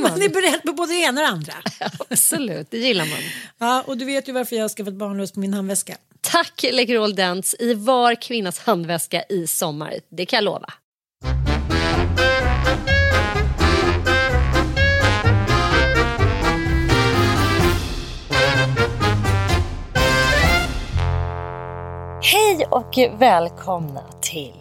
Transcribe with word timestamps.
Man, 0.00 0.22
är 0.22 0.28
beredd 0.28 0.62
på 0.62 0.72
både 0.72 0.92
det 0.92 1.00
ena 1.00 1.20
och 1.20 1.26
det 1.26 1.32
andra. 1.32 1.54
Absolut, 2.10 2.70
det 2.70 2.78
gillar 2.78 3.04
man. 3.04 3.18
Ja, 3.58 3.82
och 3.86 3.98
du 3.98 4.04
vet 4.04 4.28
ju 4.28 4.32
varför 4.32 4.56
jag 4.56 4.64
har 4.64 4.68
skaffat 4.68 4.94
barnlös 4.94 5.32
på 5.32 5.40
min 5.40 5.54
handväska. 5.54 5.96
Tack 6.20 6.64
Läkerol 6.72 7.14
Dents 7.14 7.54
i 7.58 7.74
var 7.74 8.14
kvinnas 8.14 8.58
handväska 8.58 9.22
i 9.28 9.46
sommar. 9.46 9.94
Det 10.08 10.26
kan 10.26 10.36
jag 10.36 10.44
lova. 10.44 10.72
Hej 22.22 22.66
och 22.70 23.20
välkomna 23.20 24.04
till 24.20 24.54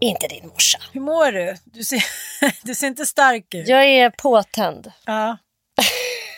Inte 0.00 0.28
din 0.28 0.48
morsa. 0.48 0.78
Hur 0.92 1.00
mår 1.00 1.32
du? 1.32 1.56
Du 1.64 1.84
ser, 1.84 2.04
du 2.62 2.74
ser 2.74 2.86
inte 2.86 3.06
stark 3.06 3.54
ut. 3.54 3.68
Jag 3.68 3.84
är 3.84 4.10
påtänd. 4.10 4.92
Ja. 5.06 5.36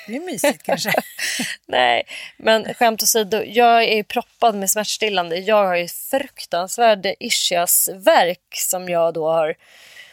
Det 0.07 0.17
är 0.17 0.21
mysigt 0.21 0.63
kanske. 0.63 0.93
Nej, 1.67 2.07
men 2.37 2.75
skämt 2.75 3.03
åsido. 3.03 3.43
Jag 3.47 3.85
är 3.85 4.03
proppad 4.03 4.55
med 4.55 4.71
smärtstillande. 4.71 5.37
Jag 5.37 5.67
har 5.67 5.77
ju 5.77 5.89
fruktansvärd 5.89 7.07
ischiasvärk 7.21 8.41
som 8.53 8.89
jag 8.89 9.15
då 9.15 9.29
har 9.29 9.55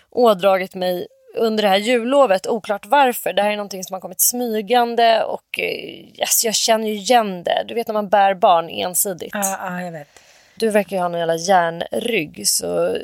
ådragit 0.10 0.76
mig 0.76 1.08
under 1.36 1.64
det 1.64 1.70
här 1.70 1.78
jullovet. 1.78 2.48
Oklart 2.48 2.86
varför. 2.86 3.34
Det 3.34 3.42
här 3.42 3.52
är 3.52 3.56
någonting 3.56 3.84
som 3.84 3.94
har 3.94 4.02
kommit 4.02 4.22
smygande 4.22 5.24
och 5.24 5.60
eh, 5.60 6.20
yes, 6.20 6.46
jag 6.46 6.56
känner 6.56 6.88
ju 6.88 6.94
igen 6.94 7.44
det. 7.44 7.66
Du 7.68 7.74
vet 7.74 7.88
när 7.88 7.94
man 7.94 8.10
bär 8.10 8.34
barn 8.34 8.70
ensidigt. 8.70 9.32
Ja, 9.34 9.58
ja, 9.60 9.82
jag 9.82 9.92
vet. 9.92 10.20
Du 10.64 10.70
verkar 10.70 10.96
ju 10.96 11.02
ha 11.02 11.08
någon 11.08 11.20
jävla 11.20 11.36
järnrygg. 11.36 12.48
Så... 12.48 12.98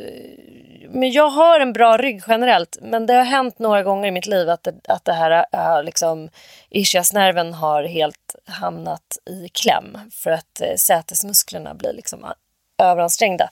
Men 0.90 1.12
jag 1.12 1.30
har 1.30 1.60
en 1.60 1.74
bra 1.74 1.98
rygg 1.98 2.22
generellt. 2.28 2.78
Men 2.82 3.06
det 3.06 3.14
har 3.14 3.24
hänt 3.24 3.60
några 3.60 3.84
gånger 3.84 4.08
i 4.08 4.12
mitt 4.12 4.26
liv 4.26 4.50
att 4.50 4.64
det, 4.64 4.74
att 4.88 5.06
det 5.06 5.14
här 5.14 5.46
äh, 5.52 5.84
liksom, 5.84 6.30
ischiasnerven 6.70 7.54
har 7.54 7.84
helt 7.84 8.36
hamnat 8.46 9.18
i 9.26 9.50
kläm. 9.50 9.98
För 10.12 10.32
att 10.32 10.62
äh, 10.62 10.76
sätesmusklerna 10.76 11.74
blir 11.74 11.94
liksom 11.94 12.24
äh, 12.24 12.32
överansträngda. 12.78 13.50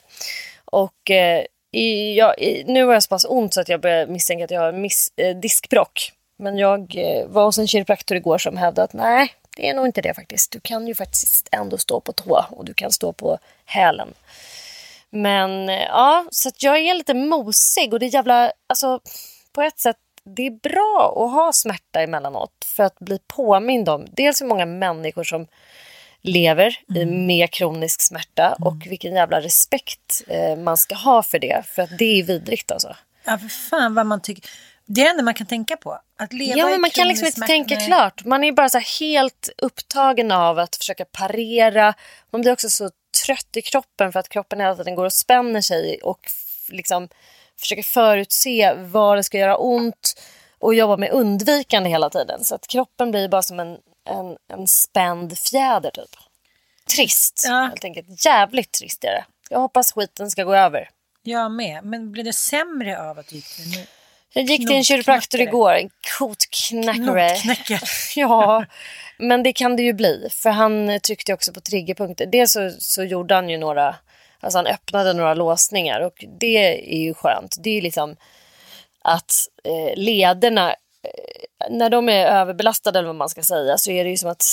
Och 0.64 1.10
äh, 1.10 1.44
i, 1.72 2.18
ja, 2.18 2.34
i, 2.34 2.64
nu 2.66 2.84
har 2.84 2.92
jag 2.92 3.02
så 3.02 3.08
pass 3.08 3.26
ont 3.28 3.54
så 3.54 3.60
att 3.60 3.68
jag 3.68 3.80
börjar 3.80 4.06
misstänka 4.06 4.44
att 4.44 4.50
jag 4.50 4.60
har 4.60 4.72
miss, 4.72 5.12
eh, 5.16 5.26
äh, 5.26 5.36
diskbrock. 5.36 6.12
Men 6.38 6.58
jag 6.58 6.94
äh, 6.96 7.26
var 7.26 7.44
hos 7.44 7.58
en 7.58 7.68
kiropraktor 7.68 8.16
igår 8.16 8.38
som 8.38 8.56
hävdade 8.56 8.84
att 8.84 8.92
nej, 8.92 9.32
det 9.58 9.68
är 9.68 9.74
nog 9.74 9.86
inte 9.86 10.02
det 10.02 10.14
faktiskt. 10.14 10.50
Du 10.50 10.60
kan 10.60 10.86
ju 10.86 10.94
faktiskt 10.94 11.48
ändå 11.52 11.78
stå 11.78 12.00
på 12.00 12.12
tå 12.12 12.44
och 12.50 12.64
du 12.64 12.74
kan 12.74 12.92
stå 12.92 13.12
på 13.12 13.38
hälen. 13.64 14.14
Men 15.10 15.68
eh, 15.68 15.82
ja, 15.82 16.26
så 16.30 16.50
jag 16.58 16.78
är 16.78 16.94
lite 16.94 17.14
mosig 17.14 17.92
och 17.92 18.00
det 18.00 18.06
är 18.06 18.14
jävla, 18.14 18.52
alltså 18.66 19.00
på 19.52 19.62
ett 19.62 19.78
sätt 19.78 19.96
det 20.36 20.46
är 20.46 20.50
bra 20.50 21.14
att 21.16 21.32
ha 21.32 21.52
smärta 21.52 22.02
emellanåt 22.02 22.66
för 22.76 22.82
att 22.82 22.98
bli 22.98 23.18
påmind 23.26 23.88
om 23.88 24.06
dels 24.12 24.42
hur 24.42 24.46
många 24.46 24.66
människor 24.66 25.24
som 25.24 25.46
lever 26.20 26.78
mm. 26.94 27.26
med 27.26 27.50
kronisk 27.50 28.02
smärta 28.02 28.46
mm. 28.46 28.68
och 28.68 28.86
vilken 28.86 29.14
jävla 29.14 29.40
respekt 29.40 30.22
eh, 30.26 30.56
man 30.56 30.76
ska 30.76 30.94
ha 30.94 31.22
för 31.22 31.38
det. 31.38 31.62
För 31.66 31.82
att 31.82 31.98
det 31.98 32.20
är 32.20 32.22
vidrigt 32.22 32.70
alltså. 32.70 32.96
Ja, 33.24 33.38
för 33.38 33.48
fan 33.48 33.94
vad 33.94 34.06
man 34.06 34.22
tycker. 34.22 34.50
Det 34.90 35.00
är 35.00 35.04
det 35.04 35.10
enda 35.10 35.22
man 35.22 35.34
kan 35.34 35.46
tänka 35.46 35.76
på. 35.76 35.98
Att 36.18 36.32
leva 36.32 36.58
Ja, 36.58 36.66
men 36.68 36.80
man 36.80 36.90
kan 36.90 37.08
liksom 37.08 37.26
inte 37.26 37.40
tänka 37.40 37.74
Nej. 37.74 37.86
klart. 37.86 38.24
Man 38.24 38.44
är 38.44 38.52
bara 38.52 38.68
så 38.68 38.78
helt 38.78 39.48
upptagen 39.58 40.32
av 40.32 40.58
att 40.58 40.76
försöka 40.76 41.04
parera. 41.04 41.94
Man 42.30 42.40
blir 42.40 42.52
också 42.52 42.70
så 42.70 42.90
trött 43.24 43.56
i 43.56 43.62
kroppen 43.62 44.12
för 44.12 44.20
att 44.20 44.28
kroppen 44.28 44.60
hela 44.60 44.76
tiden 44.76 44.94
går 44.94 45.04
och 45.04 45.12
spänner 45.12 45.60
sig 45.60 45.98
och 46.02 46.20
liksom 46.68 47.08
försöker 47.60 47.82
förutse 47.82 48.74
var 48.74 49.16
det 49.16 49.24
ska 49.24 49.38
göra 49.38 49.56
ont 49.56 50.20
och 50.58 50.74
jobba 50.74 50.96
med 50.96 51.10
undvikande 51.10 51.90
hela 51.90 52.10
tiden. 52.10 52.44
Så 52.44 52.54
att 52.54 52.66
kroppen 52.66 53.10
blir 53.10 53.28
bara 53.28 53.42
som 53.42 53.60
en, 53.60 53.78
en, 54.04 54.36
en 54.58 54.66
spänd 54.68 55.38
fjäder 55.38 55.90
typ. 55.90 56.16
Trist, 56.96 57.44
Ja. 57.48 57.66
helt 57.66 57.84
enkelt. 57.84 58.24
Jävligt 58.24 58.72
trist 58.72 59.04
är 59.04 59.08
det. 59.10 59.24
Jag 59.50 59.58
hoppas 59.60 59.92
skiten 59.92 60.30
ska 60.30 60.44
gå 60.44 60.54
över. 60.54 60.90
Jag 61.22 61.50
med. 61.52 61.84
Men 61.84 62.12
blir 62.12 62.24
det 62.24 62.32
sämre 62.32 63.10
av 63.10 63.18
att 63.18 63.26
du 63.28 63.36
gick 63.36 63.58
nu? 63.74 63.86
Jag 64.34 64.44
gick 64.44 64.66
till 64.66 64.76
en 64.76 64.84
kiropraktor 64.84 65.40
igår, 65.40 65.72
en 65.72 65.90
kotknackare. 66.18 67.36
Ja, 68.16 68.64
men 69.18 69.42
det 69.42 69.52
kan 69.52 69.76
det 69.76 69.82
ju 69.82 69.92
bli. 69.92 70.28
För 70.30 70.50
han 70.50 71.00
tryckte 71.00 71.34
också 71.34 71.52
på 71.52 71.60
triggerpunkter. 71.60 72.26
Dels 72.26 72.52
så, 72.52 72.70
så 72.78 73.04
gjorde 73.04 73.34
han 73.34 73.48
ju 73.48 73.58
några, 73.58 73.96
alltså 74.40 74.58
han 74.58 74.66
öppnade 74.66 75.12
några 75.12 75.34
låsningar 75.34 76.00
och 76.00 76.24
det 76.40 76.56
är 76.94 76.98
ju 76.98 77.14
skönt. 77.14 77.56
Det 77.60 77.70
är 77.70 77.74
ju 77.74 77.80
liksom 77.80 78.16
att 79.02 79.32
eh, 79.64 79.96
lederna, 79.96 80.70
eh, 80.70 81.70
när 81.70 81.90
de 81.90 82.08
är 82.08 82.26
överbelastade 82.26 82.98
eller 82.98 83.06
vad 83.06 83.16
man 83.16 83.28
ska 83.28 83.42
säga, 83.42 83.78
så 83.78 83.90
är 83.90 84.04
det 84.04 84.10
ju 84.10 84.16
som 84.16 84.30
att 84.30 84.44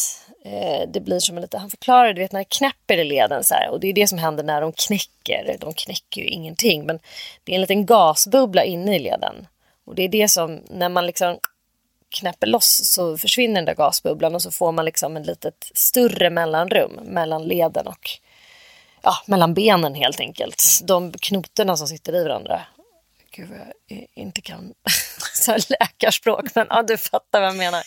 eh, 0.46 0.90
det 0.94 1.00
blir 1.00 1.20
som 1.20 1.38
en 1.38 1.42
lite, 1.42 1.58
han 1.58 1.70
förklarar 1.70 2.14
du 2.14 2.22
vet 2.22 2.32
när 2.32 2.40
det 2.40 2.58
knäpper 2.58 2.98
i 2.98 3.04
leden 3.04 3.44
så 3.44 3.54
här, 3.54 3.70
och 3.70 3.80
det 3.80 3.88
är 3.88 3.94
det 3.94 4.08
som 4.08 4.18
händer 4.18 4.44
när 4.44 4.62
de 4.62 4.74
knäcker. 4.74 5.58
De 5.60 5.74
knäcker 5.74 6.22
ju 6.22 6.28
ingenting, 6.28 6.86
men 6.86 7.00
det 7.44 7.52
är 7.52 7.56
en 7.56 7.62
liten 7.62 7.86
gasbubbla 7.86 8.64
inne 8.64 8.96
i 8.96 9.00
leden. 9.00 9.48
Och 9.86 9.96
det 9.96 10.04
är 10.04 10.10
det 10.10 10.28
som, 10.30 10.62
när 10.70 10.90
man 10.90 11.06
liksom 11.06 11.40
knäpper 12.20 12.48
loss 12.48 12.82
så 12.84 13.18
försvinner 13.18 13.56
den 13.56 13.66
där 13.66 13.76
gasbubblan 13.76 14.36
och 14.36 14.42
så 14.42 14.52
får 14.52 14.72
man 14.72 14.86
liksom 14.86 15.18
en 15.18 15.24
litet 15.24 15.72
större 15.74 16.30
mellanrum 16.30 16.92
mellan 17.04 17.44
leden 17.44 17.88
och 17.88 18.10
ja, 19.02 19.14
mellan 19.26 19.54
benen 19.54 19.96
helt 19.96 20.20
enkelt. 20.20 20.80
De 20.84 21.12
knotorna 21.12 21.78
som 21.78 21.88
sitter 21.88 22.16
i 22.16 22.24
varandra. 22.24 22.62
Gud 23.32 23.50
vad 23.50 23.58
jag 23.88 24.08
inte 24.14 24.42
kan 24.42 24.74
så 25.34 25.52
här 25.52 25.60
läkarspråk 25.80 26.56
men 26.56 26.68
ja, 26.70 26.84
du 26.84 26.98
fattar 26.98 27.40
vad 27.40 27.50
jag 27.50 27.56
menar. 27.56 27.82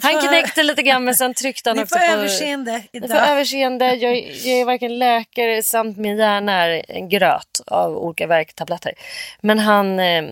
Får- 0.00 0.12
Han 0.12 0.28
knäckte 0.28 0.62
lite 0.62 0.82
grann 0.82 1.04
men 1.04 1.14
sen 1.14 1.34
tryckte 1.34 1.70
han 1.70 1.76
Ni 1.76 1.82
också 1.82 1.98
får 1.98 2.06
på... 2.06 2.12
överseende 2.12 2.82
Ni 2.92 3.00
får 3.00 3.10
idag. 3.10 3.28
överseende. 3.28 3.94
Jag, 3.94 4.16
jag 4.18 4.46
är 4.60 4.64
varken 4.64 4.98
läkare 4.98 5.62
samt 5.62 5.96
min 5.96 6.18
hjärna 6.18 6.52
är 6.52 6.84
en 6.88 7.08
gröt 7.08 7.60
av 7.66 7.96
olika 7.96 8.26
värktabletter. 8.26 8.92
Men 9.40 9.58
han, 9.58 9.98
eh, 10.00 10.24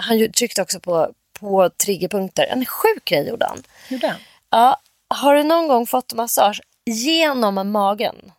han 0.00 0.32
tryckte 0.32 0.62
också 0.62 0.80
på, 0.80 1.14
på 1.40 1.70
triggerpunkter. 1.70 2.46
En 2.46 2.66
sjuk 2.66 3.04
grej 3.04 3.28
gjorde 3.28 3.46
han. 3.46 3.62
Gjorde 3.88 4.08
han? 4.08 4.16
Ja, 4.50 4.80
har 5.08 5.34
du 5.34 5.42
någon 5.42 5.68
gång 5.68 5.86
fått 5.86 6.12
massage 6.12 6.60
genom 6.84 7.70
magen? 7.72 8.32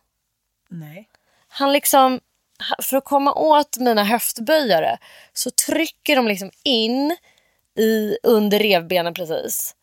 Nej. 0.68 1.08
Han 1.48 1.72
liksom, 1.72 2.20
för 2.82 2.96
att 2.96 3.04
komma 3.04 3.34
åt 3.34 3.76
mina 3.76 4.04
höftböjare 4.04 4.98
så 5.32 5.50
trycker 5.50 6.16
de 6.16 6.28
liksom 6.28 6.50
in 6.62 7.16
i, 7.78 8.16
under 8.22 8.58
revbenen 8.58 9.14
precis. 9.14 9.74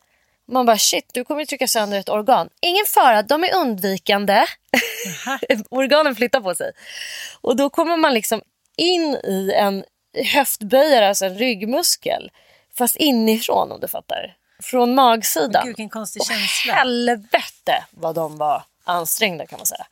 Man 0.48 0.66
bara 0.66 0.78
shit, 0.78 1.10
du 1.12 1.24
kommer 1.24 1.40
ju 1.40 1.46
trycka 1.46 1.68
sönder 1.68 1.98
ett 1.98 2.08
organ. 2.08 2.48
Ingen 2.60 2.84
fara, 2.86 3.22
de 3.22 3.44
är 3.44 3.54
undvikande. 3.54 4.46
Organen 5.70 6.14
flyttar 6.14 6.40
på 6.40 6.54
sig. 6.54 6.72
Och 7.40 7.56
då 7.56 7.70
kommer 7.70 7.96
man 7.96 8.14
liksom 8.14 8.42
in 8.76 9.16
i 9.24 9.52
en 9.54 9.84
höftböjare, 10.34 11.08
alltså 11.08 11.24
en 11.26 11.38
ryggmuskel. 11.38 12.30
Fast 12.78 12.96
inifrån 12.96 13.72
om 13.72 13.80
du 13.80 13.88
fattar. 13.88 14.36
Från 14.62 14.94
magsidan. 14.94 15.62
Gud, 15.64 15.66
vilken 15.66 15.88
konstig 15.88 16.20
Och 16.20 16.26
känsla. 16.26 16.74
helvete 16.74 17.84
vad 17.90 18.14
de 18.14 18.36
var 18.38 18.62
ansträngda 18.84 19.46
kan 19.46 19.58
man 19.58 19.66
säga. 19.66 19.86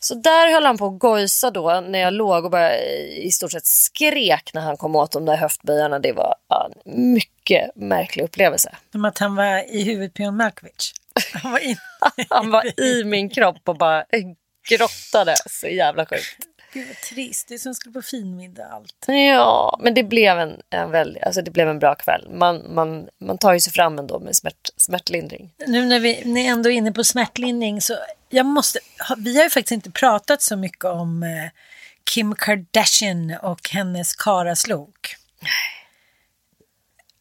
Så 0.00 0.14
där 0.14 0.52
höll 0.52 0.64
han 0.64 0.78
på 0.78 0.86
att 0.86 0.98
gojsa 0.98 1.50
då 1.50 1.80
när 1.80 1.98
jag 1.98 2.12
låg 2.12 2.44
och 2.44 2.50
bara 2.50 2.76
i 2.78 3.30
stort 3.32 3.52
sett 3.52 3.66
skrek 3.66 4.50
när 4.54 4.62
han 4.62 4.76
kom 4.76 4.96
åt 4.96 5.12
de 5.12 5.24
där 5.24 5.36
höftböjarna. 5.36 5.98
Det 5.98 6.12
var 6.12 6.34
en 6.66 7.12
mycket 7.12 7.76
märklig 7.76 8.24
upplevelse. 8.24 8.76
Som 8.92 9.04
att 9.04 9.18
han 9.18 9.36
var 9.36 9.74
i 9.74 9.82
huvudet 9.82 10.14
på 10.14 10.22
John 10.22 10.36
Malkovich. 10.36 10.92
Han 11.42 11.52
var 11.52 11.58
in... 11.58 11.76
Han 12.30 12.50
var 12.50 12.80
i 12.80 13.04
min 13.04 13.30
kropp 13.30 13.60
och 13.64 13.76
bara 13.78 14.04
grottade. 14.68 15.34
Så 15.46 15.66
jävla 15.66 16.06
sjukt. 16.06 16.36
Gud 16.72 16.86
vad 16.86 16.96
trist. 16.96 17.48
Det 17.48 17.54
är 17.54 17.58
som 17.58 17.74
skulle 17.74 17.92
på 17.92 18.02
finmiddag 18.02 18.66
allt. 18.66 19.04
Ja, 19.06 19.78
men 19.82 19.94
det 19.94 20.02
blev 20.02 20.38
en, 20.38 20.62
en, 20.70 20.90
väldigt, 20.90 21.22
alltså 21.22 21.42
det 21.42 21.50
blev 21.50 21.68
en 21.68 21.78
bra 21.78 21.94
kväll. 21.94 22.28
Man, 22.30 22.74
man, 22.74 23.08
man 23.20 23.38
tar 23.38 23.52
ju 23.52 23.60
sig 23.60 23.72
fram 23.72 23.98
ändå 23.98 24.18
med 24.18 24.36
smärt, 24.36 24.70
smärtlindring. 24.76 25.50
Nu 25.66 25.86
när 25.86 26.00
vi 26.00 26.22
ni 26.24 26.46
är 26.46 26.52
ändå 26.52 26.70
inne 26.70 26.92
på 26.92 27.04
smärtlindring 27.04 27.80
så 27.80 27.94
jag 28.28 28.46
måste, 28.46 28.78
vi 29.18 29.36
har 29.36 29.44
ju 29.44 29.50
faktiskt 29.50 29.72
inte 29.72 29.90
pratat 29.90 30.42
så 30.42 30.56
mycket 30.56 30.84
om 30.84 31.22
eh, 31.22 31.50
Kim 32.14 32.34
Kardashian 32.34 33.36
och 33.42 33.68
hennes 33.70 34.16
karaslok. 34.16 35.16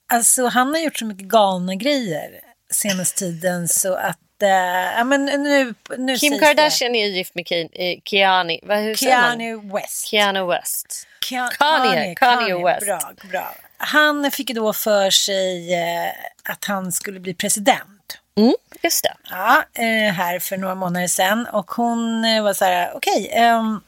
Alltså 0.08 0.46
han 0.48 0.68
har 0.68 0.80
gjort 0.80 0.98
så 0.98 1.06
mycket 1.06 1.28
galna 1.28 1.76
grejer 1.76 2.40
senaste 2.70 3.20
tiden 3.20 3.68
så 3.68 3.94
att, 3.94 4.20
ja 4.46 5.04
men 5.04 5.26
nu, 5.26 5.74
nu 5.98 6.18
Kim 6.18 6.40
Kardashian 6.40 6.96
är 6.96 7.08
gift 7.08 7.36
med 7.36 7.46
Ke- 7.46 7.70
eh, 7.74 8.00
Keanu, 8.06 8.60
vad, 8.64 8.78
hur 8.78 8.90
det. 8.90 8.98
Keanu 8.98 9.74
West. 9.74 10.08
Keanu 10.08 10.48
West. 10.48 11.08
Kanye, 11.20 11.50
Kanye, 11.58 12.16
Kanye 12.16 12.66
West. 12.66 12.86
Bra, 12.86 13.14
bra. 13.32 13.56
Han 13.78 14.32
fick 14.32 14.50
då 14.56 14.74
för 14.74 15.10
sig 15.10 15.74
eh, 15.74 16.12
att 16.44 16.66
han 16.66 16.92
skulle 16.92 17.20
bli 17.20 17.34
president. 17.34 18.18
Mm, 18.38 18.54
just 18.84 19.04
det. 19.04 19.14
Ja, 19.30 19.64
eh, 19.74 20.14
här 20.14 20.40
för 20.40 20.58
några 20.58 20.76
månader 20.76 21.08
sedan. 21.08 21.48
Och 21.48 21.72
hon 21.72 22.26
eh, 22.26 22.44
var 22.44 22.54
så 22.54 22.66
här, 22.66 22.92
okej, 22.96 23.30
ehm, 23.34 23.82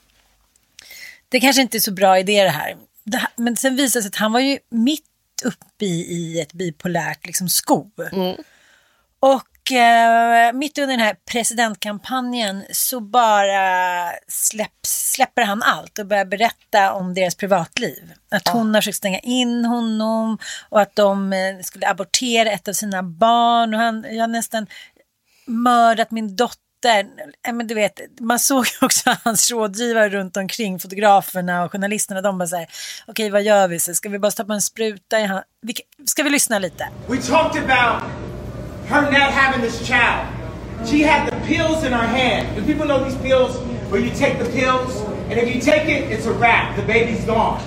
det 1.30 1.40
kanske 1.40 1.62
inte 1.62 1.78
är 1.78 1.80
så 1.80 1.92
bra 1.92 2.20
idé 2.20 2.44
det 2.44 2.50
här. 2.50 2.78
Det 3.04 3.18
här 3.18 3.30
men 3.36 3.56
sen 3.58 3.76
visade 3.76 4.00
det 4.00 4.04
sig 4.04 4.10
att 4.10 4.16
han 4.16 4.32
var 4.32 4.40
ju 4.40 4.60
mitt 4.70 5.04
uppe 5.46 5.86
i, 5.86 6.02
i 6.14 6.42
ett 6.42 6.54
bipolärt 6.54 7.26
liksom, 7.26 7.50
skov. 7.50 7.92
Och 9.20 9.44
eh, 9.72 10.54
mitt 10.54 10.78
under 10.78 10.98
den 10.98 11.06
här 11.06 11.16
presidentkampanjen 11.32 12.64
så 12.72 13.00
bara 13.00 14.12
släpps, 14.28 15.12
släpper 15.12 15.42
han 15.42 15.64
allt 15.64 16.00
och 16.00 16.06
börjar 16.06 16.26
berätta 16.26 16.94
om 16.94 17.14
deras 17.14 17.36
privatliv. 17.36 18.14
Att 18.32 18.48
hon 18.48 18.74
har 18.74 18.82
försökt 18.82 18.98
stänga 18.98 19.20
in 19.20 19.66
honom 19.66 20.38
och 20.70 20.82
att 20.82 20.96
de 20.96 21.34
eh, 21.34 21.60
skulle 21.64 21.88
abortera 21.88 22.52
ett 22.52 22.68
av 22.68 22.74
sina 22.74 23.04
barn. 23.04 23.74
Och 23.74 23.80
han, 23.80 24.06
jag 24.10 24.24
har 24.24 24.28
nästan 24.28 24.68
mördat 25.46 26.12
min 26.12 26.36
dotter. 26.36 27.08
Ja, 27.42 27.54
Men 27.54 27.68
du 27.68 27.76
vet, 27.76 28.00
man 28.20 28.40
såg 28.40 28.66
ju 28.66 28.86
också 28.86 29.18
hans 29.24 29.52
rådgivare 29.52 30.10
runt 30.10 30.38
omkring, 30.38 30.80
fotograferna 30.80 31.64
och 31.64 31.72
journalisterna. 31.72 32.22
De 32.22 32.38
bara 32.38 32.48
så 32.48 32.56
här, 32.56 32.68
okej 33.08 33.30
vad 33.30 33.44
gör 33.44 33.68
vi? 33.68 33.80
Så 33.80 33.96
ska 33.96 34.10
vi 34.10 34.20
bara 34.20 34.32
stoppa 34.32 34.54
en 34.54 34.62
spruta 34.62 35.20
i 35.20 35.26
han... 35.26 35.44
Ska 36.06 36.24
vi 36.24 36.30
lyssna 36.30 36.60
lite? 36.60 36.90
We 37.08 37.18
talked 37.18 37.64
about 37.64 38.29
her 38.90 39.12
not 39.12 39.32
having 39.32 39.62
this 39.62 39.88
child. 39.88 40.28
She 40.88 41.02
had 41.02 41.32
the 41.32 41.36
pills 41.46 41.84
in 41.84 41.92
her 41.92 42.08
hand. 42.08 42.56
Do 42.56 42.66
people 42.66 42.88
know 42.88 43.04
these 43.04 43.18
pills? 43.18 43.58
Where 43.92 44.02
you 44.02 44.10
take 44.10 44.40
the 44.40 44.50
pills 44.50 45.02
and 45.30 45.34
if 45.34 45.54
you 45.54 45.62
take 45.62 45.88
it, 45.88 46.12
it's 46.12 46.26
a 46.26 46.34
wrap. 46.34 46.76
The 46.76 46.82
baby's 46.82 47.24
gone. 47.26 47.62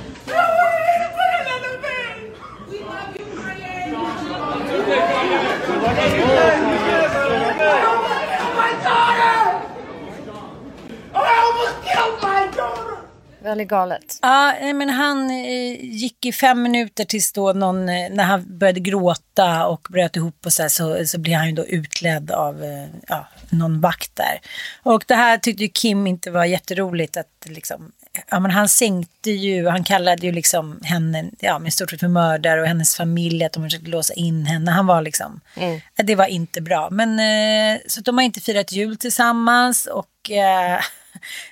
Väldigt 13.43 13.69
galet. 13.69 14.19
Ja, 14.23 14.55
men 14.75 14.91
han 14.91 15.31
eh, 15.31 15.85
gick 15.85 16.27
i 16.27 16.33
fem 16.33 16.63
minuter 16.63 17.05
tills 17.05 17.33
då 17.33 17.53
någon, 17.53 17.89
eh, 17.89 18.11
när 18.11 18.25
han 18.25 18.59
började 18.59 18.81
gråta 18.81 19.67
och 19.67 19.89
bröt 19.91 20.17
ihop 20.17 20.47
och 20.47 20.53
så, 20.53 20.63
här, 20.63 20.69
så, 20.69 21.07
så 21.07 21.19
blev 21.19 21.39
han 21.39 21.47
ju 21.47 21.53
då 21.53 21.67
utledd 21.67 22.31
av 22.31 22.65
eh, 22.65 22.87
ja, 23.09 23.29
någon 23.51 23.81
vakt 23.81 24.17
där. 24.17 24.41
Och 24.83 25.05
det 25.07 25.15
här 25.15 25.39
tyckte 25.39 25.63
ju 25.63 25.69
Kim 25.69 26.07
inte 26.07 26.31
var 26.31 26.45
jätteroligt 26.45 27.17
att 27.17 27.27
liksom, 27.45 27.93
ja 28.29 28.41
men 28.41 28.51
han 28.51 28.69
sänkte 28.69 29.31
ju, 29.31 29.69
han 29.69 29.85
kallade 29.85 30.27
ju 30.27 30.33
liksom 30.33 30.81
henne, 30.83 31.25
ja 31.39 31.59
men 31.59 31.69
i 31.69 31.71
stort 31.71 31.91
sett 31.91 32.01
för 32.01 32.09
mördare 32.09 32.61
och 32.61 32.67
hennes 32.67 32.97
familj, 32.97 33.45
att 33.45 33.53
de 33.53 33.63
försökte 33.63 33.91
låsa 33.91 34.15
in 34.15 34.47
henne. 34.47 34.71
Han 34.71 34.87
var 34.87 35.03
liksom, 35.03 35.41
ja, 35.97 36.05
det 36.05 36.15
var 36.15 36.27
inte 36.27 36.61
bra. 36.61 36.89
Men 36.91 37.19
eh, 37.19 37.81
så 37.87 38.01
de 38.01 38.19
har 38.19 38.25
inte 38.25 38.41
firat 38.41 38.73
jul 38.73 38.97
tillsammans 38.97 39.87
och 39.87 40.31
eh, 40.31 40.81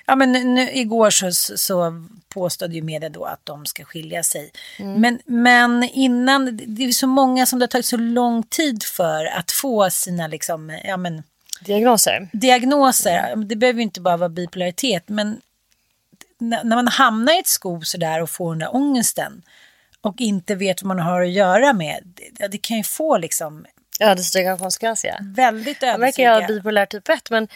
Ja, 0.05 0.15
men 0.15 0.31
nu, 0.31 0.71
igår 0.71 1.09
så, 1.09 1.31
så, 1.57 2.05
påstod 2.29 2.73
ju 2.73 2.81
media 2.81 3.09
då 3.09 3.25
att 3.25 3.45
de 3.45 3.65
ska 3.65 3.83
skilja 3.83 4.23
sig. 4.23 4.51
Men, 4.79 5.19
men 5.25 5.83
innan, 5.83 6.57
det- 6.57 6.83
är 6.83 6.91
så 6.91 7.07
många 7.07 7.45
som 7.45 7.59
det 7.59 7.63
har 7.63 7.67
tagit 7.67 7.85
så 7.85 7.97
lång 7.97 8.43
tid 8.43 8.83
för 8.83 9.25
att 9.25 9.51
få 9.51 9.89
sina 9.89 10.27
liksom, 10.27 10.79
ja, 10.83 10.97
men, 10.97 11.23
Diagnoser. 11.65 12.29
diagnoser. 12.33 13.35
Det 13.35 13.55
behöver 13.55 13.77
ju 13.77 13.83
inte 13.83 14.01
bara 14.01 14.17
vara 14.17 14.29
bipolaritet, 14.29 15.03
men 15.09 15.41
när 16.39 16.75
man 16.75 16.87
hamnar 16.87 17.33
i 17.33 17.39
ett 17.39 17.47
skov 17.47 17.81
sådär 17.81 18.21
och 18.21 18.29
får 18.29 18.51
den 18.51 18.59
där 18.59 18.75
ångesten. 18.75 19.41
och 20.01 20.21
inte 20.21 20.55
vet 20.55 20.81
vad 20.83 20.87
man 20.87 21.05
har 21.05 21.21
att 21.21 21.31
göra 21.31 21.73
med, 21.73 21.99
det, 22.31 22.47
det 22.47 22.57
kan 22.57 22.77
ju 22.77 22.83
få 22.83 23.17
liksom 23.17 23.65
Ödesdigra 24.01 24.57
konsekvenser. 24.57 25.07
Ja. 25.09 25.15
väldigt 25.21 25.81
Han 25.81 25.99
verkar 25.99 26.23
ju 26.23 26.29
ha 26.29 26.47
bipolär 26.47 26.85
typ 26.85 27.09
1 27.09 27.29
men 27.29 27.47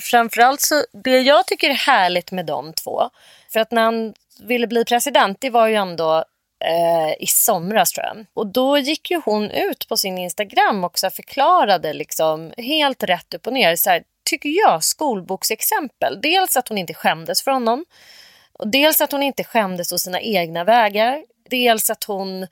framförallt 0.00 0.60
så 0.60 0.84
det 1.04 1.20
jag 1.20 1.46
tycker 1.46 1.70
är 1.70 1.74
härligt 1.74 2.32
med 2.32 2.46
de 2.46 2.72
två. 2.72 3.10
För 3.52 3.60
att 3.60 3.70
när 3.70 3.82
han 3.82 4.14
ville 4.40 4.66
bli 4.66 4.84
president 4.84 5.40
det 5.40 5.50
var 5.50 5.66
ju 5.66 5.74
ändå 5.74 6.24
eh, 6.64 7.22
i 7.22 7.26
somras 7.26 7.92
tror 7.92 8.06
jag. 8.06 8.26
Och 8.34 8.46
då 8.46 8.78
gick 8.78 9.10
ju 9.10 9.20
hon 9.24 9.50
ut 9.50 9.88
på 9.88 9.96
sin 9.96 10.18
Instagram 10.18 10.84
och 10.84 10.98
förklarade 10.98 11.92
liksom 11.92 12.52
helt 12.56 13.02
rätt 13.02 13.34
upp 13.34 13.46
och 13.46 13.52
ner. 13.52 13.76
Så 13.76 13.90
här, 13.90 14.02
tycker 14.30 14.48
jag 14.48 14.84
skolboksexempel. 14.84 16.20
Dels 16.22 16.56
att 16.56 16.68
hon 16.68 16.78
inte 16.78 16.94
skämdes 16.94 17.42
för 17.42 17.50
honom. 17.50 17.84
Och 18.52 18.68
dels 18.68 19.00
att 19.00 19.12
hon 19.12 19.22
inte 19.22 19.44
skämdes 19.44 19.90
hos 19.90 20.02
sina 20.02 20.20
egna 20.20 20.64
vägar. 20.64 21.24
Dels 21.50 21.90
att 21.90 22.04
hon 22.04 22.46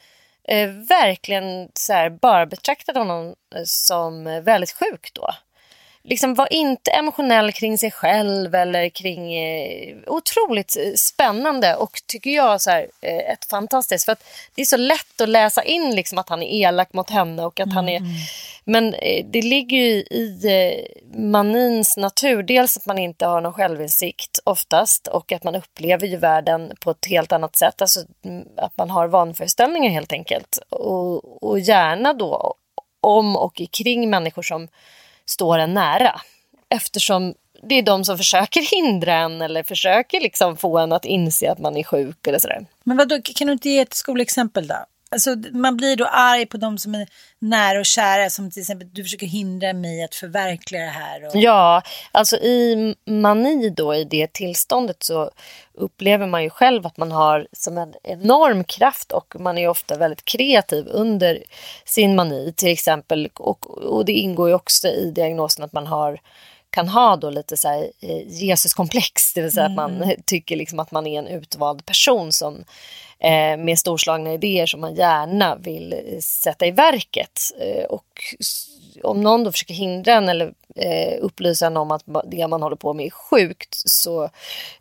eh, 0.49 0.69
verkligen 0.69 1.69
så 1.75 1.93
här, 1.93 2.11
bara 2.11 2.47
betraktade 2.47 2.99
honom 2.99 3.35
eh, 3.55 3.63
som 3.65 4.27
eh, 4.27 4.41
väldigt 4.41 4.73
sjuk 4.73 5.11
då. 5.15 5.29
Liksom 6.09 6.35
var 6.35 6.53
inte 6.53 6.91
emotionell 6.91 7.53
kring 7.53 7.79
sig 7.79 7.91
själv 7.91 8.55
eller 8.55 8.89
kring... 8.89 9.35
Eh, 9.35 9.97
otroligt 10.07 10.77
eh, 10.77 10.93
spännande 10.95 11.77
och 11.77 12.01
tycker 12.07 12.31
jag 12.31 12.61
så 12.61 12.71
här, 12.71 12.87
eh, 13.01 13.33
ett 13.33 13.45
fantastiskt. 13.45 14.05
För 14.05 14.13
att 14.13 14.25
det 14.55 14.63
är 14.63 14.67
så 14.67 14.77
lätt 14.77 15.21
att 15.21 15.29
läsa 15.29 15.63
in 15.63 15.95
liksom 15.95 16.19
att 16.19 16.29
han 16.29 16.43
är 16.43 16.67
elak 16.67 16.93
mot 16.93 17.11
henne 17.11 17.45
och 17.45 17.61
att 17.61 17.73
han 17.73 17.89
är... 17.89 18.03
Men 18.65 18.95
eh, 18.95 19.27
det 19.27 19.43
ligger 19.43 19.77
ju 19.77 19.93
i 19.95 20.41
eh, 20.45 21.19
manins 21.21 21.97
natur. 21.97 22.43
Dels 22.43 22.77
att 22.77 22.87
man 22.87 22.99
inte 22.99 23.27
har 23.27 23.41
någon 23.41 23.53
självinsikt 23.53 24.39
oftast 24.45 25.07
och 25.07 25.33
att 25.33 25.45
man 25.45 25.55
upplever 25.55 26.07
ju 26.07 26.17
världen 26.17 26.73
på 26.81 26.91
ett 26.91 27.07
helt 27.07 27.33
annat 27.33 27.57
sätt. 27.57 27.83
Alltså 27.83 28.01
mm, 28.25 28.49
att 28.57 28.77
man 28.77 28.91
har 28.91 29.09
vanföreställningar 29.09 29.91
helt 29.91 30.13
enkelt. 30.13 30.59
Och, 30.71 31.43
och 31.43 31.61
gärna 31.61 32.13
då 32.13 32.55
om 33.01 33.37
och 33.37 33.63
kring 33.73 34.11
människor 34.11 34.43
som 34.43 34.69
står 35.31 35.59
en 35.59 35.75
nära. 35.75 36.21
Eftersom 36.69 37.35
det 37.63 37.75
är 37.75 37.83
de 37.83 38.05
som 38.05 38.19
försöker 38.19 38.61
hindra 38.63 39.15
en 39.15 39.43
eller 39.43 39.63
försöker 39.63 40.21
liksom 40.21 40.57
få 40.57 40.79
en 40.79 40.93
att 40.93 41.05
inse 41.05 41.53
att 41.53 41.59
man 41.59 41.77
är 41.77 41.83
sjuk 41.85 42.27
eller 42.27 42.39
sådär. 42.39 42.67
Men 42.85 42.97
vadå, 42.97 43.21
kan 43.23 43.47
du 43.47 43.53
inte 43.53 43.69
ge 43.69 43.79
ett 43.79 43.95
skolexempel 43.95 44.67
då? 44.67 44.85
Alltså, 45.11 45.37
man 45.53 45.77
blir 45.77 45.97
då 45.97 46.05
arg 46.05 46.47
på 46.47 46.57
de 46.57 46.79
som 46.79 46.95
är 46.95 47.09
nära 47.39 47.79
och 47.79 47.87
kära, 47.87 48.31
som 48.31 48.51
till 48.51 48.61
exempel 48.61 48.89
du 48.93 49.03
försöker 49.03 49.27
hindra 49.27 49.73
mig 49.73 50.05
att 50.05 50.15
förverkliga 50.15 50.83
det 50.83 50.91
här. 50.91 51.27
Och... 51.27 51.33
Ja, 51.35 51.83
alltså 52.13 52.37
i 52.37 52.95
mani 53.07 53.71
då, 53.71 53.95
i 53.95 54.05
det 54.05 54.33
tillståndet 54.33 55.03
så 55.03 55.31
upplever 55.75 56.27
man 56.27 56.43
ju 56.43 56.51
själv 56.51 56.87
att 56.87 56.97
man 56.97 57.13
har 57.13 57.49
som 57.53 57.79
en 57.79 57.95
enorm 58.03 58.65
kraft 58.65 59.13
och 59.13 59.41
man 59.41 59.59
är 59.59 59.69
ofta 59.69 59.97
väldigt 59.97 60.25
kreativ 60.25 60.87
under 60.89 61.43
sin 61.85 62.15
mani 62.15 62.53
till 62.57 62.73
exempel. 62.73 63.29
Och, 63.35 63.85
och 63.85 64.05
det 64.05 64.13
ingår 64.13 64.49
ju 64.49 64.55
också 64.55 64.89
i 64.89 65.11
diagnosen 65.11 65.65
att 65.65 65.73
man 65.73 65.87
har 65.87 66.21
kan 66.71 66.89
ha 66.89 67.17
då 67.17 67.31
lite 67.31 67.57
så 67.57 67.69
här, 67.69 67.91
eh, 68.01 68.43
Jesuskomplex, 68.45 69.35
det 69.35 69.43
vill 69.43 69.53
säga 69.53 69.67
att 69.67 69.75
man 69.75 70.13
tycker 70.27 70.57
liksom 70.57 70.79
att 70.79 70.91
man 70.91 71.07
är 71.07 71.19
en 71.19 71.27
utvald 71.27 71.87
person 71.87 72.33
som 72.33 72.65
med 73.59 73.79
storslagna 73.79 74.33
idéer 74.33 74.67
som 74.67 74.81
man 74.81 74.95
gärna 74.95 75.57
vill 75.57 75.93
eh, 75.93 76.19
sätta 76.21 76.67
i 76.67 76.71
verket. 76.71 77.41
Eh, 77.61 77.85
och 77.85 78.37
om 79.03 79.21
någon 79.21 79.45
då 79.45 79.53
försöker 79.53 79.75
hindra 79.75 80.13
en 80.13 80.29
eller 80.29 80.53
eh, 80.77 81.19
upplysa 81.21 81.67
en 81.67 81.77
om 81.77 81.91
att 81.91 82.03
det 82.25 82.49
man 82.49 82.63
håller 82.63 82.77
på 82.77 82.95
med 82.95 83.07
är 83.07 83.11
sjukt 83.11 83.75
så 83.75 84.31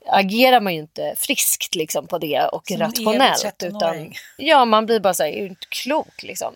agerar 0.05 0.59
man 0.59 0.73
ju 0.73 0.79
inte 0.79 1.13
friskt 1.17 1.75
liksom 1.75 2.07
på 2.07 2.17
det 2.17 2.41
och 2.51 2.67
Som 2.67 2.77
rationellt. 2.77 3.55
Utan, 3.63 3.81
13-åring. 3.81 4.15
ja, 4.37 4.65
man 4.65 4.85
blir 4.85 4.99
bara 4.99 5.13
så 5.13 5.23
här, 5.23 5.29
är 5.29 5.45
inte 5.45 5.67
klok 5.69 6.23
liksom. 6.23 6.53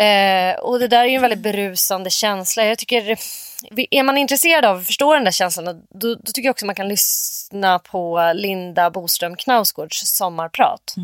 Eh, 0.00 0.58
och 0.60 0.78
det 0.78 0.88
där 0.88 1.04
är 1.04 1.08
ju 1.08 1.14
en 1.14 1.22
väldigt 1.22 1.38
berusande 1.38 2.10
känsla. 2.10 2.64
Jag 2.64 2.78
tycker, 2.78 3.18
är 3.90 4.02
man 4.02 4.18
intresserad 4.18 4.64
av 4.64 4.78
att 4.78 4.86
förstå 4.86 5.14
den 5.14 5.24
där 5.24 5.30
känslan 5.30 5.64
då, 5.90 6.14
då 6.14 6.32
tycker 6.32 6.46
jag 6.46 6.50
också 6.50 6.66
man 6.66 6.74
kan 6.74 6.88
lyssna 6.88 7.78
på 7.78 8.32
Linda 8.34 8.90
Boström 8.90 9.36
Knausgårds 9.36 10.02
sommarprat. 10.06 10.94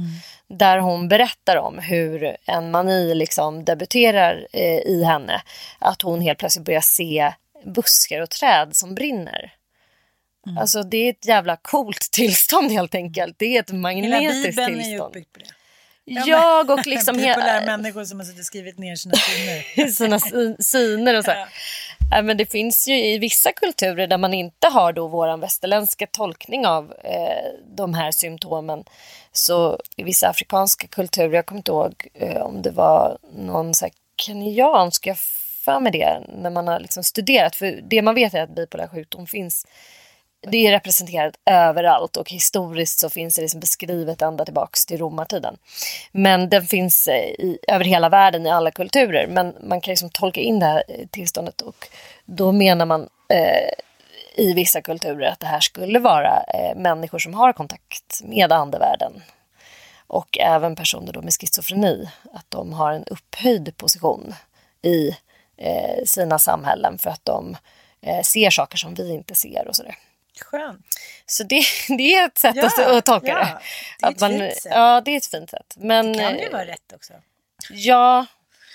Där 0.49 0.79
hon 0.79 1.09
berättar 1.09 1.57
om 1.57 1.79
hur 1.79 2.37
en 2.47 2.71
mani 2.71 3.15
liksom 3.15 3.65
debuterar 3.65 4.47
eh, 4.53 4.79
i 4.79 5.05
henne. 5.05 5.43
Att 5.79 6.03
hon 6.03 6.21
helt 6.21 6.39
plötsligt 6.39 6.65
börjar 6.65 6.81
se 6.81 7.33
buskar 7.65 8.21
och 8.21 8.31
träd 8.31 8.77
som 8.77 8.95
brinner. 8.95 9.53
Alltså 10.59 10.83
det 10.83 10.97
är 10.97 11.11
ett 11.11 11.27
jävla 11.27 11.57
coolt 11.57 12.01
tillstånd 12.13 12.71
helt 12.73 12.95
enkelt. 12.95 13.35
Det 13.39 13.57
är 13.57 13.61
ett 13.61 13.71
Hela 13.71 13.81
magnetiskt 13.81 14.59
är 14.59 14.67
tillstånd. 14.67 15.11
uppbyggd 15.11 15.33
på 15.33 15.39
det. 15.39 15.47
Jag 16.27 16.71
och 16.71 16.87
liksom 16.87 17.17
Bipolära 17.17 17.61
he- 17.61 17.67
människor 17.67 18.05
som 18.05 18.19
har 18.21 18.27
suttit 18.27 18.45
skrivit 18.45 18.79
ner 18.79 18.97
sina 18.97 19.15
syner. 19.15 19.89
sina 19.91 20.19
sy- 20.19 20.57
syner 20.59 21.19
och 21.19 21.25
så. 21.25 21.31
här. 21.31 21.49
Ja, 22.11 22.23
men 22.23 22.37
det 22.37 22.47
finns 22.47 22.89
ju 22.89 22.95
i 23.07 23.19
vissa 23.19 23.53
kulturer 23.53 24.07
där 24.07 24.19
man 24.19 24.35
inte 24.35 24.69
har 24.69 24.93
då 24.93 25.09
våran 25.09 25.41
västerländska 25.41 26.07
tolkning 26.07 26.67
av 26.67 26.93
eh, 27.05 27.53
de 27.77 27.95
här 27.95 28.11
symptomen. 28.11 28.85
Så 29.33 29.81
i 29.97 30.03
vissa 30.03 30.29
afrikanska 30.29 30.87
kulturer, 30.87 31.35
jag 31.35 31.47
kommer 31.47 31.59
inte 31.59 31.71
ihåg 31.71 32.09
eh, 32.15 32.43
om 32.43 32.63
det 32.63 32.71
var 32.71 33.19
någon 33.37 33.75
så 33.75 33.85
här 33.85 33.93
kenyansk, 34.21 35.07
jag 35.07 35.19
för 35.65 35.81
mig 35.81 35.93
det, 35.93 36.21
när 36.29 36.51
man 36.51 36.69
har 36.69 36.81
liksom 36.81 37.05
studerat. 37.05 37.57
För 37.57 37.81
det 37.91 38.03
man 38.03 38.15
vet 38.15 38.35
är 38.35 38.43
att 38.43 38.55
bipolär 38.55 38.87
sjukdom 38.87 39.27
finns 39.27 39.67
det 40.41 40.67
är 40.67 40.71
representerat 40.71 41.35
överallt 41.47 42.17
och 42.17 42.31
historiskt 42.31 42.99
så 42.99 43.11
finns 43.11 43.35
det 43.35 43.43
liksom 43.43 43.61
beskrivet 43.61 44.23
ända 44.23 44.45
tillbaks 44.45 44.87
till 44.87 44.99
romartiden. 44.99 45.57
Men 46.13 46.49
den 46.49 46.67
finns 46.67 47.09
eh, 47.09 47.25
i, 47.25 47.59
över 47.69 47.85
hela 47.85 48.09
världen 48.09 48.47
i 48.47 48.51
alla 48.51 48.71
kulturer. 48.71 49.27
Men 49.27 49.55
man 49.63 49.81
kan 49.81 49.93
liksom 49.93 50.11
tolka 50.11 50.41
in 50.41 50.59
det 50.59 50.67
här 50.67 50.83
eh, 50.89 51.07
tillståndet 51.07 51.61
och 51.61 51.87
då 52.25 52.53
menar 52.53 52.87
man 52.87 53.09
eh, 53.29 53.71
i 54.35 54.53
vissa 54.53 54.81
kulturer 54.81 55.29
att 55.29 55.41
det 55.41 55.47
här 55.47 55.61
skulle 55.61 55.99
vara 55.99 56.43
eh, 56.55 56.77
människor 56.77 57.19
som 57.19 57.35
har 57.35 57.53
kontakt 57.53 58.21
med 58.25 58.53
andevärlden. 58.53 59.23
Och 60.07 60.39
även 60.39 60.77
personer 60.77 61.13
då 61.13 61.23
med 61.23 61.33
schizofreni, 61.33 62.09
att 62.33 62.47
de 62.49 62.73
har 62.73 62.93
en 62.93 63.05
upphöjd 63.05 63.77
position 63.77 64.35
i 64.83 65.09
eh, 65.57 66.05
sina 66.05 66.39
samhällen 66.39 66.99
för 66.99 67.11
att 67.11 67.25
de 67.25 67.57
eh, 68.01 68.23
ser 68.23 68.51
saker 68.51 68.77
som 68.77 68.95
vi 68.95 69.13
inte 69.13 69.35
ser 69.35 69.69
och 69.69 69.77
sådär. 69.77 69.95
Skönt. 70.41 70.87
Så 71.27 71.43
det, 71.45 71.63
det 71.99 72.15
är 72.15 72.27
ett 72.27 72.39
sätt 72.39 72.57
Ja, 72.57 72.67
att, 72.67 72.79
att 72.79 73.05
tolka 73.05 73.29
ja. 73.29 73.39
det. 73.39 73.59
Det 74.01 74.07
är 74.07 74.11
ett 74.11 74.21
man, 74.21 74.31
fint 74.31 74.57
sätt. 74.57 74.73
Ja, 74.75 75.01
det 75.05 75.11
är 75.11 75.17
ett 75.17 75.27
fint 75.27 75.51
sätt. 75.51 75.75
Men, 75.77 76.13
Det 76.13 76.19
kan 76.19 76.39
ju 76.39 76.45
eh, 76.45 76.53
vara 76.53 76.67
rätt 76.67 76.93
också. 76.95 77.13
Ja, 77.71 78.27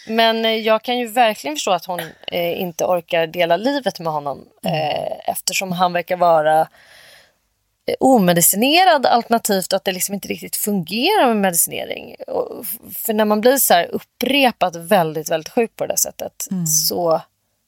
men 0.07 0.45
eh, 0.45 0.51
jag 0.51 0.83
kan 0.83 0.99
ju 0.99 1.07
verkligen 1.07 1.55
förstå 1.55 1.71
att 1.71 1.85
hon 1.85 1.99
eh, 2.27 2.61
inte 2.61 2.85
orkar 2.85 3.27
dela 3.27 3.57
livet 3.57 3.99
med 3.99 4.13
honom 4.13 4.45
eh, 4.65 5.29
eftersom 5.29 5.71
han 5.71 5.93
verkar 5.93 6.17
vara 6.17 6.59
eh, 7.85 7.95
omedicinerad 7.99 9.05
alternativt 9.05 9.73
att 9.73 9.83
det 9.83 9.91
liksom 9.91 10.15
inte 10.15 10.27
riktigt 10.27 10.55
fungerar 10.55 11.27
med 11.27 11.37
medicinering. 11.37 12.15
Och, 12.27 12.65
för 12.95 13.13
när 13.13 13.25
man 13.25 13.41
blir 13.41 13.57
så 13.57 13.73
här 13.73 13.87
upprepat 13.91 14.75
väldigt, 14.75 15.29
väldigt 15.29 15.53
sjuk 15.53 15.75
på 15.75 15.83
det 15.85 15.91
där 15.91 15.97
sättet 15.97 16.47
så 16.87 17.21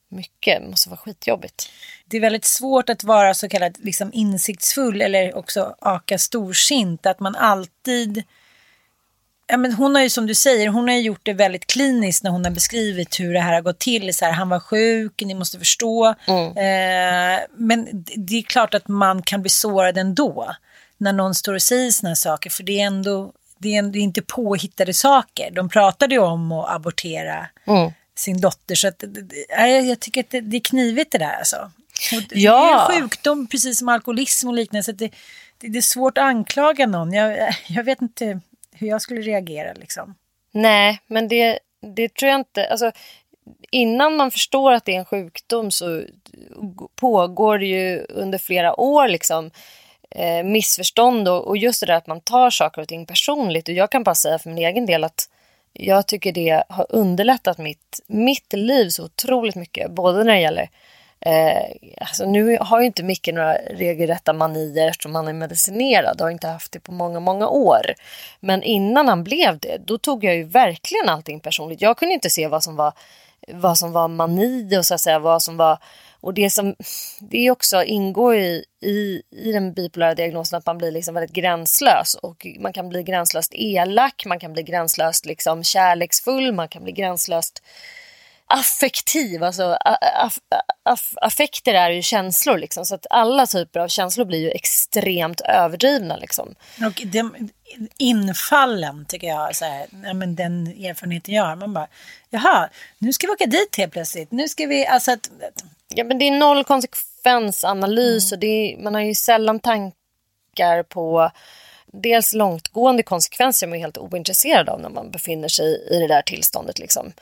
mycket 0.09 0.63
måste 0.69 0.89
vara 0.89 0.97
skitjobbigt. 0.97 1.69
Det 2.05 2.17
är 2.17 2.21
väldigt 2.21 2.45
svårt 2.45 2.89
att 2.89 3.03
vara 3.03 3.33
så 3.33 3.49
kallad 3.49 3.77
liksom, 3.79 4.09
insiktsfull 4.13 5.01
eller 5.01 5.37
också 5.37 5.75
aka 5.81 6.17
storsint. 6.17 7.05
Att 7.05 7.19
man 7.19 7.35
alltid... 7.35 8.23
Ja, 9.47 9.57
men 9.57 9.73
hon 9.73 9.95
har 9.95 10.01
ju 10.01 10.09
som 10.09 10.27
du 10.27 10.35
säger, 10.35 10.67
hon 10.67 10.87
har 10.87 10.95
gjort 10.95 11.19
det 11.23 11.33
väldigt 11.33 11.67
kliniskt 11.67 12.23
när 12.23 12.31
hon 12.31 12.45
har 12.45 12.51
beskrivit 12.51 13.19
hur 13.19 13.33
det 13.33 13.39
här 13.39 13.53
har 13.53 13.61
gått 13.61 13.79
till. 13.79 14.13
Så 14.13 14.25
här, 14.25 14.31
han 14.31 14.49
var 14.49 14.59
sjuk, 14.59 15.21
ni 15.25 15.33
måste 15.33 15.59
förstå. 15.59 16.15
Eh, 16.57 17.39
men 17.57 17.87
det- 17.91 18.13
det 18.17 18.35
är 18.37 18.41
klart 18.41 18.73
att 18.73 18.87
man 18.87 19.21
kan 19.21 19.41
bli 19.41 19.49
sårad 19.49 19.97
ändå. 19.97 20.55
När 20.97 21.13
någon 21.13 21.35
står 21.35 21.53
och 21.53 21.61
säger 21.61 22.07
här 22.07 22.15
saker. 22.15 22.49
För 22.49 22.63
det 22.63 22.81
är 22.81 22.85
ändå 22.85 23.31
det 23.57 23.69
är 23.75 23.97
inte 23.97 24.21
påhittade 24.21 24.93
saker. 24.93 25.51
De 25.51 25.69
pratade 25.69 26.15
ju 26.15 26.21
om 26.21 26.51
att 26.51 26.69
abortera 26.75 27.47
sin 28.15 28.41
dotter. 28.41 28.75
Så 28.75 28.87
att, 28.87 28.99
det- 28.99 29.07
det- 29.07 29.45
nej, 29.57 29.89
jag 29.89 29.99
tycker 29.99 30.21
att 30.21 30.29
det, 30.29 30.41
det 30.41 30.57
är 30.57 30.61
knivigt 30.61 31.11
det 31.11 31.17
där 31.17 31.35
alltså. 31.37 31.71
Och 32.15 32.21
det 32.29 32.39
Ja. 32.39 32.91
är 32.91 32.95
en 32.95 33.01
sjukdom 33.01 33.47
precis 33.47 33.79
som 33.79 33.89
alkoholism 33.89 34.47
och 34.47 34.53
liknande. 34.53 34.83
Så 34.83 34.91
det, 34.91 35.11
det, 35.57 35.67
det 35.67 35.77
är 35.77 35.81
svårt 35.81 36.17
att 36.17 36.23
anklaga 36.23 36.85
någon. 36.87 37.13
Jag, 37.13 37.55
jag 37.67 37.83
vet 37.83 38.01
inte 38.01 38.39
hur 38.73 38.87
jag 38.87 39.01
skulle 39.01 39.21
reagera 39.21 39.73
liksom. 39.73 40.15
Nej, 40.51 40.99
men 41.07 41.27
det, 41.27 41.59
det 41.95 42.13
tror 42.13 42.31
jag 42.31 42.39
inte. 42.39 42.67
Alltså, 42.69 42.91
innan 43.71 44.15
man 44.15 44.31
förstår 44.31 44.71
att 44.73 44.85
det 44.85 44.95
är 44.95 44.99
en 44.99 45.05
sjukdom 45.05 45.71
så 45.71 46.03
pågår 46.95 47.57
det 47.59 47.65
ju 47.65 48.05
under 48.09 48.37
flera 48.37 48.79
år 48.79 49.07
liksom, 49.07 49.51
eh, 50.11 50.43
missförstånd 50.43 51.27
och, 51.27 51.47
och 51.47 51.57
just 51.57 51.79
det 51.79 51.85
där 51.85 51.93
att 51.93 52.07
man 52.07 52.21
tar 52.21 52.49
saker 52.49 52.81
och 52.81 52.87
ting 52.87 53.05
personligt. 53.05 53.67
Och 53.67 53.73
jag 53.73 53.91
kan 53.91 54.03
bara 54.03 54.15
säga 54.15 54.39
för 54.39 54.49
min 54.49 54.57
egen 54.65 54.85
del 54.85 55.03
att 55.03 55.29
jag 55.79 56.07
tycker 56.07 56.31
det 56.31 56.63
har 56.69 56.85
underlättat 56.89 57.57
mitt, 57.57 57.99
mitt 58.07 58.53
liv 58.53 58.89
så 58.89 59.05
otroligt 59.05 59.55
mycket. 59.55 59.91
Både 59.91 60.23
när 60.23 60.33
det 60.33 60.39
gäller 60.39 60.69
Eh, 61.25 61.71
alltså 62.01 62.25
nu 62.25 62.57
har 62.61 62.79
ju 62.79 62.85
inte 62.85 63.03
Micke 63.03 63.27
några 63.33 63.53
regelrätta 63.53 64.33
manier 64.33 64.87
eftersom 64.87 65.15
han 65.15 65.27
är 65.27 65.33
medicinerad. 65.33 66.21
Har 66.21 66.29
inte 66.29 66.47
haft 66.47 66.71
det 66.71 66.79
på 66.79 66.91
många, 66.91 67.19
många 67.19 67.47
år. 67.47 67.81
Men 68.39 68.63
innan 68.63 69.07
han 69.07 69.23
blev 69.23 69.59
det, 69.59 69.77
då 69.85 69.97
tog 69.97 70.23
jag 70.23 70.35
ju 70.35 70.43
verkligen 70.43 71.09
allting 71.09 71.39
personligt. 71.39 71.81
Jag 71.81 71.97
kunde 71.97 72.13
inte 72.13 72.29
se 72.29 72.47
vad 72.47 72.63
som 72.63 72.75
var, 72.75 72.93
vad 73.47 73.77
som 73.77 73.91
var 73.91 74.07
mani 74.07 74.77
och 74.77 74.85
så 74.85 74.93
att 74.93 75.01
säga 75.01 75.19
vad 75.19 75.41
som 75.41 75.57
var 75.57 75.77
och 76.25 76.33
det 76.33 76.49
som 76.49 76.75
det 77.19 77.51
också 77.51 77.83
ingår 77.83 78.35
i, 78.35 78.65
i, 78.81 79.21
i 79.31 79.51
den 79.51 79.73
bipolära 79.73 80.15
diagnosen 80.15 80.57
att 80.57 80.65
man 80.65 80.77
blir 80.77 80.91
liksom 80.91 81.13
väldigt 81.13 81.35
gränslös 81.35 82.15
och 82.15 82.47
man 82.59 82.73
kan 82.73 82.89
bli 82.89 83.03
gränslöst 83.03 83.51
elak, 83.53 84.23
man 84.25 84.39
kan 84.39 84.53
bli 84.53 84.63
gränslöst 84.63 85.25
liksom 85.25 85.63
kärleksfull, 85.63 86.53
man 86.53 86.67
kan 86.67 86.83
bli 86.83 86.91
gränslöst 86.91 87.63
affektiv. 88.47 89.43
Alltså, 89.43 89.77
aff, 90.15 90.37
aff, 90.83 91.13
affekter 91.21 91.73
är 91.73 91.89
ju 91.89 92.01
känslor 92.01 92.57
liksom, 92.57 92.85
så 92.85 92.95
att 92.95 93.05
alla 93.09 93.47
typer 93.47 93.79
av 93.79 93.87
känslor 93.87 94.25
blir 94.25 94.39
ju 94.39 94.49
extremt 94.49 95.41
överdrivna. 95.41 96.17
Liksom. 96.17 96.55
Och 96.85 97.01
de, 97.05 97.49
infallen 97.97 99.05
tycker 99.05 99.27
jag, 99.27 99.55
så 99.55 99.65
här, 99.65 99.85
ja, 100.03 100.13
men 100.13 100.35
den 100.35 100.67
erfarenheten 100.67 101.35
jag 101.35 101.43
har, 101.43 101.55
man 101.55 101.73
bara, 101.73 101.87
jaha, 102.29 102.69
nu 102.97 103.13
ska 103.13 103.27
vi 103.27 103.33
åka 103.33 103.45
dit 103.45 103.75
helt 103.77 103.93
plötsligt. 103.93 104.31
Nu 104.31 104.47
ska 104.47 104.65
vi, 104.65 104.87
alltså 104.87 105.11
att, 105.11 105.29
Ja, 105.87 106.03
men 106.03 106.19
det 106.19 106.27
är 106.27 106.31
noll 106.31 106.63
konsekvensanalys 106.63 108.31
mm. 108.31 108.37
och 108.37 108.43
är, 108.43 108.77
man 108.77 108.93
har 108.93 109.01
ju 109.01 109.15
sällan 109.15 109.59
tankar 109.59 110.83
på 110.83 111.31
dels 111.85 112.33
långtgående 112.33 113.03
konsekvenser 113.03 113.67
man 113.67 113.75
är 113.75 113.79
helt 113.79 113.97
ointresserad 113.97 114.69
av 114.69 114.81
när 114.81 114.89
man 114.89 115.11
befinner 115.11 115.47
sig 115.47 115.87
i 115.91 115.99
det 115.99 116.07
där 116.07 116.21
tillståndet. 116.21 116.79
Liksom. 116.79 117.13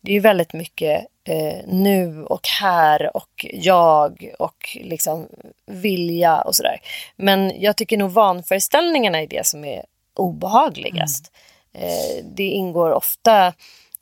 Det 0.00 0.10
är 0.10 0.14
ju 0.14 0.20
väldigt 0.20 0.52
mycket 0.52 1.06
eh, 1.24 1.58
nu 1.66 2.24
och 2.24 2.48
här 2.60 3.16
och 3.16 3.46
jag 3.52 4.32
och 4.38 4.76
liksom 4.80 5.28
vilja 5.66 6.40
och 6.40 6.54
sådär. 6.54 6.80
Men 7.16 7.60
jag 7.60 7.76
tycker 7.76 7.96
nog 7.96 8.10
vanföreställningarna 8.10 9.22
är 9.22 9.26
det 9.26 9.46
som 9.46 9.64
är 9.64 9.84
obehagligast. 10.14 11.32
Mm. 11.74 11.88
Eh, 11.88 12.24
det 12.36 12.48
ingår 12.48 12.90
ofta 12.90 13.52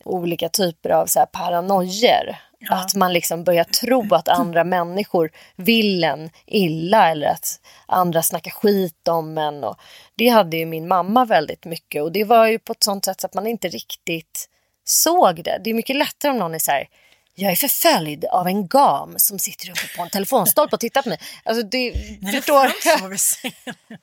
olika 0.05 0.49
typer 0.49 0.91
av 0.91 1.07
så 1.07 1.19
här 1.19 1.27
paranoier. 1.27 2.41
Ja. 2.69 2.77
Att 2.77 2.95
man 2.95 3.13
liksom 3.13 3.45
börjar 3.45 3.65
tro 3.65 4.15
att 4.15 4.29
andra 4.29 4.65
människor 4.75 5.31
vill 5.57 6.05
en 6.05 6.31
illa 6.47 7.11
eller 7.11 7.27
att 7.27 7.61
andra 7.87 8.23
snackar 8.23 8.51
skit 8.51 9.09
om 9.09 9.39
en. 9.39 9.65
Och 9.65 9.77
det 10.15 10.29
hade 10.29 10.57
ju 10.57 10.67
min 10.67 10.89
mamma 10.89 11.25
väldigt 11.25 11.65
mycket 11.65 12.03
och 12.03 12.13
det 12.13 12.25
var 12.25 12.47
ju 12.47 12.59
på 12.59 12.73
ett 12.73 12.85
sånt 12.85 13.05
sätt 13.05 13.21
så 13.21 13.27
att 13.27 13.35
man 13.35 13.47
inte 13.47 13.69
riktigt 13.69 14.49
såg 14.85 15.45
det. 15.45 15.61
Det 15.65 15.71
är 15.71 15.75
mycket 15.75 15.97
lättare 15.97 16.33
om 16.33 16.39
någon 16.39 16.55
är 16.55 16.59
så 16.59 16.71
här 16.71 16.89
jag 17.37 17.53
är 17.53 17.57
förföljd 17.57 18.25
av 18.25 18.47
en 18.47 18.69
gam 18.69 19.15
som 19.17 19.39
sitter 19.39 19.71
uppe 19.71 19.97
på 19.97 20.03
en 20.03 20.11
telefonstolpe 20.11 20.77
och 20.77 20.81
tittar 20.81 21.03
på 21.03 21.09
mig. 21.09 21.19
Alltså 21.45 21.67
det, 21.67 21.95
Nej, 22.21 22.33
förstår... 22.33 22.73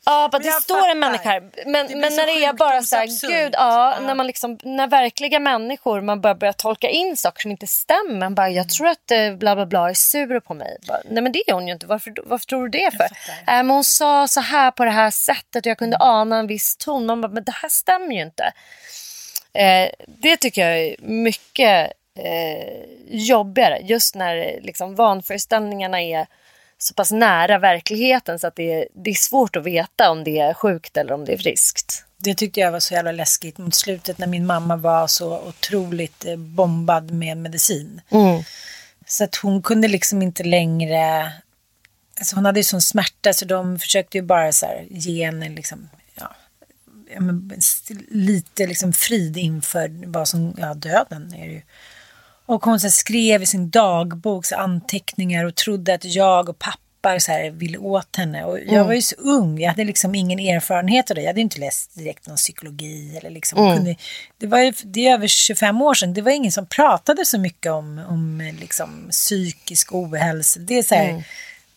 ja, 0.05 0.29
men 0.31 0.41
det 0.41 0.51
står 0.51 0.89
en 0.89 1.00
människa 1.00 1.29
här. 1.29 1.41
Men, 1.65 2.00
men 2.00 2.15
när 2.15 2.25
det 2.25 2.45
är 2.45 2.53
bara 2.53 2.83
så 2.83 2.95
här, 2.95 3.05
gud, 3.27 3.53
ja, 3.53 3.95
ja, 3.95 4.00
När, 4.00 4.15
man 4.15 4.27
liksom, 4.27 4.57
när 4.63 4.88
verkliga 4.88 5.39
människor, 5.39 6.01
man 6.01 6.21
börjar, 6.21 6.35
börjar 6.35 6.53
tolka 6.53 6.89
in 6.89 7.17
saker 7.17 7.41
som 7.41 7.51
inte 7.51 7.67
stämmer. 7.67 8.19
Man 8.19 8.35
bara, 8.35 8.50
jag 8.50 8.69
tror 8.69 8.88
att 8.88 9.11
eh, 9.11 9.33
bla 9.33 9.55
bla 9.55 9.65
bla 9.65 9.89
är 9.89 9.93
sur 9.93 10.39
på 10.39 10.53
mig. 10.53 10.77
Bara, 10.88 11.01
Nej 11.09 11.23
men 11.23 11.31
det 11.31 11.50
är 11.50 11.53
hon 11.53 11.67
ju 11.67 11.73
inte, 11.73 11.85
varför, 11.85 12.13
varför 12.23 12.45
tror 12.45 12.67
du 12.67 12.79
det 12.79 12.91
för? 12.91 13.03
Äh, 13.03 13.09
men 13.45 13.69
hon 13.69 13.83
sa 13.83 14.27
så 14.27 14.41
här 14.41 14.71
på 14.71 14.85
det 14.85 14.91
här 14.91 15.11
sättet 15.11 15.65
och 15.65 15.69
jag 15.69 15.77
kunde 15.77 15.95
mm. 15.95 16.07
ana 16.07 16.39
en 16.39 16.47
viss 16.47 16.75
ton. 16.77 17.05
Man 17.05 17.21
bara, 17.21 17.31
men 17.31 17.43
det 17.43 17.51
här 17.51 17.69
stämmer 17.69 18.15
ju 18.15 18.21
inte. 18.21 18.53
Eh, 19.53 19.89
det 20.07 20.38
tycker 20.38 20.69
jag 20.69 20.79
är 20.79 20.95
mycket 21.00 21.91
eh, 22.19 22.83
jobbigare. 23.07 23.79
Just 23.83 24.15
när 24.15 24.61
liksom, 24.61 24.95
vanföreställningarna 24.95 26.01
är 26.01 26.27
så 26.77 26.93
pass 26.93 27.11
nära 27.11 27.59
verkligheten 27.59 28.39
så 28.39 28.47
att 28.47 28.55
det 28.55 28.73
är, 28.73 28.87
det 28.93 29.09
är 29.09 29.15
svårt 29.15 29.55
att 29.55 29.63
veta 29.63 30.11
om 30.11 30.23
det 30.23 30.39
är 30.39 30.53
sjukt 30.53 30.97
eller 30.97 31.13
om 31.13 31.25
det 31.25 31.33
är 31.33 31.37
friskt. 31.37 32.05
Det 32.17 32.35
tyckte 32.35 32.59
jag 32.59 32.71
var 32.71 32.79
så 32.79 32.93
jävla 32.93 33.11
läskigt 33.11 33.57
mot 33.57 33.75
slutet 33.75 34.17
när 34.17 34.27
min 34.27 34.45
mamma 34.45 34.75
var 34.75 35.07
så 35.07 35.39
otroligt 35.39 36.25
eh, 36.25 36.35
bombad 36.35 37.11
med 37.11 37.37
medicin. 37.37 38.01
Mm. 38.09 38.43
Så 39.07 39.24
att 39.24 39.35
hon 39.35 39.61
kunde 39.61 39.87
liksom 39.87 40.21
inte 40.21 40.43
längre... 40.43 41.31
Alltså 42.17 42.35
hon 42.35 42.45
hade 42.45 42.59
ju 42.59 42.63
sån 42.63 42.81
smärta 42.81 43.33
så 43.33 43.45
de 43.45 43.79
försökte 43.79 44.17
ju 44.17 44.21
bara 44.21 44.51
så 44.51 44.65
här 44.65 44.87
ge 44.89 45.25
henne 45.25 45.50
liksom, 45.50 45.89
ja, 46.15 46.35
lite 48.09 48.67
liksom 48.67 48.93
frid 48.93 49.37
inför 49.37 50.07
vad 50.07 50.27
som, 50.27 50.55
ja 50.57 50.74
döden 50.74 51.33
är 51.33 51.47
det 51.47 51.53
ju. 51.53 51.61
Och 52.45 52.65
hon 52.65 52.79
så 52.79 52.89
skrev 52.89 53.43
i 53.43 53.45
sin 53.45 53.69
dagbok 53.69 54.45
så 54.45 54.55
anteckningar 54.55 55.45
och 55.45 55.55
trodde 55.55 55.93
att 55.93 56.05
jag 56.05 56.49
och 56.49 56.59
pappa 56.59 57.19
så 57.19 57.31
här, 57.31 57.49
ville 57.49 57.77
åt 57.77 58.15
henne. 58.15 58.43
Och 58.43 58.59
jag 58.59 58.67
mm. 58.67 58.87
var 58.87 58.93
ju 58.93 59.01
så 59.01 59.15
ung, 59.15 59.59
jag 59.59 59.69
hade 59.69 59.83
liksom 59.83 60.15
ingen 60.15 60.39
erfarenhet 60.39 61.11
av 61.11 61.15
det. 61.15 61.21
Jag 61.21 61.29
hade 61.29 61.41
inte 61.41 61.59
läst 61.59 61.95
direkt 61.95 62.27
någon 62.27 62.37
psykologi. 62.37 63.17
Eller 63.17 63.29
liksom, 63.29 63.59
mm. 63.59 63.75
kunde, 63.75 63.95
det, 64.37 64.47
var 64.47 64.59
ju, 64.59 64.73
det 64.83 65.07
är 65.07 65.13
över 65.13 65.27
25 65.27 65.81
år 65.81 65.93
sedan, 65.93 66.13
det 66.13 66.21
var 66.21 66.31
ingen 66.31 66.51
som 66.51 66.65
pratade 66.65 67.25
så 67.25 67.39
mycket 67.39 67.71
om, 67.71 68.01
om 68.09 68.51
liksom, 68.59 69.07
psykisk 69.11 69.93
ohälsa. 69.93 70.59
Det 70.59 70.77
är 70.77 70.83
så 70.83 70.95
här, 70.95 71.09
mm. 71.09 71.21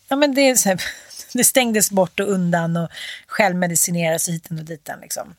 ja, 0.09 0.16
men 0.16 0.35
det, 0.35 0.40
är 0.40 0.55
så 0.55 0.68
här, 0.68 0.83
det 1.33 1.44
stängdes 1.44 1.90
bort 1.90 2.20
och 2.20 2.29
undan 2.29 2.77
och 2.77 2.88
självmedicineras 3.27 4.29
hiten 4.29 4.59
och 4.59 4.64
ditan. 4.64 5.00
Liksom. 5.00 5.35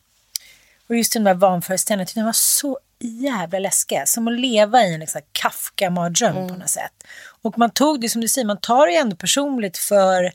Och 0.88 0.96
just 0.96 1.12
den 1.12 1.24
där 1.24 1.34
vanföreställningen, 1.34 2.08
den 2.14 2.24
var 2.24 2.32
så 2.32 2.78
jävla 3.00 3.58
läskiga. 3.58 4.06
Som 4.06 4.28
att 4.28 4.40
leva 4.40 4.82
i 4.82 4.94
en 4.94 5.00
liksom, 5.00 5.20
Kafka-mardröm 5.32 6.36
mm. 6.36 6.48
på 6.48 6.54
något 6.54 6.70
sätt. 6.70 6.92
Och 7.42 7.58
man 7.58 7.70
tog 7.70 8.00
det 8.00 8.08
som 8.08 8.20
du 8.20 8.28
säger, 8.28 8.46
man 8.46 8.60
tar 8.60 8.86
det 8.86 8.96
ändå 8.96 9.16
personligt 9.16 9.78
för 9.78 10.32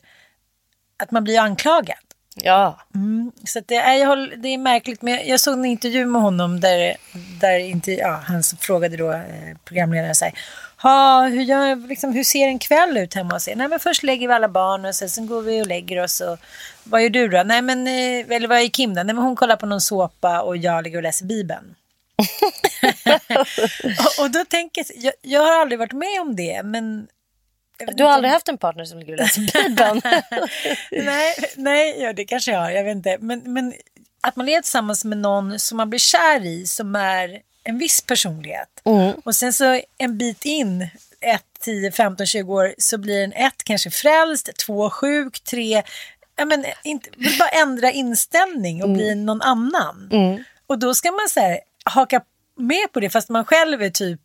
att 0.96 1.10
man 1.10 1.24
blir 1.24 1.38
anklagad. 1.38 1.98
Ja. 2.34 2.78
Mm, 2.94 3.32
så 3.44 3.60
det, 3.66 3.76
är, 3.76 3.94
jag 3.94 4.06
håller, 4.06 4.36
det 4.36 4.48
är 4.48 4.58
märkligt, 4.58 5.02
men 5.02 5.28
jag 5.28 5.40
såg 5.40 5.54
en 5.54 5.64
intervju 5.64 6.06
med 6.06 6.22
honom 6.22 6.60
där, 6.60 6.96
där 7.40 7.58
inte, 7.58 7.92
ja, 7.92 8.22
han 8.26 8.42
frågade 8.42 8.96
då 8.96 9.12
eh, 9.12 9.56
programledaren 9.64 10.14
så 10.14 10.24
här, 10.24 10.34
ha, 10.82 11.28
hur, 11.28 11.42
gör, 11.42 11.88
liksom, 11.88 12.12
hur 12.12 12.24
ser 12.24 12.48
en 12.48 12.58
kväll 12.58 12.96
ut 12.96 13.14
hemma 13.14 13.34
hos 13.34 13.48
er? 13.48 13.56
Nej 13.56 13.68
men 13.68 13.80
först 13.80 14.02
lägger 14.02 14.28
vi 14.28 14.34
alla 14.34 14.48
barn 14.48 14.84
och 14.84 14.94
sen, 14.94 15.08
sen 15.08 15.26
går 15.26 15.42
vi 15.42 15.62
och 15.62 15.66
lägger 15.66 16.02
oss 16.02 16.20
och 16.20 16.38
vad 16.84 17.02
gör 17.02 17.10
du 17.10 17.28
då? 17.28 17.42
Nej 17.42 17.62
men, 17.62 17.86
eh, 17.86 18.36
eller 18.36 18.48
vad 18.48 18.62
gör 18.62 18.68
Kim 18.68 18.94
då? 18.94 19.02
Nej 19.02 19.14
men 19.14 19.24
hon 19.24 19.36
kollar 19.36 19.56
på 19.56 19.66
någon 19.66 19.80
såpa 19.80 20.40
och 20.40 20.56
jag 20.56 20.84
ligger 20.84 20.98
och 20.98 21.02
läser 21.02 21.26
Bibeln. 21.26 21.74
Och, 24.18 24.18
och, 24.24 24.30
då 24.30 24.44
tänker 24.44 24.84
jag, 24.94 25.12
jag 25.22 25.40
har 25.40 25.60
aldrig 25.60 25.78
varit 25.78 25.92
med 25.92 26.20
om 26.20 26.36
det, 26.36 26.62
men... 26.62 27.06
Du 27.96 28.04
har 28.04 28.10
aldrig 28.10 28.30
om... 28.30 28.32
haft 28.32 28.48
en 28.48 28.58
partner 28.58 28.84
som 28.84 28.98
ligger 28.98 29.12
och 29.12 29.18
läser 29.18 29.40
Bibeln? 29.40 30.00
nej, 31.06 31.34
nej 31.56 32.02
ja, 32.02 32.12
det 32.12 32.24
kanske 32.24 32.52
jag 32.52 32.60
har, 32.60 32.70
jag 32.70 32.84
vet 32.84 32.96
inte. 32.96 33.18
Men, 33.20 33.42
men 33.44 33.74
att 34.20 34.36
man 34.36 34.46
lever 34.46 34.62
tillsammans 34.62 35.04
med 35.04 35.18
någon 35.18 35.58
som 35.58 35.76
man 35.76 35.90
blir 35.90 35.98
kär 35.98 36.46
i, 36.46 36.66
som 36.66 36.96
är 36.96 37.40
en 37.64 37.78
viss 37.78 38.00
personlighet. 38.00 38.68
Mm. 38.84 39.12
Och 39.24 39.34
sen 39.34 39.52
så 39.52 39.80
en 39.98 40.18
bit 40.18 40.44
in, 40.44 40.88
1, 41.20 41.42
10, 41.60 41.92
15, 41.92 42.26
20 42.26 42.54
år, 42.54 42.74
så 42.78 42.98
blir 42.98 43.24
en 43.24 43.32
ett 43.32 43.64
kanske 43.64 43.90
frälst, 43.90 44.50
två 44.66 44.90
sjuk, 44.90 45.40
tre 45.40 45.82
ja, 46.36 46.44
men, 46.44 46.64
inte, 46.84 47.10
vill 47.16 47.38
bara 47.38 47.48
ändra 47.48 47.90
inställning 47.90 48.82
och 48.82 48.88
mm. 48.88 48.98
bli 48.98 49.14
någon 49.14 49.42
annan. 49.42 50.08
Mm. 50.12 50.44
Och 50.66 50.78
då 50.78 50.94
ska 50.94 51.10
man 51.10 51.28
här, 51.36 51.60
haka 51.84 52.22
med 52.56 52.92
på 52.92 53.00
det 53.00 53.10
fast 53.10 53.28
man 53.28 53.44
själv 53.44 53.82
är 53.82 53.90
typ 53.90 54.20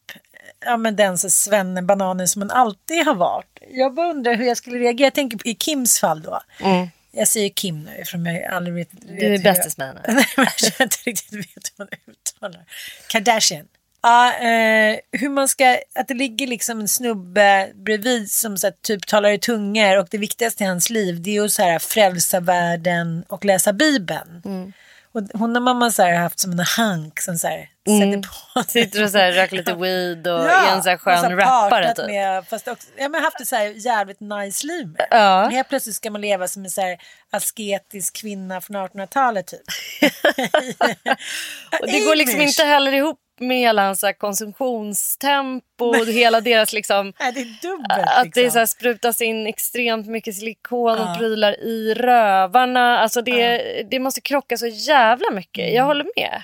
ja, 0.65 0.77
men 0.77 0.95
den 0.95 1.17
så 1.17 1.29
svennen, 1.29 1.87
bananen 1.87 2.27
som 2.27 2.39
man 2.39 2.51
alltid 2.51 3.05
har 3.05 3.15
varit. 3.15 3.59
Jag 3.71 3.93
bara 3.93 4.09
undrar 4.09 4.35
hur 4.35 4.45
jag 4.45 4.57
skulle 4.57 4.79
reagera. 4.79 5.05
Jag 5.05 5.13
tänker 5.13 5.37
på 5.37 5.47
i 5.47 5.55
Kims 5.55 5.99
fall 5.99 6.21
då. 6.21 6.41
Mm. 6.59 6.87
Jag 7.11 7.27
säger 7.27 7.49
Kim 7.49 7.83
nu 7.83 7.91
eftersom 7.91 8.25
jag 8.25 8.43
aldrig 8.43 8.75
vet. 8.75 8.93
vet 8.93 9.19
du 9.19 9.33
är 9.33 9.43
bästis 9.43 9.77
med 9.77 9.87
henne. 9.87 10.01
Nej, 10.07 10.25
men 10.37 10.47
jag 10.61 10.85
inte 10.85 10.97
riktigt 11.05 11.33
vet 11.33 11.71
hur 11.77 11.77
man 11.77 11.87
uttalar. 12.07 12.65
Kardashian. 13.07 13.67
Ja, 14.01 14.33
eh, 14.33 14.97
hur 15.11 15.29
man 15.29 15.47
ska, 15.47 15.77
att 15.95 16.07
det 16.07 16.13
ligger 16.13 16.47
liksom 16.47 16.79
en 16.79 16.87
snubbe 16.87 17.69
bredvid 17.73 18.31
som 18.31 18.57
så 18.57 18.67
här, 18.67 18.73
typ 18.81 19.07
talar 19.07 19.29
i 19.29 19.39
tungor 19.39 19.97
och 19.97 20.07
det 20.11 20.17
viktigaste 20.17 20.63
i 20.63 20.67
hans 20.67 20.89
liv 20.89 21.21
det 21.21 21.37
är 21.37 21.45
att 21.45 21.51
så 21.51 21.61
här, 21.61 21.79
frälsa 21.79 22.39
världen 22.39 23.25
och 23.27 23.45
läsa 23.45 23.73
Bibeln. 23.73 24.41
Mm. 24.45 24.73
Och 25.11 25.21
hon 25.33 25.55
har 25.55 25.61
mamma 25.61 25.91
så 25.91 26.01
här 26.01 26.15
haft 26.15 26.39
som 26.39 26.51
en 26.51 26.59
hank 26.59 27.19
som 27.19 27.37
så 27.37 27.47
här 27.47 27.69
mm. 27.87 28.23
sätter 28.23 28.29
på 28.29 28.63
Sitter 28.67 29.03
och 29.03 29.09
så 29.09 29.17
här 29.17 29.31
röker 29.31 29.55
lite 29.55 29.73
weed 29.73 30.27
och 30.27 30.39
ja, 30.39 30.67
är 30.67 30.75
en 30.75 30.83
så 30.83 30.89
här 30.89 30.97
skön 30.97 31.21
så 31.21 31.29
rappare 31.29 31.93
typ. 31.93 32.05
Med, 32.05 32.47
fast 32.47 32.67
också, 32.67 32.87
ja, 32.97 33.09
men 33.09 33.23
haft 33.23 33.41
ett 33.41 33.47
så 33.47 33.55
här 33.55 33.73
jävligt 33.75 34.19
nice 34.19 34.67
liv 34.67 34.87
med. 34.87 35.07
Ja. 35.11 35.49
Helt 35.51 35.69
plötsligt 35.69 35.95
ska 35.95 36.11
man 36.11 36.21
leva 36.21 36.47
som 36.47 36.63
en 36.63 36.71
så 36.71 36.81
här 36.81 36.97
asketisk 37.31 38.21
kvinna 38.21 38.61
från 38.61 38.75
1800-talet 38.75 39.47
typ. 39.47 39.61
och 41.81 41.87
det 41.87 41.99
går 41.99 42.15
liksom 42.15 42.41
inte 42.41 42.63
heller 42.63 42.91
ihop 42.91 43.19
med 43.39 43.57
hela 43.57 43.85
hans 43.85 44.03
konsumtionstempo 44.17 45.85
och 45.85 46.05
hela 46.05 46.41
deras 46.41 46.73
liksom... 46.73 47.13
Nej, 47.19 47.31
det 47.31 47.39
är 47.39 47.61
dubbelt. 47.61 48.09
Att 48.09 48.25
liksom. 48.25 48.43
det 48.43 48.51
så 48.51 48.59
här 48.59 48.65
sprutas 48.65 49.21
in 49.21 49.47
extremt 49.47 50.07
mycket 50.07 50.35
silikon 50.35 50.99
och 50.99 51.17
prylar 51.17 51.59
i 51.59 51.93
rövarna. 51.93 52.99
Alltså 52.99 53.21
det, 53.21 53.31
ja. 53.31 53.83
det 53.91 53.99
måste 53.99 54.21
krocka 54.21 54.57
så 54.57 54.67
jävla 54.67 55.31
mycket. 55.31 55.65
Jag 55.65 55.75
mm. 55.75 55.87
håller 55.87 56.05
med. 56.15 56.41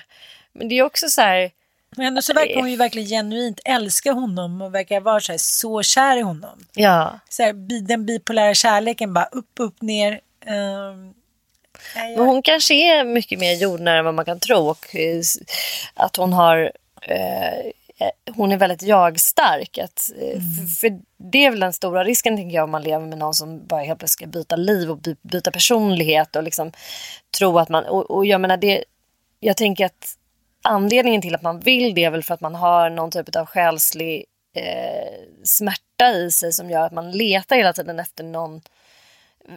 Men 0.54 0.68
det 0.68 0.78
är 0.78 0.82
också 0.82 1.08
så 1.08 1.20
här... 1.20 1.50
Men 1.96 2.06
ändå 2.06 2.22
så 2.22 2.32
verkar 2.32 2.56
hon 2.56 2.70
ju 2.70 2.76
verkligen 2.76 3.08
genuint 3.08 3.60
älska 3.64 4.12
honom 4.12 4.62
och 4.62 4.74
verkar 4.74 5.00
vara 5.00 5.20
så, 5.20 5.32
här, 5.32 5.38
så 5.38 5.82
kär 5.82 6.16
i 6.16 6.20
honom. 6.20 6.64
Ja. 6.74 7.20
Så 7.28 7.42
här, 7.42 7.52
den 7.86 8.06
bipolära 8.06 8.54
kärleken 8.54 9.14
bara 9.14 9.24
upp, 9.24 9.50
upp, 9.58 9.82
ner. 9.82 10.20
Nej, 11.94 12.16
Men 12.16 12.26
hon 12.26 12.42
kanske 12.42 12.74
är 12.74 13.04
mycket 13.04 13.38
mer 13.38 13.54
jordnära 13.54 13.98
än 13.98 14.04
vad 14.04 14.14
man 14.14 14.24
kan 14.24 14.40
tro. 14.40 14.68
Och 14.68 14.96
eh, 14.96 15.22
att 15.94 16.16
hon 16.16 16.32
har... 16.32 16.72
Eh, 17.02 17.58
eh, 17.98 18.34
hon 18.34 18.52
är 18.52 18.56
väldigt 18.56 18.82
jag-stark. 18.82 19.78
Att, 19.78 20.10
eh, 20.20 20.40
för, 20.40 20.76
för 20.80 21.00
det 21.16 21.44
är 21.44 21.50
väl 21.50 21.60
den 21.60 21.72
stora 21.72 22.04
risken 22.04 22.36
tänker 22.36 22.56
jag 22.56 22.64
om 22.64 22.70
man 22.70 22.82
lever 22.82 23.06
med 23.06 23.18
någon 23.18 23.34
som 23.34 23.66
bara 23.66 23.82
helt 23.82 23.98
plötsligt 23.98 24.18
ska 24.18 24.26
byta 24.26 24.56
liv 24.56 24.90
och 24.90 24.98
by, 24.98 25.16
byta 25.22 25.50
personlighet 25.50 26.36
och 26.36 26.42
liksom 26.42 26.72
tro 27.38 27.58
att 27.58 27.68
man... 27.68 27.84
Och, 27.84 28.10
och 28.10 28.26
jag 28.26 28.40
menar 28.40 28.56
det... 28.56 28.84
Jag 29.40 29.56
tänker 29.56 29.86
att 29.86 30.16
anledningen 30.64 31.22
till 31.22 31.34
att 31.34 31.42
man 31.42 31.60
vill 31.60 31.94
det 31.94 32.04
är 32.04 32.10
väl 32.10 32.22
för 32.22 32.34
att 32.34 32.40
man 32.40 32.54
har 32.54 32.90
någon 32.90 33.10
typ 33.10 33.36
av 33.36 33.46
själslig 33.46 34.24
eh, 34.56 35.12
smärta 35.44 36.10
i 36.10 36.30
sig 36.30 36.52
som 36.52 36.70
gör 36.70 36.86
att 36.86 36.92
man 36.92 37.10
letar 37.10 37.56
hela 37.56 37.72
tiden 37.72 37.98
efter 37.98 38.24
någon 38.24 38.60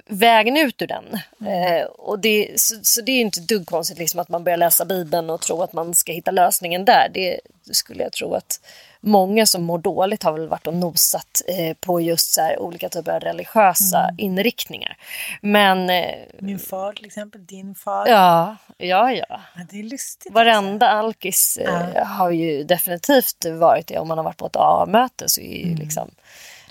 vägen 0.06 0.58
ut 0.58 0.82
ur 0.82 0.88
den. 0.88 1.20
Eh, 1.50 1.86
och 1.86 2.20
det, 2.20 2.52
så, 2.56 2.76
så 2.84 3.02
det 3.02 3.12
är 3.12 3.16
ju 3.16 3.22
inte 3.22 3.40
dugg 3.40 3.68
konstigt 3.68 3.98
liksom 3.98 4.20
att 4.20 4.30
man 4.30 4.44
börjar 4.44 4.58
läsa 4.58 4.86
Bibeln 4.86 5.30
och 5.30 5.42
tro 5.42 5.62
att 5.62 5.74
man 5.74 5.96
ska 5.96 6.12
hitta 6.12 6.32
lösningen 6.32 6.86
där. 6.86 7.10
Det 7.14 7.40
skulle 7.72 8.04
jag 8.04 8.12
tro 8.12 8.34
att 8.34 8.60
många 9.08 9.46
som 9.46 9.64
mår 9.64 9.78
dåligt 9.78 10.24
har 10.24 10.34
väl 10.34 10.48
varit 10.48 10.68
och 10.68 10.74
nosat 10.74 11.42
eh, 11.48 11.74
på 11.80 12.02
just 12.02 12.34
så 12.34 12.42
här 12.42 12.60
olika 12.60 12.90
typer 12.90 13.12
av 13.12 13.20
religiösa 13.20 14.10
inriktningar. 14.18 14.98
Men 15.42 15.90
eh, 15.90 16.16
Min 16.40 16.60
far 16.60 16.94
till 16.94 17.06
exempel, 17.06 17.46
din 17.46 17.76
far. 17.76 18.08
ja, 18.08 18.56
ja, 18.78 19.12
ja. 19.12 19.26
Ja, 19.30 19.62
Det 19.72 19.80
är 19.80 19.84
lustigt. 19.84 20.34
Varenda 20.34 20.90
alkis 20.90 21.58
eh, 21.58 22.06
har 22.06 22.32
ju 22.32 22.64
definitivt 22.64 23.46
varit 23.60 23.88
det. 23.88 24.00
Om 24.00 24.08
man 24.08 24.18
har 24.18 24.26
varit 24.26 24.38
på 24.38 24.46
ett 24.46 24.56
AA-möte 24.56 25.30
så 25.30 25.42
är 25.42 25.66
ju 25.68 25.76
liksom 25.76 26.12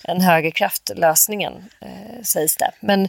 en 0.04 0.20
högerkraft 0.20 0.90
lösningen, 0.96 1.64
sägs 2.22 2.56
det. 2.56 2.70
Men 2.80 3.08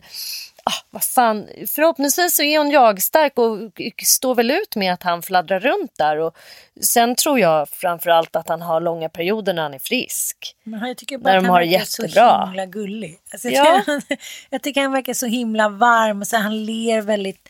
ah, 0.67 0.85
vad 0.89 1.03
fan, 1.03 1.47
förhoppningsvis 1.67 2.35
så 2.35 2.43
är 2.43 2.57
hon 2.57 2.71
jag-stark 2.71 3.37
och 3.39 3.57
står 4.05 4.35
väl 4.35 4.51
ut 4.51 4.75
med 4.75 4.93
att 4.93 5.03
han 5.03 5.21
fladdrar 5.21 5.59
runt 5.59 5.91
där. 5.97 6.17
Och 6.19 6.35
sen 6.81 7.15
tror 7.15 7.39
jag 7.39 7.69
framförallt 7.69 8.35
att 8.35 8.49
han 8.49 8.61
har 8.61 8.81
långa 8.81 9.09
perioder 9.09 9.53
när 9.53 9.61
han 9.61 9.73
är 9.73 9.79
frisk. 9.79 10.55
Men 10.63 10.87
jag 10.87 10.97
tycker 10.97 11.17
bara 11.17 11.29
När 11.29 11.37
att 11.37 11.43
de 11.43 11.45
han 11.45 11.53
har 11.53 11.61
det 11.61 11.67
verkar 11.71 11.85
så 11.85 12.01
jättebra. 12.03 12.45
himla 12.45 12.65
gullig. 12.65 13.19
Alltså, 13.31 13.49
jag, 13.49 13.65
Ja. 13.67 13.79
tycker 13.79 13.91
han, 13.91 14.01
jag 14.49 14.61
tycker 14.63 14.81
han 14.81 14.91
verkar 14.91 15.13
så 15.13 15.25
himla 15.25 15.69
varm 15.69 16.21
och 16.21 16.27
så 16.27 16.37
han 16.37 16.65
ler 16.65 17.01
väldigt 17.01 17.49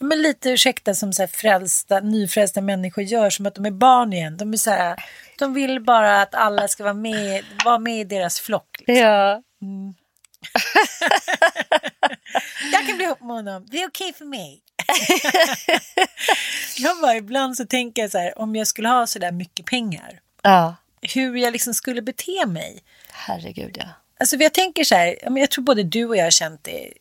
men 0.00 0.22
lite 0.22 0.50
ursäkta 0.50 0.94
som 0.94 1.12
så 1.12 1.22
här 1.22 1.26
frälsta, 1.26 2.00
nyfrälsta 2.00 2.60
människor 2.60 3.04
gör 3.04 3.30
som 3.30 3.46
att 3.46 3.54
de 3.54 3.66
är 3.66 3.70
barn 3.70 4.12
igen. 4.12 4.36
De, 4.36 4.52
är 4.52 4.56
så 4.56 4.70
här, 4.70 4.96
de 5.38 5.54
vill 5.54 5.80
bara 5.80 6.22
att 6.22 6.34
alla 6.34 6.68
ska 6.68 6.82
vara 6.84 6.94
med, 6.94 7.44
vara 7.64 7.78
med 7.78 8.00
i 8.00 8.04
deras 8.04 8.40
flock. 8.40 8.68
Liksom. 8.78 8.96
Ja. 8.96 9.42
Jag 12.72 12.86
kan 12.86 12.96
bli 12.96 13.04
ihop 13.04 13.20
med 13.20 13.36
honom, 13.36 13.66
det 13.70 13.82
är 13.82 13.88
okej 13.88 14.12
för 14.12 14.24
mig. 14.24 14.62
jag 16.78 17.00
bara 17.00 17.16
ibland 17.16 17.56
så 17.56 17.66
tänker 17.66 18.02
jag 18.02 18.10
så 18.10 18.18
här, 18.18 18.38
om 18.38 18.56
jag 18.56 18.66
skulle 18.66 18.88
ha 18.88 19.06
så 19.06 19.18
där 19.18 19.32
mycket 19.32 19.66
pengar, 19.66 20.20
ja, 20.42 20.76
hur 21.14 21.36
jag 21.36 21.52
liksom 21.52 21.74
skulle 21.74 22.02
bete 22.02 22.46
mig. 22.46 22.82
herregud 23.10 23.76
ja. 23.80 23.86
Alltså 24.20 24.36
jag 24.36 24.54
tänker 24.54 24.84
så 24.84 24.94
här, 24.94 25.38
jag 25.38 25.50
tror 25.50 25.64
både 25.64 25.82
du 25.82 26.04
och 26.04 26.16
jag 26.16 26.24
har 26.24 26.30
känt 26.30 26.64
det 26.64 26.92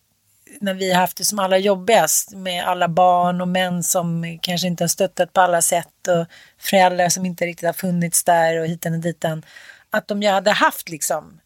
när 0.61 0.73
vi 0.73 0.93
har 0.93 1.01
haft 1.01 1.17
det 1.17 1.25
som 1.25 1.39
allra 1.39 1.57
jobbigast 1.57 2.31
med 2.31 2.63
alla 2.63 2.87
barn 2.87 3.41
och 3.41 3.47
män 3.47 3.83
som 3.83 4.39
kanske 4.41 4.67
inte 4.67 4.83
har 4.83 4.89
stöttat 4.89 5.33
på 5.33 5.41
alla 5.41 5.61
sätt 5.61 6.07
och 6.07 6.27
föräldrar 6.57 7.09
som 7.09 7.25
inte 7.25 7.45
riktigt 7.45 7.65
har 7.65 7.73
funnits 7.73 8.23
där 8.23 8.59
och 8.59 8.67
hitan 8.67 8.93
och 8.93 8.99
ditan. 8.99 9.45
Att 9.89 10.11
om 10.11 10.23
jag 10.23 10.31
hade 10.31 10.51
haft 10.51 10.89
liksom 10.89 11.39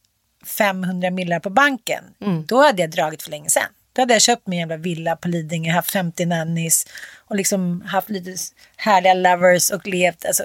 500 0.45 1.12
millar 1.12 1.39
på 1.39 1.49
banken, 1.49 2.04
då 2.45 2.62
hade 2.63 2.82
jag 2.82 2.91
dragit 2.91 3.23
för 3.23 3.32
länge 3.32 3.49
sedan. 3.49 3.63
Då 3.93 4.02
hade 4.02 4.13
jag 4.13 4.21
köpt 4.21 4.47
min 4.47 4.60
jävla 4.60 4.78
villa 4.78 5.15
på 5.15 5.28
Lidingö, 5.28 5.71
haft 5.71 5.91
50 5.91 6.25
nannies 6.25 6.86
och 7.17 7.36
liksom 7.36 7.82
haft 7.82 8.10
lite 8.10 8.36
härliga 8.75 9.13
lovers 9.13 9.71
och 9.71 9.88
levt, 9.88 10.25
alltså 10.25 10.43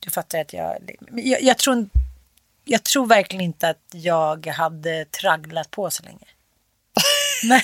du 0.00 0.10
fattar 0.10 0.40
att 0.40 0.52
jag, 0.52 0.76
jag, 1.12 1.42
jag 1.42 1.58
tror 1.58 1.88
jag 2.64 2.84
tror 2.84 3.06
verkligen 3.06 3.44
inte 3.44 3.68
att 3.68 3.84
jag 3.92 4.46
hade 4.46 5.04
tragglat 5.04 5.70
på 5.70 5.90
så 5.90 6.02
länge. 6.02 6.26
Nej, 7.44 7.62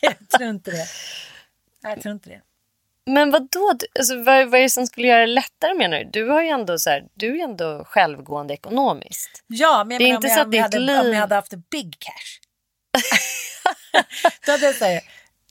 jag 0.00 0.28
tror 0.28 0.50
inte 0.50 0.70
det. 0.70 0.86
Jag 1.82 2.02
tror 2.02 2.12
inte 2.14 2.28
det. 2.28 2.40
Men 3.14 3.30
vad 3.30 3.48
då? 3.50 3.72
Alltså, 3.98 4.16
vad, 4.16 4.50
vad 4.50 4.54
är 4.54 4.62
det 4.62 4.70
som 4.70 4.86
skulle 4.86 5.06
göra 5.08 5.20
det 5.20 5.26
lättare 5.26 5.74
menar 5.74 5.98
du? 5.98 6.04
Du, 6.04 6.28
har 6.30 6.42
ju 6.42 6.48
ändå, 6.48 6.78
så 6.78 6.90
här, 6.90 7.04
du 7.14 7.40
är 7.40 7.44
ändå 7.44 7.84
självgående 7.84 8.54
ekonomiskt. 8.54 9.42
Ja, 9.46 9.84
men 9.84 9.98
Det 9.98 10.04
är 10.04 10.06
inte 10.06 10.26
om, 10.28 10.34
så 10.34 10.38
jag, 10.38 10.46
om, 10.46 10.52
jag 10.52 10.62
hade, 10.62 10.76
om 10.78 10.84
liv- 10.84 11.14
jag 11.14 11.20
hade 11.20 11.34
haft 11.34 11.54
big 11.70 11.96
cash. 11.98 12.40
Då 14.46 14.52
hade 14.52 14.66
jag 14.66 14.74
så 14.74 14.84
här, 14.84 15.00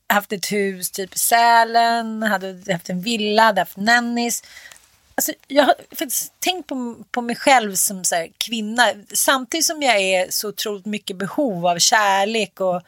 haft 0.08 0.32
ett 0.32 0.52
hus 0.52 0.92
typ 0.92 1.16
i 1.16 1.18
Sälen, 1.18 2.24
hade 2.24 2.74
haft 2.74 2.90
en 2.90 3.02
villa, 3.02 3.44
hade 3.44 3.62
haft 3.62 3.78
nannies. 3.78 4.44
Alltså, 5.16 5.32
jag 5.48 5.64
har 5.64 5.76
faktiskt 5.90 6.40
tänkt 6.40 6.68
på, 6.68 6.96
på 7.12 7.22
mig 7.22 7.36
själv 7.36 7.76
som 7.76 8.04
så 8.04 8.16
här, 8.16 8.30
kvinna. 8.38 8.94
Samtidigt 9.14 9.66
som 9.66 9.82
jag 9.82 10.00
är 10.00 10.28
så 10.30 10.50
otroligt 10.50 10.86
mycket 10.86 11.18
behov 11.18 11.68
av 11.68 11.80
kärlek 11.80 12.62
och 12.62 12.82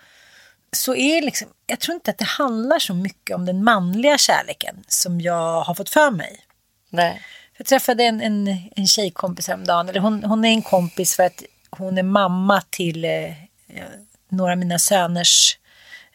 så 0.76 0.96
är 0.96 1.22
liksom, 1.22 1.48
jag 1.68 1.80
tror 1.80 1.96
inte 1.96 2.12
att 2.12 2.18
det 2.18 2.26
handlar 2.26 2.80
så 2.80 2.94
mycket 2.94 3.36
om 3.36 3.46
den 3.46 3.64
manliga 3.64 4.18
kärleken 4.18 4.84
som 4.88 5.22
jag 5.22 5.62
har 5.62 5.76
fått 5.76 5.90
för 5.90 6.12
mig. 6.12 6.46
Nej. 6.90 7.22
Jag 7.58 7.68
träffade 7.68 8.04
en, 8.04 8.22
en, 8.22 8.48
en 8.76 8.88
tjejkompis 8.88 9.48
häromdagen. 9.48 9.90
Eller 9.90 10.00
hon, 10.00 10.24
hon 10.24 10.46
är 10.46 10.50
en 10.50 10.62
kompis 10.62 11.16
för 11.16 11.24
att 11.24 11.44
hon 11.70 11.98
är 11.98 12.04
mamma 12.04 12.62
till 12.70 13.06
eh, 13.06 13.30
eh, 13.68 13.84
några 14.30 14.52
av 14.52 14.58
mina 14.58 14.80
söners 14.80 15.58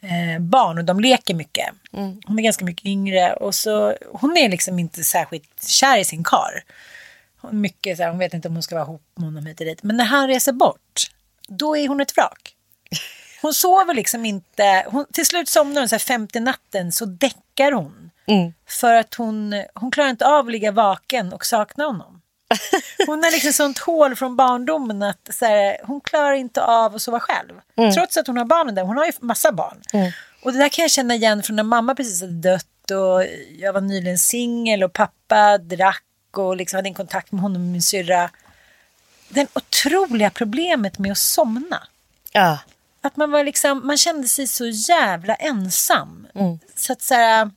eh, 0.01 0.43
barn 0.43 0.79
och 0.79 0.85
de 0.85 1.01
leker 1.01 1.35
mycket. 1.35 1.67
Hon 2.27 2.39
är 2.39 2.43
ganska 2.43 2.65
mycket 2.65 2.87
yngre 2.87 3.33
och 3.33 3.55
så 3.55 3.97
hon 4.13 4.37
är 4.37 4.49
liksom 4.49 4.79
inte 4.79 5.05
särskilt 5.05 5.69
kär 5.69 5.99
i 5.99 6.05
sin 6.05 6.25
kar. 6.25 6.65
Hon, 7.41 7.61
mycket 7.61 7.97
så 7.97 8.03
här, 8.03 8.11
hon 8.11 8.19
vet 8.19 8.35
inte 8.35 8.49
om 8.49 8.55
hon 8.55 8.63
ska 8.63 8.75
vara 8.75 8.85
ihop 8.85 9.03
med 9.15 9.25
honom 9.25 9.47
hit 9.47 9.61
och 9.61 9.67
dit. 9.67 9.83
Men 9.83 9.97
när 9.97 10.05
han 10.05 10.29
reser 10.29 10.53
bort, 10.53 11.11
då 11.49 11.77
är 11.77 11.89
hon 11.89 12.01
ett 12.01 12.17
vrak. 12.17 12.55
Hon 13.43 13.55
sover 13.55 13.95
liksom 13.95 14.25
inte. 14.25 14.87
Hon, 14.89 15.07
till 15.13 15.27
slut 15.27 15.49
somnar 15.49 15.81
hon 15.81 15.89
så 15.89 15.95
här 15.95 15.99
femte 16.01 16.41
natten 16.41 16.93
så 16.93 17.05
däckar 17.05 17.73
hon. 17.73 18.11
För 18.69 18.95
att 18.95 19.15
hon, 19.15 19.65
hon 19.75 19.91
klarar 19.91 20.11
inte 20.11 20.27
av 20.27 20.47
att 20.47 20.53
ligga 20.53 20.71
vaken 20.73 21.33
och 21.33 21.47
sakna 21.47 21.85
honom. 21.85 22.23
Hon 23.07 23.25
har 23.25 23.31
liksom 23.31 23.53
sånt 23.53 23.79
hål 23.79 24.17
från 24.17 24.37
barndomen 24.37 25.03
att 25.03 25.29
så 25.33 25.45
här, 25.45 25.77
hon 25.85 26.01
klarar 26.01 26.33
inte 26.33 26.63
av 26.63 26.95
att 26.95 27.03
sova 27.03 27.21
själv. 27.21 27.53
Trots 27.95 28.17
att 28.17 28.27
hon 28.27 28.37
har 28.37 28.45
barnen 28.45 28.75
där. 28.75 28.83
Hon 28.83 28.97
har 28.97 29.07
ju 29.07 29.13
massa 29.21 29.53
barn. 29.53 29.83
Och 30.43 30.53
det 30.53 30.59
där 30.59 30.69
kan 30.69 30.83
jag 30.83 30.91
känna 30.91 31.15
igen 31.15 31.43
från 31.43 31.57
när 31.57 31.63
mamma 31.63 31.95
precis 31.95 32.21
hade 32.21 32.33
dött 32.33 32.91
och 32.91 33.25
jag 33.59 33.73
var 33.73 33.81
nyligen 33.81 34.19
singel 34.19 34.83
och 34.85 34.93
pappa 34.93 35.59
drack 35.59 36.03
och 36.37 36.57
liksom 36.57 36.77
hade 36.77 36.89
en 36.89 36.95
kontakt 36.95 37.33
med 37.33 37.43
honom 37.43 37.63
och 37.63 37.69
min 37.69 37.83
syrra. 37.83 38.31
Det 39.29 39.47
otroliga 39.55 40.31
problemet 40.31 40.99
med 40.99 41.13
att 41.13 41.19
somna. 41.19 41.83
Ja. 42.33 42.59
Att 43.07 43.17
man 43.17 43.31
var 43.31 43.45
liksom, 43.45 43.87
man 43.87 43.97
kände 43.97 44.29
sig 44.29 44.47
så 44.47 44.67
jävla 44.67 45.35
ensam. 45.35 46.27
Så 46.75 46.93
att 46.93 47.03
så 47.03 47.15
här, 47.15 47.51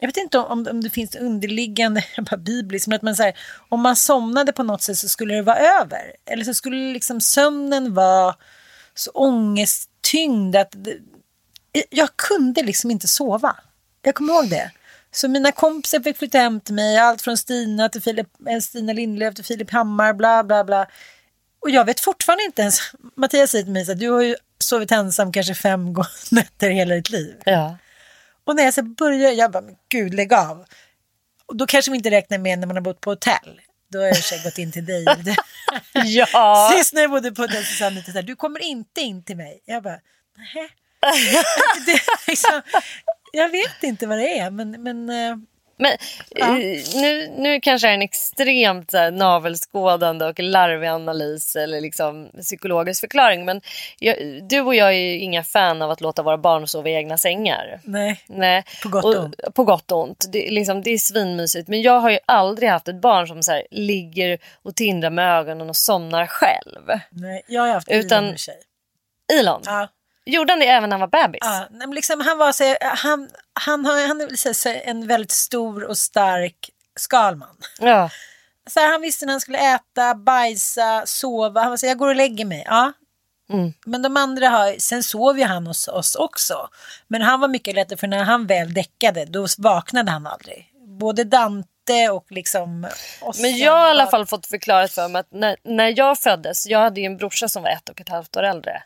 jag 0.00 0.08
vet 0.08 0.16
inte 0.16 0.38
om, 0.38 0.66
om 0.70 0.80
det 0.80 0.90
finns 0.90 1.16
underliggande, 1.16 2.04
bara 2.30 2.36
bibliskt, 2.36 2.86
men 2.88 2.96
att 2.96 3.02
man 3.02 3.16
säger 3.16 3.38
om 3.68 3.80
man 3.80 3.96
somnade 3.96 4.52
på 4.52 4.62
något 4.62 4.82
sätt 4.82 4.98
så 4.98 5.08
skulle 5.08 5.34
det 5.34 5.42
vara 5.42 5.58
över. 5.58 6.12
Eller 6.26 6.44
så 6.44 6.54
skulle 6.54 6.92
liksom 6.92 7.20
sömnen 7.20 7.94
vara 7.94 8.36
så 8.94 9.10
ångesttyngd 9.10 10.56
att 10.56 10.72
det, 10.72 10.96
jag 11.90 12.16
kunde 12.16 12.62
liksom 12.62 12.90
inte 12.90 13.08
sova. 13.08 13.56
Jag 14.02 14.14
kommer 14.14 14.32
ihåg 14.32 14.50
det. 14.50 14.70
Så 15.12 15.28
mina 15.28 15.52
kompisar 15.52 16.00
fick 16.00 16.18
flytta 16.18 16.38
hem 16.38 16.60
till 16.60 16.74
mig, 16.74 16.98
allt 16.98 17.22
från 17.22 17.36
Stina 17.36 17.88
till 17.88 18.02
Filip, 18.02 18.28
eh, 18.48 18.60
Stina 18.60 18.92
Lindlöf 18.92 19.34
till 19.34 19.44
Filip 19.44 19.70
Hammar, 19.70 20.12
bla 20.12 20.44
bla 20.44 20.64
bla. 20.64 20.86
Och 21.60 21.70
jag 21.70 21.84
vet 21.84 22.00
fortfarande 22.00 22.44
inte 22.44 22.62
ens, 22.62 22.80
Mattias 23.16 23.50
säger 23.50 23.64
till 23.64 23.72
mig 23.72 23.84
så 23.84 23.94
du 23.94 24.10
har 24.10 24.22
ju 24.22 24.36
sovit 24.62 24.92
ensam 24.92 25.32
kanske 25.32 25.54
fem 25.54 25.94
nätter 26.30 26.70
hela 26.70 26.94
ditt 26.94 27.10
liv. 27.10 27.36
Ja. 27.44 27.76
Och 28.44 28.56
när 28.56 28.62
jag 28.62 28.74
så 28.74 28.82
börjar, 28.82 29.32
jag 29.32 29.50
bara, 29.50 29.62
men 29.62 29.74
gud 29.88 30.14
lägg 30.14 30.32
av. 30.32 30.64
Och 31.46 31.56
då 31.56 31.66
kanske 31.66 31.90
vi 31.90 31.96
inte 31.96 32.10
räknar 32.10 32.38
med 32.38 32.58
när 32.58 32.66
man 32.66 32.76
har 32.76 32.82
bott 32.82 33.00
på 33.00 33.10
hotell. 33.10 33.60
Då 33.92 33.98
har 33.98 34.06
jag 34.06 34.16
i 34.16 34.44
gått 34.44 34.58
in 34.58 34.72
till 34.72 34.86
dig. 34.86 35.04
ja. 36.04 36.72
Sist 36.76 36.94
när 36.94 37.02
jag 37.02 37.10
bodde 37.10 37.32
på 37.32 37.42
hotell 37.42 37.64
så 37.64 37.74
sa 37.74 37.86
Anita 37.86 38.12
så 38.12 38.18
här, 38.18 38.22
du 38.22 38.36
kommer 38.36 38.62
inte 38.62 39.00
in 39.00 39.24
till 39.24 39.36
mig. 39.36 39.62
Jag 39.64 39.82
bara, 39.82 40.00
nej. 40.36 40.70
det, 41.86 42.00
liksom, 42.26 42.62
jag 43.32 43.48
vet 43.48 43.82
inte 43.82 44.06
vad 44.06 44.18
det 44.18 44.38
är, 44.38 44.50
men, 44.50 44.82
men 44.82 45.10
eh, 45.10 45.36
Men 45.80 45.92
eh, 46.36 46.82
nu, 46.94 47.32
nu 47.38 47.60
kanske 47.60 47.88
är 47.88 47.94
en 47.94 48.02
extremt 48.02 48.92
här, 48.92 49.10
navelskådande 49.10 50.24
och 50.24 50.40
larvig 50.40 50.88
analys 50.88 51.56
eller 51.56 51.80
liksom 51.80 52.28
psykologisk 52.40 53.00
förklaring. 53.00 53.44
Men 53.44 53.60
jag, 53.98 54.16
du 54.42 54.60
och 54.60 54.74
jag 54.74 54.88
är 54.88 54.98
ju 54.98 55.18
inga 55.18 55.44
fan 55.44 55.82
av 55.82 55.90
att 55.90 56.00
låta 56.00 56.22
våra 56.22 56.38
barn 56.38 56.68
sova 56.68 56.88
i 56.88 56.94
egna 56.94 57.18
sängar. 57.18 57.80
Nej. 57.84 58.24
Nej. 58.26 58.64
På 58.82 58.88
gott 58.88 59.04
och 59.04 59.24
ont. 59.24 59.40
På 59.54 59.64
gott 59.64 59.92
och 59.92 60.02
ont. 60.02 60.24
Det, 60.32 60.48
är 60.48 60.50
liksom, 60.50 60.82
det 60.82 60.90
är 60.90 60.98
svinmysigt. 60.98 61.68
Men 61.68 61.82
jag 61.82 62.00
har 62.00 62.10
ju 62.10 62.18
aldrig 62.26 62.68
haft 62.70 62.88
ett 62.88 63.00
barn 63.00 63.26
som 63.28 63.42
så 63.42 63.52
här, 63.52 63.66
ligger 63.70 64.38
och 64.62 64.76
tindrar 64.76 65.10
med 65.10 65.38
ögonen 65.38 65.68
och 65.68 65.76
somnar 65.76 66.26
själv. 66.26 67.00
Nej, 67.10 67.42
jag 67.46 67.62
har 67.62 67.68
haft 67.68 67.88
Utan- 67.90 68.18
Elon 68.18 68.30
med 68.30 68.40
sig. 68.40 68.56
Elon, 69.40 69.62
Ja. 69.64 69.88
Gjorde 70.30 70.52
han 70.52 70.60
det 70.60 70.66
även 70.66 70.90
när 70.90 70.98
han 70.98 71.10
var 71.10 71.26
bebis? 71.26 71.40
Ja, 71.42 71.68
men 71.70 71.90
liksom, 71.90 72.20
han 72.20 72.38
var 72.38 72.52
så, 72.52 72.76
han, 72.80 73.28
han, 73.52 73.84
har, 73.84 74.08
han 74.08 74.20
är 74.20 74.52
så, 74.52 74.68
en 74.84 75.06
väldigt 75.06 75.30
stor 75.30 75.84
och 75.84 75.98
stark 75.98 76.70
Skalman. 76.96 77.56
Ja. 77.80 78.10
Så 78.70 78.80
här, 78.80 78.92
han 78.92 79.00
visste 79.00 79.26
när 79.26 79.32
han 79.32 79.40
skulle 79.40 79.74
äta, 79.74 80.14
bajsa, 80.14 81.02
sova. 81.06 81.60
Han 81.60 81.70
var 81.70 81.76
så 81.76 81.86
här, 81.86 81.90
jag 81.90 81.98
går 81.98 82.08
och 82.08 82.16
lägger 82.16 82.44
mig. 82.44 82.64
Ja. 82.66 82.92
Mm. 83.52 83.72
Men 83.86 84.02
de 84.02 84.16
andra 84.16 84.48
har, 84.48 84.74
sen 84.78 85.02
sov 85.02 85.38
ju 85.38 85.44
han 85.44 85.66
hos 85.66 85.88
oss 85.88 86.14
också. 86.14 86.68
Men 87.08 87.22
han 87.22 87.40
var 87.40 87.48
mycket 87.48 87.74
lättare 87.74 87.98
för 87.98 88.06
när 88.06 88.24
han 88.24 88.46
väl 88.46 88.74
däckade 88.74 89.24
då 89.24 89.46
vaknade 89.58 90.10
han 90.10 90.26
aldrig. 90.26 90.66
Både 91.00 91.24
Dante 91.24 92.10
och 92.10 92.26
liksom 92.28 92.86
Ossian 93.20 93.42
Men 93.42 93.58
jag 93.58 93.72
har 93.72 93.86
i 93.86 93.90
alla 93.90 94.06
fall 94.06 94.26
fått 94.26 94.46
förklarat 94.46 94.92
för 94.92 95.08
mig 95.08 95.20
att 95.20 95.32
när, 95.32 95.56
när 95.64 95.98
jag 95.98 96.18
föddes, 96.18 96.66
jag 96.66 96.78
hade 96.78 97.00
ju 97.00 97.06
en 97.06 97.16
brorsa 97.16 97.48
som 97.48 97.62
var 97.62 97.70
ett 97.70 97.88
och 97.88 98.00
ett 98.00 98.08
halvt 98.08 98.36
år 98.36 98.42
äldre. 98.42 98.82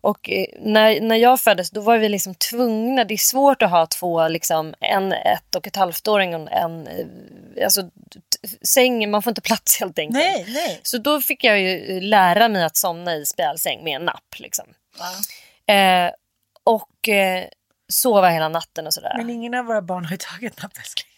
Och 0.00 0.30
eh, 0.30 0.46
när, 0.58 1.00
när 1.00 1.16
jag 1.16 1.40
föddes 1.40 1.70
då 1.70 1.80
var 1.80 1.98
vi 1.98 2.08
liksom 2.08 2.34
tvungna, 2.34 3.04
det 3.04 3.14
är 3.14 3.18
svårt 3.18 3.62
att 3.62 3.70
ha 3.70 3.86
två, 3.86 4.28
liksom, 4.28 4.74
en 4.80 5.12
ett 5.12 5.54
och 5.54 5.66
ett 5.66 5.76
halvt-åring 5.76 6.34
och 6.34 6.52
en, 6.52 6.86
eh, 6.86 7.06
alltså 7.64 7.82
sängen, 8.62 9.10
man 9.10 9.22
får 9.22 9.30
inte 9.30 9.40
plats 9.40 9.80
helt 9.80 9.98
enkelt. 9.98 10.24
Nej, 10.24 10.44
nej. 10.48 10.80
Så 10.82 10.98
då 10.98 11.20
fick 11.20 11.44
jag 11.44 11.60
ju 11.60 12.00
lära 12.00 12.48
mig 12.48 12.64
att 12.64 12.76
somna 12.76 13.14
i 13.16 13.26
spjälsäng 13.26 13.84
med 13.84 13.96
en 13.96 14.04
napp. 14.04 14.34
Liksom. 14.38 14.64
Eh, 15.66 16.10
och 16.64 17.08
eh, 17.08 17.44
sova 17.88 18.28
hela 18.28 18.48
natten 18.48 18.86
och 18.86 18.94
sådär. 18.94 19.14
Men 19.16 19.30
ingen 19.30 19.54
av 19.54 19.64
våra 19.64 19.82
barn 19.82 20.04
har 20.04 20.10
ju 20.12 20.16
tagit 20.16 20.62
napp. 20.62 20.72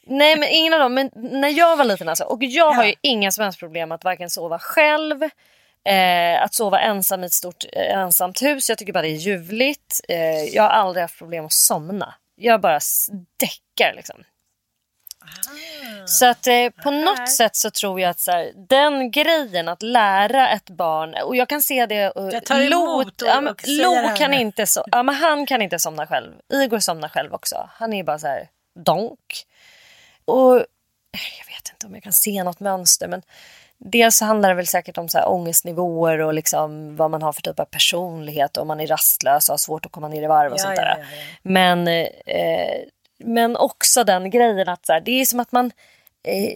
Nej 0.06 0.36
men 0.36 0.48
ingen 0.48 0.72
av 0.72 0.80
dem. 0.80 0.94
Men 0.94 1.10
när 1.14 1.48
jag 1.48 1.76
var 1.76 1.84
liten 1.84 2.08
alltså. 2.08 2.24
Och 2.24 2.42
jag 2.44 2.70
har 2.72 2.84
Ja. 2.84 2.88
ju 2.88 2.94
inga 3.00 3.32
som 3.32 3.44
helst 3.44 3.58
problem 3.58 3.92
att 3.92 4.04
varken 4.04 4.30
sova 4.30 4.58
själv. 4.58 5.28
Eh, 5.84 6.42
att 6.42 6.54
sova 6.54 6.80
ensam 6.80 7.22
i 7.22 7.26
ett 7.26 7.32
stort 7.32 7.64
eh, 7.72 7.98
ensamt 7.98 8.42
hus. 8.42 8.68
Jag 8.68 8.78
tycker 8.78 8.92
bara 8.92 9.02
det 9.02 9.08
är 9.08 9.16
ljuvligt. 9.16 10.00
Eh, 10.08 10.16
jag 10.44 10.62
har 10.62 10.70
aldrig 10.70 11.02
haft 11.02 11.18
problem 11.18 11.44
att 11.46 11.52
somna. 11.52 12.14
Jag 12.36 12.60
bara 12.60 12.80
däckar 13.36 13.94
liksom. 13.94 14.24
Så 16.06 16.26
att 16.26 16.46
eh, 16.46 16.70
på 16.82 16.90
något 16.90 17.28
sätt 17.28 17.56
så 17.56 17.70
tror 17.70 18.00
jag 18.00 18.10
att 18.10 18.20
så 18.20 18.30
här, 18.30 18.52
den 18.68 19.10
grejen 19.10 19.68
att 19.68 19.82
lära 19.82 20.48
ett 20.50 20.70
barn 20.70 21.14
och 21.24 21.36
jag 21.36 21.48
kan 21.48 21.62
se 21.62 21.86
det. 21.86 22.12
Uh, 22.16 22.28
Jag 22.32 22.44
tar 22.46 22.60
emot 22.60 23.22
och- 23.22 23.28
ja, 23.28 23.40
men 23.40 23.52
och 23.52 23.60
Lo 23.68 24.16
kan 24.16 24.34
inte 24.34 24.64
so- 24.64 24.84
ja, 24.92 25.02
men 25.02 25.14
han 25.14 25.46
kan 25.46 25.62
inte 25.62 25.78
somna 25.78 26.06
själv. 26.06 26.32
Igor 26.52 26.78
somnar 26.78 27.08
själv 27.08 27.34
också. 27.34 27.68
Han 27.74 27.92
är 27.92 28.04
bara 28.04 28.18
så 28.18 28.26
här 28.26 28.48
donk. 28.84 29.46
Och 30.24 30.54
jag 31.38 31.46
vet 31.54 31.70
inte 31.74 31.86
om 31.86 31.94
jag 31.94 32.02
kan 32.02 32.12
se 32.12 32.44
något 32.44 32.60
mönster 32.60 33.08
men 33.08 33.22
dels 33.84 34.16
så 34.16 34.24
handlar 34.24 34.48
det 34.48 34.54
väl 34.54 34.66
säkert 34.66 34.98
om 34.98 35.08
så 35.08 35.18
här 35.18 35.28
ångestnivåer 35.28 36.18
och 36.20 36.34
liksom 36.34 36.96
vad 36.96 37.10
man 37.10 37.22
har 37.22 37.32
för 37.32 37.42
typ 37.42 37.60
av 37.60 37.64
personlighet 37.64 38.56
om 38.56 38.68
man 38.68 38.80
är 38.80 38.86
rastlös 38.86 39.48
och 39.48 39.52
har 39.52 39.58
svårt 39.58 39.86
att 39.86 39.92
komma 39.92 40.08
ner 40.08 40.22
i 40.22 40.26
varv 40.26 40.52
och 40.52 40.58
Ja, 40.58 40.62
sånt 40.62 40.76
där. 40.76 40.86
ja, 40.86 40.96
ja. 40.98 41.06
Men, 41.42 41.88
eh, 41.88 42.80
men 43.24 43.56
också 43.56 44.04
den 44.04 44.30
grejen 44.30 44.68
att 44.68 44.86
så 44.86 44.92
här, 44.92 45.00
det 45.00 45.20
är 45.20 45.24
som 45.24 45.40
att 45.40 45.52
man 45.52 45.66
eh, 46.24 46.52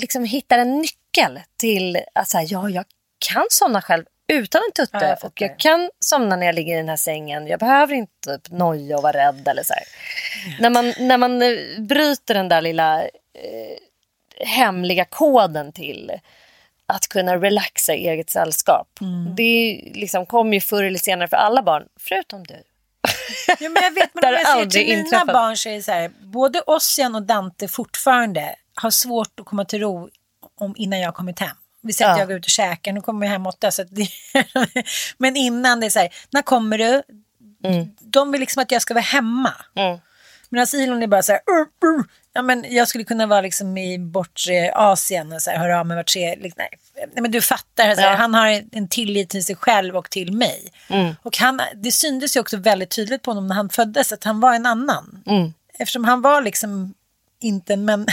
liksom 0.00 0.24
hittar 0.24 0.58
en 0.58 0.78
nyckel 0.78 1.40
till 1.58 1.98
att 2.14 2.28
så 2.28 2.38
här, 2.38 2.46
ja, 2.50 2.68
jag 2.68 2.84
kan 3.30 3.46
somna 3.50 3.82
själv 3.82 4.04
utan 4.32 4.60
en 4.68 4.72
tutte 4.72 4.98
Ja, 5.00 5.08
jag 5.08 5.24
och 5.24 5.40
jag 5.40 5.58
kan 5.58 5.90
somna 6.00 6.36
när 6.36 6.46
jag 6.46 6.54
ligger 6.54 6.74
i 6.74 6.76
den 6.76 6.88
här 6.88 6.96
sängen. 6.96 7.46
Jag 7.46 7.60
behöver 7.60 7.94
inte 7.94 8.38
typ, 8.38 8.50
noja 8.50 8.96
och 8.96 9.02
vara 9.02 9.26
rädd 9.26 9.48
eller 9.48 9.62
så 9.62 9.74
här. 9.74 9.82
När 10.60 10.70
man, 10.70 10.94
när 11.08 11.18
man 11.18 11.42
eh, 11.42 11.80
bryter 11.80 12.34
den 12.34 12.48
där 12.48 12.60
lilla 12.60 13.02
eh, 13.02 13.78
hemliga 14.46 15.04
koden 15.04 15.72
till 15.72 16.12
att 16.86 17.08
kunna 17.08 17.36
relaxa 17.36 17.94
i 17.94 18.08
eget 18.08 18.30
sällskap. 18.30 18.88
Mm. 19.00 19.34
Det 19.36 19.80
liksom 19.94 20.26
kommer 20.26 20.54
ju 20.54 20.60
förr 20.60 20.84
eller 20.84 20.98
senare 20.98 21.28
för 21.28 21.36
alla 21.36 21.62
barn, 21.62 21.82
förutom 22.00 22.44
du. 22.44 22.54
Ja, 23.60 23.68
men 23.68 23.82
jag 23.82 23.90
vet, 23.94 24.10
men 24.14 24.24
om 24.24 24.30
jag 24.32 24.46
ser 24.46 24.52
aldrig 24.52 24.70
till 24.86 24.86
mina 24.96 25.00
inträffat. 25.00 25.26
barn 25.26 25.56
så 25.56 25.68
är 25.68 25.74
det 25.76 25.82
så 25.82 25.92
här, 25.92 26.10
både 26.20 26.60
Ossian 26.60 27.14
och 27.14 27.22
Dante 27.22 27.68
fortfarande 27.68 28.54
har 28.74 28.90
svårt 28.90 29.40
att 29.40 29.46
komma 29.46 29.64
till 29.64 29.80
ro 29.80 30.08
om, 30.60 30.74
innan 30.76 31.00
jag 31.00 31.08
har 31.08 31.12
kommit 31.12 31.38
hem. 31.38 31.56
Vi 31.82 31.92
säger 31.92 32.10
att 32.10 32.16
Ja. 32.16 32.20
jag 32.20 32.28
går 32.28 32.36
ut 32.36 32.44
och 32.44 32.50
käkar, 32.50 32.92
nu 32.92 33.00
kommer 33.00 33.26
jag 33.26 33.32
hem 33.32 33.46
åtta. 33.46 33.70
Så 33.70 33.82
att 33.82 33.88
det, 33.90 34.08
men 35.18 35.36
innan 35.36 35.80
det 35.80 35.86
är 35.86 35.90
så 35.90 35.98
här, 35.98 36.08
när 36.30 36.42
kommer 36.42 36.78
du? 36.78 37.02
De 38.00 38.32
vill 38.32 38.40
liksom 38.40 38.62
att 38.62 38.70
jag 38.70 38.82
ska 38.82 38.94
vara 38.94 39.02
hemma. 39.02 39.52
Mm. 39.76 39.98
Medan 40.48 40.66
Elon 40.80 41.02
är 41.02 41.06
bara 41.06 41.22
så 41.22 41.32
här, 41.32 41.40
"Ur, 41.46 41.66
ur." 41.88 42.04
Ja, 42.34 42.42
men 42.42 42.64
jag 42.68 42.88
skulle 42.88 43.04
kunna 43.04 43.26
vara 43.26 43.40
liksom 43.40 43.78
i 43.78 43.98
bortre 43.98 44.72
Asien 44.74 45.32
och 45.32 45.42
så 45.42 45.50
här, 45.50 45.58
höra 45.58 45.80
av 45.80 45.86
mig 45.86 45.96
vart 45.96 46.12
tre, 46.12 46.36
liksom, 46.36 46.58
nej. 46.58 46.68
nej, 46.96 47.22
men 47.22 47.30
du 47.30 47.40
fattar, 47.40 47.84
här, 47.84 48.02
Ja. 48.02 48.14
han 48.14 48.34
har 48.34 48.62
en 48.72 48.88
tillit 48.88 49.30
till 49.30 49.44
sig 49.44 49.56
själv 49.56 49.96
och 49.96 50.10
till 50.10 50.32
mig. 50.32 50.72
Mm. 50.88 51.14
Och 51.22 51.38
han, 51.38 51.60
det 51.74 51.92
syntes 51.92 52.36
ju 52.36 52.40
också 52.40 52.56
väldigt 52.56 52.90
tydligt 52.90 53.22
på 53.22 53.30
honom 53.30 53.46
när 53.46 53.54
han 53.54 53.68
föddes 53.68 54.12
att 54.12 54.24
han 54.24 54.40
var 54.40 54.54
en 54.54 54.66
annan. 54.66 55.22
Mm. 55.26 55.54
Eftersom 55.78 56.04
han 56.04 56.22
var 56.22 56.42
liksom 56.42 56.94
inte 57.40 57.72
en 57.72 57.84
män... 57.84 58.06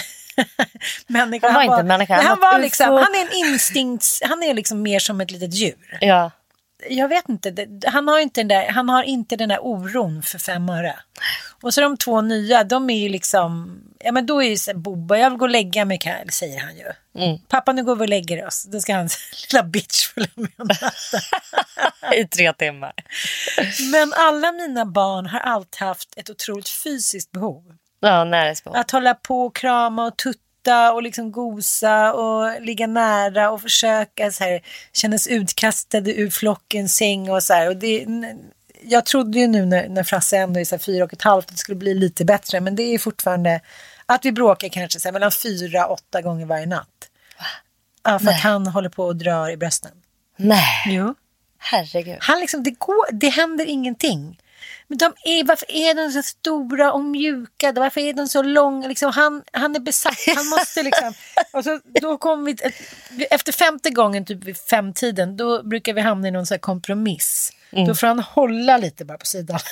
människa. 1.08 1.48
Han 1.48 1.56
var 1.56 1.64
inte 1.64 1.82
en 1.82 1.88
människa, 1.88 2.16
Nej, 2.16 2.26
han 2.26 2.30
han, 2.30 2.40
var 2.40 2.52
var 2.52 2.60
liksom, 2.60 2.88
han 2.88 3.16
är 3.16 3.22
en 3.22 3.48
instinkts... 3.48 4.22
Han 4.26 4.44
är 4.44 4.54
liksom 4.54 4.82
mer 4.82 5.00
som 5.00 5.22
ett 5.22 5.32
litet 5.32 5.54
djur. 5.54 5.98
Ja. 6.02 6.32
Jag 6.90 7.08
vet 7.08 7.30
inte, 7.30 7.52
det, 7.52 7.88
han, 7.88 8.08
har 8.08 8.20
inte 8.20 8.40
den 8.40 8.48
där, 8.48 8.70
han 8.70 8.90
har 8.90 9.04
inte 9.04 9.36
den 9.36 9.50
där 9.50 9.60
oron 9.62 10.24
för 10.24 10.40
fem 10.40 10.70
öre. 10.70 10.96
Och 11.62 11.74
så 11.74 11.82
de 11.82 11.98
två 11.98 12.22
nya, 12.22 12.64
de 12.64 12.90
är 12.90 13.00
ju 13.00 13.10
liksom... 13.10 13.78
Ja 14.00 14.12
men 14.12 14.26
då 14.26 14.44
är 14.44 14.50
ju 14.50 14.58
så 14.58 14.72
här, 14.72 14.78
Bobba, 14.78 15.18
jag 15.18 15.30
vill 15.30 15.40
gå 15.40 15.46
och 15.46 15.50
lägga 15.50 15.86
mig, 15.86 15.98
kan- 16.00 16.30
säger 16.32 16.60
han 16.60 16.76
ju. 16.78 16.86
Mm. 17.24 17.40
Pappa 17.48 17.72
nu 17.74 17.84
går 17.84 17.96
vi 17.96 18.04
och 18.06 18.10
lägger 18.10 18.48
oss. 18.48 18.64
Då 18.64 18.80
ska 18.80 18.96
hans 18.96 19.18
lilla 19.52 19.64
bitch 19.64 20.08
följa 20.08 20.30
med. 20.36 20.78
I 22.16 22.28
tre 22.28 22.54
timmar. 22.54 22.94
Men 23.92 24.14
alla 24.16 24.52
mina 24.52 24.86
barn 24.86 25.26
har 25.26 25.40
alltid 25.40 25.80
haft 25.80 26.18
ett 26.18 26.30
otroligt 26.30 26.70
fysiskt 26.70 27.32
behov. 27.32 27.64
Ja, 28.00 28.24
närhetsbehov. 28.24 28.78
Att 28.78 28.92
hålla 28.92 29.14
på 29.14 29.42
och 29.42 29.56
krama 29.56 30.06
och 30.06 30.18
tutta 30.18 30.94
och 30.94 31.04
liksom 31.04 31.32
gosa 31.32 32.14
och 32.14 32.62
ligga 32.62 32.88
nära 32.88 33.52
och 33.52 33.62
försöka 33.62 34.32
så 34.32 34.44
här, 34.44 34.62
kännas 34.94 35.28
utkastade 35.28 36.14
ur 36.14 36.30
flockens 36.30 36.96
säng 36.96 37.30
och 37.30 37.44
så 37.44 37.54
här. 37.54 37.68
Och 37.68 37.78
det, 37.78 38.06
jag 38.82 39.06
trodde 39.06 39.40
ju 39.40 39.48
nu 39.48 39.66
när, 39.66 39.90
när 39.90 40.04
Frasse 40.04 40.38
ändå 40.38 40.60
är 40.60 40.66
så 40.66 40.80
fyra 40.80 41.04
och 41.04 41.14
ett 41.14 41.22
halvt 41.22 41.46
att 41.46 41.52
det 41.52 41.58
skulle 41.58 41.76
bli 41.76 41.94
lite 41.94 42.26
bättre. 42.26 42.60
Men 42.62 42.76
det 42.76 42.84
är 42.84 42.98
fortfarande 42.98 43.62
att 44.06 44.26
vi 44.26 44.32
bråkar 44.32 44.70
kanske 44.70 45.00
så 45.00 45.08
här, 45.08 45.14
mellan 45.14 45.32
fyra 45.32 45.88
åtta 45.88 46.22
gånger 46.22 46.46
varje 46.46 46.66
natt. 46.66 46.88
Ja, 48.04 48.20
för 48.20 48.28
att 48.28 48.42
han 48.42 48.68
håller 48.68 48.90
på 48.90 49.06
och 49.06 49.16
drar 49.16 49.50
i 49.50 49.58
brösten. 49.58 49.92
Nej, 50.38 50.84
Jo. 50.88 51.16
herregud. 51.58 52.18
Han 52.20 52.40
liksom, 52.40 52.64
det, 52.64 52.72
går, 52.72 53.12
det 53.12 53.30
händer 53.30 53.66
ingenting. 53.66 54.38
Men 54.88 54.98
de 54.98 55.14
är, 55.24 55.44
varför 55.44 55.72
är 55.72 55.94
de 55.94 56.12
så 56.12 56.22
stora 56.24 56.94
och 56.94 57.04
mjuka? 57.04 57.72
Varför 57.72 58.02
är 58.02 58.14
de 58.14 58.28
så 58.28 58.42
långa? 58.42 58.88
Liksom, 58.88 59.12
han, 59.12 59.44
han 59.54 59.76
är 59.76 59.80
besatt. 59.80 60.18
Han 60.36 60.48
måste 60.48 60.84
liksom... 60.84 61.14
och 61.54 61.64
så, 61.64 61.80
då 62.02 62.18
kom 62.18 62.46
vi, 62.46 62.56
efter 63.32 63.52
femte 63.52 63.90
gången, 63.90 64.26
typ 64.26 64.44
vid 64.44 64.58
femtiden, 64.58 65.38
då 65.38 65.64
brukar 65.64 65.94
vi 65.94 66.02
hamna 66.02 66.28
i 66.28 66.32
någon 66.32 66.46
så 66.46 66.54
här 66.54 66.60
kompromiss. 67.72 67.88
Då 67.88 67.96
får 67.96 68.08
han 68.08 68.20
hålla 68.20 68.78
lite 68.78 69.06
bara 69.06 69.18
på 69.18 69.26
sidan. 69.26 69.60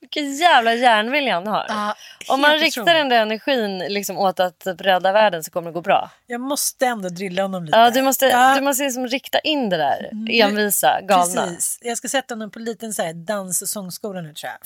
Vilken 0.00 0.36
jävla 0.36 0.74
järnvilja 0.74 1.34
han 1.34 1.46
har. 1.46 1.64
Ja, 1.68 1.96
Om 2.28 2.40
man 2.40 2.50
riktar 2.58 2.82
otroligt. 2.82 3.00
den 3.00 3.08
där 3.08 3.22
energin 3.22 3.78
liksom 3.78 4.18
åt 4.18 4.40
att 4.40 4.58
typ 4.58 4.80
rädda 4.80 5.12
världen 5.12 5.44
så 5.44 5.50
kommer 5.50 5.66
det 5.66 5.72
gå 5.74 5.80
bra. 5.80 6.10
Jag 6.26 6.40
måste 6.40 6.86
ändå 6.86 7.08
drilla 7.08 7.42
honom 7.42 7.64
lite. 7.64 7.78
Ja, 7.78 7.90
du 7.90 8.02
måste, 8.02 8.26
Ja, 8.26 8.54
du 8.54 8.60
måste 8.60 8.84
liksom 8.84 9.06
rikta 9.08 9.38
in 9.38 9.68
det 9.68 9.76
där 9.76 10.10
envisa, 10.30 11.00
galna. 11.02 11.46
Precis. 11.46 11.78
Jag 11.82 11.98
ska 11.98 12.08
sätta 12.08 12.34
honom 12.34 12.50
på 12.50 12.58
en 12.58 12.64
liten 12.64 12.92
så 12.92 13.02
här 13.02 13.12
dans 13.14 13.62
och 13.62 13.68
sångskola 13.68 14.20
nu 14.20 14.34
tror 14.34 14.52
jag. 14.52 14.58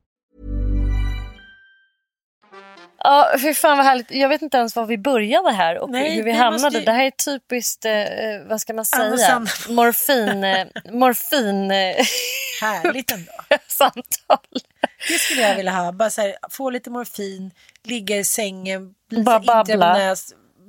Ja, 3.03 3.33
fy 3.41 3.53
fan 3.53 3.77
vad 3.77 3.85
härligt. 3.85 4.11
Jag 4.11 4.29
vet 4.29 4.41
inte 4.41 4.57
ens 4.57 4.75
var 4.75 4.85
vi 4.85 4.97
började 4.97 5.51
här 5.51 5.77
och 5.77 5.89
Nej, 5.89 6.15
hur 6.15 6.23
vi 6.23 6.31
hamnade. 6.31 6.63
måste 6.63 6.79
Det 6.79 6.91
här 6.91 7.03
är 7.05 7.11
typiskt, 7.11 7.85
eh, 7.85 7.93
vad 8.49 8.61
ska 8.61 8.73
man 8.73 8.85
säga, 8.85 9.45
morfin, 9.69 10.43
eh, 10.43 10.67
morfin 10.91 11.71
eh, 11.71 11.95
Härligt 12.61 13.11
ändå. 13.11 13.31
samtal. 13.67 14.61
Det 15.07 15.19
skulle 15.19 15.41
jag 15.41 15.55
vilja 15.55 15.71
ha. 15.71 15.91
Bara 15.91 16.09
så 16.09 16.21
här, 16.21 16.35
få 16.49 16.69
lite 16.69 16.89
morfin, 16.89 17.51
ligga 17.83 18.17
i 18.17 18.23
sängen, 18.23 18.93
bli 19.09 19.23
Bara 19.23 19.39
babbla. 19.39 20.15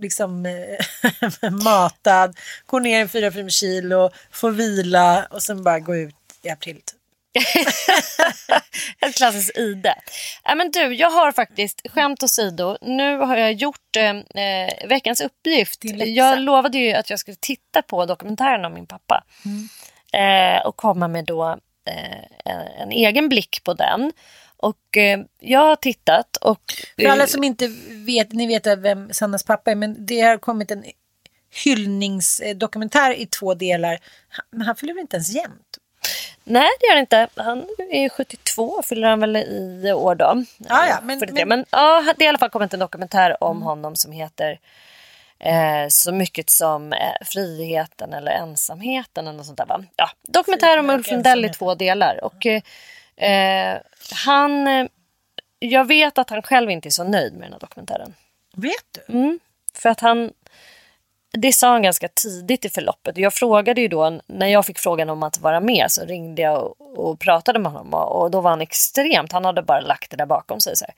liksom 0.01 0.47
eh, 0.47 1.51
matad, 1.65 2.37
gå 2.67 2.79
ner 2.79 3.01
en 3.01 3.09
4-5 3.09 3.49
kilo, 3.49 4.11
få 4.31 4.49
vila 4.51 5.27
och 5.31 5.43
sen 5.43 5.65
bara 5.65 5.79
gå 5.79 5.97
ut 5.97 6.15
i 6.43 6.51
april. 6.51 6.77
typ. 6.77 7.02
Ett 9.01 9.15
klassiskt 9.17 9.57
ide. 9.59 9.95
Ja, 10.45 10.55
men 10.55 10.71
du, 10.71 10.95
jag 10.95 11.11
har 11.11 11.33
faktiskt, 11.33 11.81
skämt 11.91 12.23
åsido, 12.23 12.77
nu 12.83 13.17
har 13.19 13.37
jag 13.37 13.53
gjort 13.53 13.97
eh, 13.97 14.11
eh, 14.45 14.89
veckans 14.89 15.21
uppgift. 15.21 15.81
Jag 16.15 16.39
lovade 16.39 16.79
ju 16.79 16.93
att 16.93 17.11
jag 17.11 17.19
skulle 17.19 17.37
titta 17.41 17.83
på 17.83 18.07
dokumentären 18.07 18.65
om 18.65 18.75
min 18.75 18.87
pappa. 18.87 19.25
Eh, 20.13 20.67
och 20.67 20.77
komma 20.77 21.09
med 21.09 21.25
då 21.25 21.59
eh, 21.87 22.23
en, 22.53 22.61
en 22.81 22.93
egen 22.93 23.29
blick 23.29 23.61
på 23.65 23.75
den. 23.75 24.13
Och 24.57 24.97
eh, 24.97 25.21
jag 25.41 25.61
har 25.61 25.77
tittat 25.77 26.37
och... 26.37 26.63
För 26.97 27.03
alla 27.11 27.27
som 27.27 27.45
inte 27.45 27.67
vet, 28.07 28.33
ni 28.33 28.47
vet 28.47 28.67
vem 28.67 29.13
Sannas 29.13 29.43
pappa 29.45 29.71
är, 29.71 29.75
men 29.75 30.07
det 30.07 30.21
har 30.21 30.39
kommit 30.39 30.71
en 30.71 30.85
hyllningsdokumentär 31.65 33.15
i 33.15 33.27
två 33.27 33.55
delar. 33.55 33.99
Han- 34.29 34.45
Men 34.51 34.67
han 34.67 34.77
fyller 34.77 34.95
väl 34.95 35.01
inte 35.01 35.17
ens 35.17 35.29
jämnt? 35.35 35.79
Nej, 36.45 36.69
det 36.81 36.87
gör 36.87 36.93
han 36.95 37.01
inte. 37.01 37.29
Han 37.37 37.67
är 37.91 38.09
72, 38.09 38.83
fyller 38.83 39.09
han 39.09 39.21
väl 39.21 39.37
i 39.37 39.93
år 39.93 40.15
då. 40.15 40.45
Ja, 40.59 40.87
ja, 40.89 40.99
men- 41.03 41.19
43. 41.21 41.45
men- 41.45 41.59
men 41.59 41.67
ja, 41.71 42.01
det 42.19 42.25
har 42.25 42.27
i 42.27 42.29
alla 42.29 42.39
fall 42.39 42.51
kommit 42.51 42.75
en 42.75 42.81
dokumentär 42.81 43.45
om 43.45 43.63
honom 43.63 43.97
som 43.97 44.13
heter 44.13 44.59
eh, 45.39 45.89
Så 45.89 46.13
mycket 46.13 46.51
som 46.51 46.93
eh, 46.93 46.99
friheten 47.25 48.13
eller 48.13 48.33
ensamheten 48.33 49.27
eller 49.27 49.37
något 49.37 49.47
sånt 49.47 49.59
där 49.59 49.67
va? 49.67 49.85
Ja, 49.97 50.11
dokumentär 50.29 50.79
om 50.79 50.91
Ulf 50.91 51.11
Lundell 51.11 51.45
i 51.45 51.49
två 51.49 51.75
delar. 51.75 52.25
Och 52.25 52.47
eh, 53.25 53.79
han... 54.25 54.67
Eh, 54.67 54.87
jag 55.59 55.85
vet 55.89 56.19
att 56.19 56.31
han 56.31 56.43
själv 56.43 56.71
inte 56.71 56.89
är 56.89 56.91
så 56.91 57.05
nöjd 57.05 57.33
med 57.33 57.43
den 57.43 57.53
här 57.53 57.61
dokumentären. 57.61 58.15
Vet 58.55 58.93
du? 59.07 59.39
För 59.75 59.89
att 59.89 60.01
han... 60.01 60.33
Det 61.39 61.53
sa 61.53 61.69
han 61.73 61.83
ganska 61.83 62.09
tidigt 62.09 62.65
i 62.65 62.69
förloppet. 62.69 63.17
Jag 63.17 63.35
frågade 63.35 63.81
ju 63.81 63.89
då, 63.89 64.21
när 64.27 64.47
jag 64.47 64.67
fick 64.67 64.79
frågan 64.79 65.11
om 65.11 65.23
att 65.23 65.39
vara 65.39 65.61
med 65.61 65.87
så 65.91 66.05
ringde 66.05 66.43
jag 66.43 66.65
och, 66.81 66.99
och 66.99 67.21
pratade 67.21 67.59
med 67.59 67.73
honom 67.73 67.95
och, 67.95 68.23
och 68.23 68.31
då 68.31 68.41
var 68.41 68.51
han 68.51 68.61
extremt, 68.61 69.33
han 69.33 69.45
hade 69.45 69.63
bara 69.63 69.81
lagt 69.81 70.11
det 70.11 70.17
där 70.17 70.27
bakom 70.27 70.61
sig. 70.61 70.77
Så 70.77 70.85
här, 70.85 70.95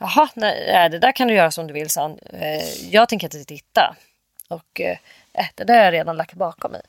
Jaha, 0.00 0.28
nej, 0.34 0.68
äh, 0.68 0.90
det 0.90 0.98
där 0.98 1.12
kan 1.12 1.28
du 1.28 1.34
göra 1.34 1.50
som 1.50 1.66
du 1.66 1.72
vill, 1.74 1.90
sa 1.90 2.02
han. 2.02 2.18
Eh, 2.32 2.64
jag 2.90 3.08
tänker 3.08 3.26
inte 3.26 3.44
titta. 3.44 3.96
Och 4.48 4.80
eh, 4.80 4.98
äh, 5.32 5.46
det 5.54 5.64
där 5.64 5.74
har 5.74 5.84
jag 5.84 5.92
redan 5.92 6.16
lagt 6.16 6.34
bakom 6.34 6.72
mig. 6.72 6.82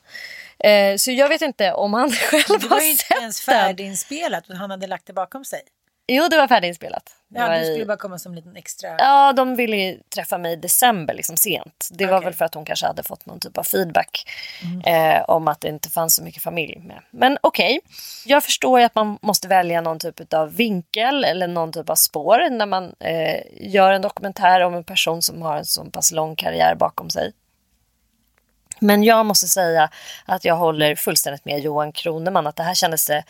Eh, 0.58 0.96
så 0.96 1.10
jag 1.10 1.28
vet 1.28 1.42
inte 1.42 1.72
om 1.72 1.94
han 1.94 2.10
själv 2.30 2.60
Det 2.60 2.66
var 2.66 2.76
har 2.76 2.80
ju 2.84 2.90
inte 2.90 3.04
sett 3.04 3.18
ens 3.20 3.46
den. 3.46 3.54
färdiginspelat 3.54 4.50
och 4.50 4.56
han 4.56 4.70
hade 4.70 4.86
lagt 4.86 5.06
det 5.06 5.12
bakom 5.12 5.44
sig. 5.44 5.60
Jo, 6.06 6.28
det 6.28 6.36
var 6.36 6.48
färdiginspelat. 6.48 7.16
Det 7.28 7.38
Ja, 7.40 7.46
var 7.48 7.54
du 7.54 7.60
i- 7.60 7.64
skulle 7.64 7.84
bara 7.86 7.96
komma 7.96 8.18
som 8.18 8.32
en 8.32 8.36
liten 8.36 8.56
extra... 8.56 8.88
Ja, 8.98 9.32
de 9.32 9.56
ville 9.56 9.76
ju 9.76 9.98
träffa 10.14 10.38
mig 10.38 10.52
i 10.52 10.56
december, 10.56 11.14
liksom 11.14 11.36
sent. 11.36 11.88
Det 11.90 12.06
var 12.06 12.16
Okej. 12.16 12.24
väl 12.24 12.34
för 12.34 12.44
att 12.44 12.54
hon 12.54 12.64
kanske 12.64 12.86
hade 12.86 13.02
fått 13.02 13.26
någon 13.26 13.40
typ 13.40 13.58
av 13.58 13.62
feedback 13.62 14.28
eh, 14.86 15.22
om 15.28 15.48
att 15.48 15.60
det 15.60 15.68
inte 15.68 15.90
fanns 15.90 16.14
så 16.14 16.22
mycket 16.22 16.42
familj 16.42 16.78
med. 16.78 17.02
Men 17.10 17.38
okej, 17.40 17.80
jag 18.26 18.44
förstår 18.44 18.78
ju 18.80 18.84
att 18.86 18.94
man 18.94 19.18
måste 19.22 19.48
välja 19.48 19.80
någon 19.80 19.98
typ 19.98 20.34
av 20.34 20.54
vinkel 20.54 21.24
eller 21.24 21.46
någon 21.48 21.72
typ 21.72 21.90
av 21.90 21.94
spår 21.94 22.50
när 22.50 22.66
man 22.66 22.94
eh, 23.00 23.40
gör 23.60 23.92
en 23.92 24.02
dokumentär 24.02 24.60
om 24.60 24.74
en 24.74 24.84
person 24.84 25.22
som 25.22 25.42
har 25.42 25.56
en 25.56 25.64
så 25.64 25.84
pass 25.84 26.12
lång 26.12 26.36
karriär 26.36 26.74
bakom 26.74 27.10
sig. 27.10 27.32
Men 28.80 29.02
jag 29.04 29.26
måste 29.26 29.48
säga 29.48 29.90
att 30.26 30.44
jag 30.44 30.54
håller 30.56 30.94
fullständigt 30.94 31.44
med 31.44 31.60
Johan 31.60 31.92
Kroneman 31.92 32.46
att 32.46 32.56
det 32.56 32.62
här 32.62 32.74
kändes 32.74 33.06
det 33.06 33.24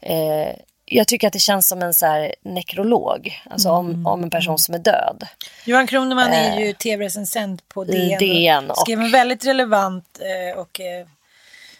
eh, 0.00 0.56
jag 0.86 1.08
tycker 1.08 1.26
att 1.26 1.32
det 1.32 1.38
känns 1.38 1.68
som 1.68 1.82
en 1.82 1.94
så 1.94 2.30
nekrolog, 2.42 3.42
alltså 3.50 3.70
om, 3.70 4.06
om 4.06 4.22
en 4.22 4.30
person 4.30 4.58
som 4.58 4.74
är 4.74 4.78
död. 4.78 5.26
Johan 5.64 5.86
Kroneman 5.86 6.32
är 6.32 6.60
ju 6.60 6.72
tv-recensent 6.72 7.68
på 7.68 7.84
DN. 7.84 8.12
Eh, 8.12 8.18
DN 8.18 8.70
och- 8.70 8.78
Skrev 8.78 9.00
en 9.00 9.10
väldigt 9.10 9.46
relevant 9.46 10.20
eh, 10.20 10.58
och 10.58 10.80
eh, 10.80 11.06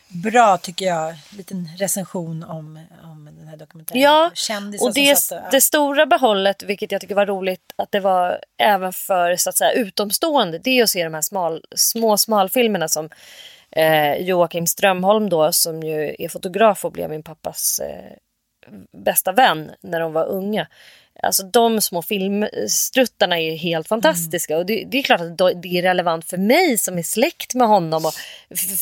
bra, 0.08 0.56
tycker 0.58 0.86
jag, 0.86 1.14
liten 1.36 1.68
recension 1.78 2.44
om, 2.44 2.80
om 3.04 3.28
den 3.38 3.48
här 3.48 3.56
dokumentären. 3.56 4.00
Ja, 4.02 4.30
Kändisar 4.34 4.86
och 4.86 4.94
det, 4.94 5.16
satt 5.18 5.44
och, 5.44 5.50
det 5.50 5.60
stora 5.60 6.06
behållet, 6.06 6.62
vilket 6.62 6.92
jag 6.92 7.00
tycker 7.00 7.14
var 7.14 7.26
roligt, 7.26 7.60
att 7.76 7.92
det 7.92 8.00
var 8.00 8.40
även 8.58 8.92
för 8.92 9.36
så 9.36 9.50
att 9.50 9.56
säga, 9.56 9.72
utomstående, 9.72 10.58
det 10.58 10.70
är 10.70 10.82
att 10.82 10.90
se 10.90 11.04
de 11.04 11.14
här 11.14 11.22
smal, 11.22 11.64
små 11.76 12.16
smalfilmerna 12.18 12.88
som 12.88 13.10
eh, 13.70 14.14
Joakim 14.16 14.66
Strömholm 14.66 15.28
då, 15.28 15.52
som 15.52 15.82
ju 15.82 16.16
är 16.18 16.28
fotograf 16.28 16.84
och 16.84 16.92
blev 16.92 17.10
min 17.10 17.22
pappas 17.22 17.78
eh, 17.78 18.12
bästa 18.92 19.32
vän 19.32 19.70
när 19.80 20.00
de 20.00 20.12
var 20.12 20.26
unga. 20.26 20.66
Alltså 21.22 21.42
de 21.42 21.80
små 21.80 22.02
filmstruttarna 22.02 23.40
är 23.40 23.56
helt 23.56 23.88
fantastiska 23.88 24.58
och 24.58 24.66
det, 24.66 24.84
det 24.90 24.98
är 24.98 25.02
klart 25.02 25.20
att 25.20 25.62
det 25.62 25.78
är 25.78 25.82
relevant 25.82 26.24
för 26.24 26.36
mig 26.36 26.78
som 26.78 26.98
är 26.98 27.02
släkt 27.02 27.54
med 27.54 27.68
honom 27.68 28.04
och 28.04 28.14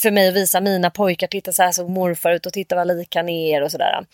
för 0.03 0.11
mig 0.11 0.29
att 0.29 0.35
visa 0.35 0.61
mina 0.61 0.91
pojkar, 0.91 1.27
titta 1.27 1.53
så 1.53 1.63
här 1.63 1.73
såg 1.73 1.91
morfar 1.91 2.33
ut 2.33 2.47
och 2.47 2.53
titta 2.53 2.77
vad 2.77 2.87
lik 2.87 3.17
han 3.17 3.29
är 3.29 3.63
och 3.63 3.71
sådär. 3.71 4.07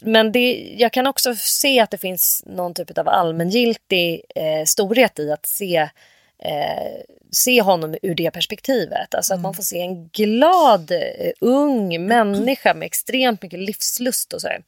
Men 0.00 0.32
det, 0.32 0.74
jag 0.78 0.92
kan 0.92 1.06
också 1.06 1.34
se 1.34 1.80
att 1.80 1.90
det 1.90 1.98
finns 1.98 2.42
någon 2.46 2.74
typ 2.74 2.98
av 2.98 3.08
allmängiltig 3.08 4.22
eh, 4.34 4.64
storhet 4.64 5.18
i 5.18 5.32
att 5.32 5.46
se 5.46 5.76
eh, 6.42 7.02
se 7.32 7.62
honom 7.62 7.96
ur 8.02 8.14
det 8.14 8.30
perspektivet. 8.30 9.14
Alltså 9.14 9.34
att 9.34 9.40
man 9.40 9.54
får 9.54 9.62
se 9.62 9.80
en 9.80 10.08
glad, 10.08 10.90
eh, 10.90 11.32
ung 11.40 12.06
människa 12.06 12.74
med 12.74 12.86
extremt 12.86 13.42
mycket 13.42 13.58
livslust 13.58 14.32
och 14.32 14.40
så. 14.40 14.48
här. 14.48 14.62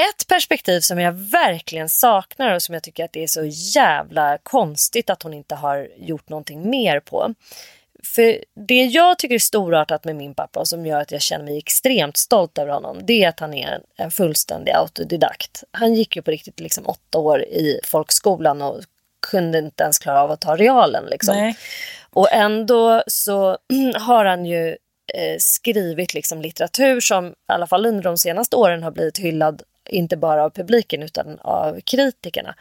Ett 0.00 0.26
perspektiv 0.28 0.80
som 0.80 0.98
jag 0.98 1.12
verkligen 1.12 1.88
saknar 1.88 2.54
och 2.54 2.62
som 2.62 2.72
jag 2.72 2.82
tycker 2.82 3.04
att 3.04 3.12
det 3.12 3.22
är 3.22 3.26
så 3.26 3.44
jävla 3.74 4.38
konstigt 4.42 5.10
att 5.10 5.22
hon 5.22 5.34
inte 5.34 5.54
har 5.54 5.88
gjort 5.96 6.28
någonting 6.28 6.70
mer 6.70 7.00
på. 7.00 7.34
För 8.04 8.44
det 8.66 8.84
jag 8.84 9.18
tycker 9.18 9.34
är 9.34 9.38
storartat 9.38 10.04
med 10.04 10.16
min 10.16 10.34
pappa 10.34 10.60
och 10.60 10.68
som 10.68 10.86
gör 10.86 11.00
att 11.00 11.12
jag 11.12 11.22
känner 11.22 11.44
mig 11.44 11.58
extremt 11.58 12.16
stolt 12.16 12.58
över 12.58 12.72
honom, 12.72 12.98
det 13.02 13.24
är 13.24 13.28
att 13.28 13.40
han 13.40 13.54
är 13.54 13.80
en 13.96 14.10
fullständig 14.10 14.72
autodidakt. 14.72 15.64
Han 15.70 15.94
gick 15.94 16.16
ju 16.16 16.22
på 16.22 16.30
riktigt 16.30 16.60
liksom 16.60 16.86
åtta 16.86 17.18
år 17.18 17.42
i 17.42 17.80
folkskolan 17.84 18.62
och 18.62 18.80
kunde 19.30 19.58
inte 19.58 19.82
ens 19.82 19.98
klara 19.98 20.22
av 20.22 20.30
att 20.30 20.40
ta 20.40 20.56
realen. 20.56 21.04
Liksom. 21.10 21.54
Och 22.10 22.32
ändå 22.32 23.02
så 23.06 23.58
har 23.98 24.24
han 24.24 24.46
ju 24.46 24.68
eh, 25.14 25.36
skrivit 25.38 26.14
liksom 26.14 26.42
litteratur 26.42 27.00
som 27.00 27.26
i 27.26 27.32
alla 27.46 27.66
fall 27.66 27.86
under 27.86 28.02
de 28.02 28.18
senaste 28.18 28.56
åren 28.56 28.82
har 28.82 28.90
blivit 28.90 29.18
hyllad 29.18 29.62
inte 29.90 30.16
bara 30.16 30.44
av 30.44 30.50
publiken 30.50 31.02
utan 31.02 31.38
av 31.40 31.80
kritikerna. 31.80 32.54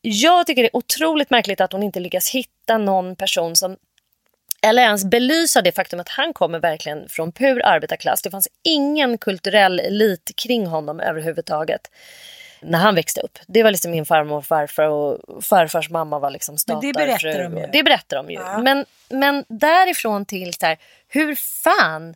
Jag 0.00 0.46
tycker 0.46 0.62
det 0.62 0.68
är 0.68 0.76
otroligt 0.76 1.30
märkligt 1.30 1.60
att 1.60 1.72
hon 1.72 1.82
inte 1.82 2.00
lyckas 2.00 2.30
hitta 2.30 2.78
någon 2.78 3.16
person 3.16 3.56
som 3.56 3.76
eller 4.64 4.82
ens 4.82 5.04
belysa 5.04 5.62
det 5.62 5.72
faktum 5.72 6.00
att 6.00 6.08
han 6.08 6.32
kommer 6.32 6.58
verkligen 6.58 7.08
från 7.08 7.32
pur 7.32 7.66
arbetarklass. 7.66 8.22
Det 8.22 8.30
fanns 8.30 8.48
ingen 8.62 9.18
kulturell 9.18 9.80
elit 9.80 10.32
kring 10.36 10.66
honom 10.66 11.00
överhuvudtaget 11.00 11.90
när 12.60 12.78
han 12.78 12.94
växte 12.94 13.20
upp. 13.20 13.38
Det 13.46 13.62
var 13.62 13.70
liksom 13.70 13.90
min 13.90 14.06
farmor 14.06 14.36
och 14.36 14.46
farfar 14.46 14.84
och 14.84 15.44
farfars 15.44 15.90
mamma 15.90 16.18
var 16.18 16.30
liksom 16.30 16.56
Men 16.68 16.80
det 16.80 16.92
berättar 16.92 17.18
statarfru. 17.18 17.42
de 17.42 17.60
ju. 17.60 17.66
Det 17.72 17.82
berättar 17.82 18.16
de 18.16 18.30
ju. 18.30 18.36
Ja. 18.36 18.58
Men, 18.58 18.84
men 19.08 19.44
därifrån 19.48 20.24
till 20.24 20.54
så 20.54 20.66
här, 20.66 20.78
hur 21.08 21.34
fan 21.34 22.14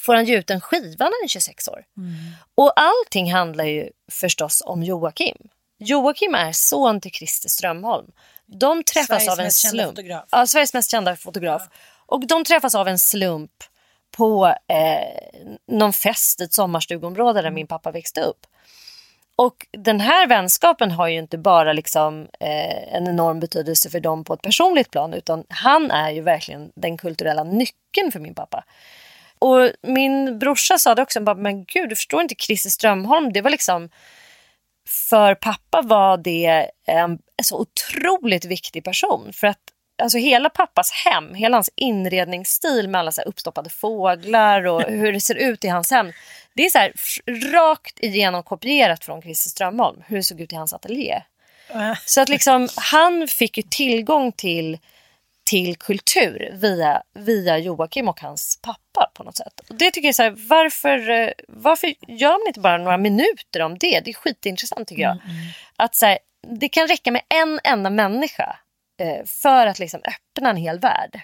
får 0.00 0.14
han 0.14 0.24
ge 0.24 0.38
ut 0.38 0.50
en 0.50 0.60
skiva 0.60 1.04
när 1.04 1.12
han 1.20 1.24
är 1.24 1.28
26 1.28 1.68
år? 1.68 1.84
Mm. 1.96 2.14
Och 2.54 2.72
allting 2.76 3.32
handlar 3.32 3.64
ju 3.64 3.90
förstås 4.10 4.62
om 4.66 4.82
Joakim. 4.82 5.36
Joakim 5.78 6.34
är 6.34 6.52
son 6.52 7.00
till 7.00 7.10
Christer 7.10 7.48
Strömholm. 7.48 8.06
De 8.46 8.84
träffas 8.84 9.24
Sveriges 9.24 9.28
av 9.28 9.40
en 9.40 9.52
slump. 9.52 9.98
Ja, 10.30 10.46
Sveriges 10.46 10.74
mest 10.74 10.90
kända 10.90 11.16
fotograf. 11.16 11.62
Och 12.06 12.26
de 12.26 12.44
träffas 12.44 12.74
av 12.74 12.88
en 12.88 12.98
slump 12.98 13.50
på 14.16 14.46
eh, 14.46 15.54
någon 15.66 15.92
fest 15.92 16.40
i 16.40 16.44
ett 16.44 16.52
sommarstugområde 16.52 17.42
där 17.42 17.50
min 17.50 17.66
pappa 17.66 17.90
växte 17.90 18.20
upp. 18.20 18.46
Och 19.36 19.66
den 19.70 20.00
här 20.00 20.26
vänskapen 20.26 20.90
har 20.90 21.08
ju 21.08 21.18
inte 21.18 21.38
bara 21.38 21.72
liksom, 21.72 22.28
eh, 22.40 22.94
en 22.94 23.08
enorm 23.08 23.40
betydelse 23.40 23.90
för 23.90 24.00
dem 24.00 24.24
på 24.24 24.34
ett 24.34 24.42
personligt 24.42 24.90
plan 24.90 25.14
utan 25.14 25.44
han 25.48 25.90
är 25.90 26.10
ju 26.10 26.20
verkligen 26.20 26.72
den 26.74 26.96
kulturella 26.96 27.44
nyckeln 27.44 28.12
för 28.12 28.20
min 28.20 28.34
pappa. 28.34 28.64
Och 29.38 29.70
min 29.82 30.38
brorsa 30.38 30.78
sa 30.78 30.94
det 30.94 31.02
också, 31.02 31.20
bara, 31.20 31.36
men 31.36 31.64
gud 31.64 31.88
du 31.88 31.96
förstår 31.96 32.22
inte 32.22 32.34
Christer 32.38 32.70
Strömholm, 32.70 33.32
det 33.32 33.40
var 33.40 33.50
liksom 33.50 33.90
för 34.88 35.34
pappa 35.34 35.82
var 35.82 36.16
det 36.16 36.70
en, 36.86 37.10
en 37.10 37.44
så 37.44 37.60
otroligt 37.60 38.44
viktig 38.44 38.84
person. 38.84 39.32
För 39.32 39.46
att 39.46 39.58
alltså 40.02 40.18
hela 40.18 40.50
pappas 40.50 40.92
hem, 40.92 41.34
hela 41.34 41.56
hans 41.56 41.70
inredningsstil 41.76 42.88
med 42.88 42.98
alla 42.98 43.12
så 43.12 43.22
uppstoppade 43.22 43.70
fåglar 43.70 44.66
och 44.66 44.82
hur 44.88 45.12
det 45.12 45.20
ser 45.20 45.34
ut 45.34 45.64
i 45.64 45.68
hans 45.68 45.90
hem. 45.90 46.12
Det 46.54 46.66
är 46.66 46.70
så 46.70 46.78
här 46.78 46.92
rakt 47.52 47.98
igenom 47.98 48.42
kopierat 48.42 49.04
från 49.04 49.22
Christer 49.22 49.50
Strömholm, 49.50 50.02
hur 50.06 50.16
det 50.16 50.22
såg 50.22 50.40
ut 50.40 50.52
i 50.52 50.56
hans 50.56 50.72
ateljé. 50.72 51.22
Så 52.04 52.20
att 52.20 52.28
liksom, 52.28 52.68
han 52.76 53.28
fick 53.28 53.56
ju 53.56 53.62
tillgång 53.62 54.32
till, 54.32 54.78
till 55.48 55.76
kultur 55.76 56.50
via, 56.54 57.02
via 57.14 57.58
Joakim 57.58 58.08
och 58.08 58.20
hans 58.20 58.58
pappa 58.62 59.10
på 59.14 59.24
något 59.24 59.36
sätt. 59.36 59.60
Och 59.68 59.74
det 59.74 59.90
tycker 59.90 60.08
jag 60.08 60.14
så 60.14 60.22
här, 60.22 60.34
varför, 60.48 61.10
eh, 61.10 61.30
varför 61.48 61.94
gör 62.08 62.32
man 62.32 62.46
inte 62.46 62.60
bara 62.60 62.78
några 62.78 62.96
minuter 62.98 63.62
om 63.62 63.78
det? 63.78 64.00
Det 64.04 64.10
är 64.10 64.14
skitintressant 64.14 64.88
tycker 64.88 65.02
jag. 65.02 65.18
Att 65.76 65.94
så 65.94 66.06
här, 66.06 66.18
det 66.60 66.68
kan 66.68 66.88
räcka 66.88 67.10
med 67.10 67.22
en 67.28 67.60
enda 67.64 67.90
människa 67.90 68.56
eh, 69.00 69.24
för 69.26 69.66
att 69.66 69.78
liksom 69.78 70.00
öppna 70.04 70.50
en 70.50 70.56
hel 70.56 70.78
värld. 70.78 71.20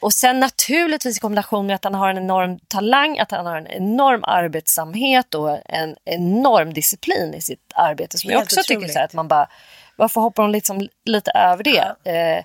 Och 0.00 0.12
sen 0.12 0.40
naturligtvis 0.40 1.16
i 1.16 1.20
kombination 1.20 1.66
med 1.66 1.74
att 1.74 1.84
han 1.84 1.94
har 1.94 2.10
en 2.10 2.18
enorm 2.18 2.58
talang, 2.68 3.18
att 3.18 3.30
han 3.30 3.46
har 3.46 3.56
en 3.56 3.66
enorm 3.66 4.24
arbetsamhet 4.24 5.34
och 5.34 5.58
en 5.70 5.96
enorm 6.04 6.72
disciplin 6.74 7.34
i 7.34 7.40
sitt 7.40 7.72
arbete 7.74 8.18
som 8.18 8.30
jag 8.30 8.38
Helt 8.38 8.52
också 8.52 8.62
tycker 8.62 8.76
otroligt. 8.76 8.92
så 8.92 8.98
här, 8.98 9.06
att 9.06 9.12
man 9.12 9.28
bara, 9.28 9.48
varför 9.96 10.20
hoppar 10.20 10.42
hon 10.42 10.52
liksom 10.52 10.88
lite 11.04 11.30
över 11.30 11.64
det? 11.64 12.10
Eh, 12.10 12.44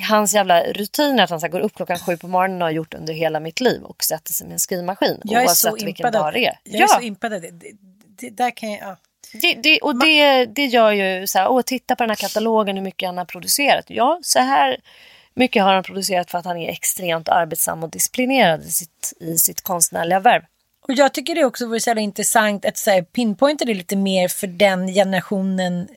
hans 0.00 0.34
jävla 0.34 0.62
rutiner 0.62 1.22
att 1.22 1.30
han 1.30 1.40
så 1.40 1.48
går 1.48 1.60
upp 1.60 1.74
klockan 1.74 1.98
sju 1.98 2.16
på 2.16 2.28
morgonen 2.28 2.62
och 2.62 2.68
har 2.68 2.72
gjort 2.72 2.94
under 2.94 3.14
hela 3.14 3.40
mitt 3.40 3.60
liv 3.60 3.82
och 3.82 4.04
sätter 4.04 4.32
sig 4.32 4.46
med 4.46 4.52
en 4.52 4.58
skrivmaskin 4.58 5.20
Jag 5.24 5.42
är 5.42 5.46
så 5.48 5.68
oavsett 5.68 5.86
vilken 5.86 6.12
dag 6.12 6.32
det 6.32 6.46
är. 6.46 6.58
Jag 6.64 6.82
är 6.82 6.86
så 6.86 7.00
impad 7.00 7.32
av 7.32 7.40
det. 7.40 7.50
det, 7.50 7.72
det 8.20 8.30
där 8.30 8.50
kan 8.50 8.70
jag, 8.70 8.80
ja. 8.80 8.96
Det, 9.32 9.54
det, 9.54 9.80
och 9.80 9.98
det, 9.98 10.46
det 10.46 10.64
gör 10.64 10.92
ju 10.92 11.26
så 11.26 11.38
här, 11.38 11.48
åh 11.48 11.62
titta 11.62 11.96
på 11.96 12.02
den 12.02 12.10
här 12.10 12.16
katalogen 12.16 12.76
hur 12.76 12.82
mycket 12.82 13.06
han 13.06 13.18
har 13.18 13.24
producerat. 13.24 13.84
Ja, 13.88 14.18
så 14.22 14.38
här 14.38 14.76
mycket 15.34 15.62
har 15.62 15.74
han 15.74 15.82
producerat 15.82 16.30
för 16.30 16.38
att 16.38 16.44
han 16.44 16.56
är 16.56 16.68
extremt 16.68 17.28
arbetsam 17.28 17.82
och 17.82 17.90
disciplinerad 17.90 18.62
i 18.62 18.70
sitt, 18.70 19.12
i 19.20 19.38
sitt 19.38 19.62
konstnärliga 19.62 20.20
värv. 20.20 20.42
Och 20.88 20.94
jag 20.94 21.14
tycker 21.14 21.34
det 21.34 21.44
också 21.44 21.66
vore 21.66 21.80
så 21.80 21.94
intressant 21.94 22.64
att 22.64 22.76
så 22.76 22.90
här, 22.90 23.02
pinpointa 23.02 23.64
det 23.64 23.74
lite 23.74 23.96
mer 23.96 24.28
för 24.28 24.46
den 24.46 24.88
generationen 24.88 25.88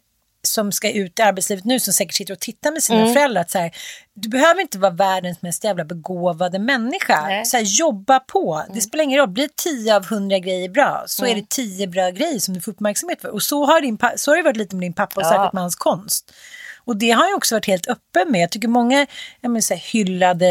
som 0.46 0.72
ska 0.72 0.92
ut 0.92 1.20
i 1.20 1.22
arbetslivet 1.22 1.66
nu 1.66 1.80
som 1.80 1.94
säkert 1.94 2.16
sitter 2.16 2.34
och 2.34 2.40
tittar 2.40 2.72
med 2.72 2.84
sina 2.84 3.02
Mm. 3.02 3.14
föräldrar. 3.14 3.42
Att 3.42 3.52
så 3.52 3.58
här, 3.60 3.72
du 4.14 4.30
behöver 4.30 4.62
inte 4.62 4.78
vara 4.80 4.92
världens 4.92 5.42
mest 5.42 5.64
jävla 5.64 5.86
begåvade 5.86 6.60
människa. 6.60 7.22
Nej. 7.28 7.46
Så 7.46 7.58
här, 7.58 7.64
jobba 7.64 8.20
på. 8.20 8.64
Det 8.74 8.82
spelar 8.82 9.04
ingen 9.04 9.20
roll. 9.20 9.30
Blir 9.30 9.50
10 9.56 9.96
av 9.96 10.04
100 10.06 10.40
grejer 10.40 10.70
bra 10.70 11.04
så 11.08 11.26
Mm. 11.26 11.38
är 11.38 11.42
det 11.42 11.50
10 11.50 11.88
bra 11.88 12.10
grejer 12.10 12.40
som 12.40 12.54
du 12.54 12.62
får 12.62 12.72
uppmärksamhet 12.72 13.22
för. 13.22 13.30
Och 13.30 13.42
så 13.44 13.66
har, 13.66 13.82
din, 13.82 13.98
så 14.16 14.32
har 14.32 14.36
det 14.38 14.44
varit 14.44 14.58
lite 14.58 14.76
med 14.76 14.84
din 14.84 14.94
pappa 14.94 15.20
och 15.22 15.26
Ja. 15.26 15.30
särskilt 15.30 15.54
med 15.54 15.64
hans 15.64 15.76
konst. 15.76 16.32
Och 16.88 16.98
det 16.98 17.12
har 17.12 17.24
han 17.24 17.34
också 17.36 17.56
varit 17.56 17.68
helt 17.68 17.88
öppen 17.88 18.32
med. 18.32 18.42
Jag 18.42 18.52
tycker 18.52 18.68
många 18.68 19.00
jag 19.42 19.52
menar, 19.52 19.62
så 19.62 19.74
här, 19.74 19.82
hyllade 19.82 20.48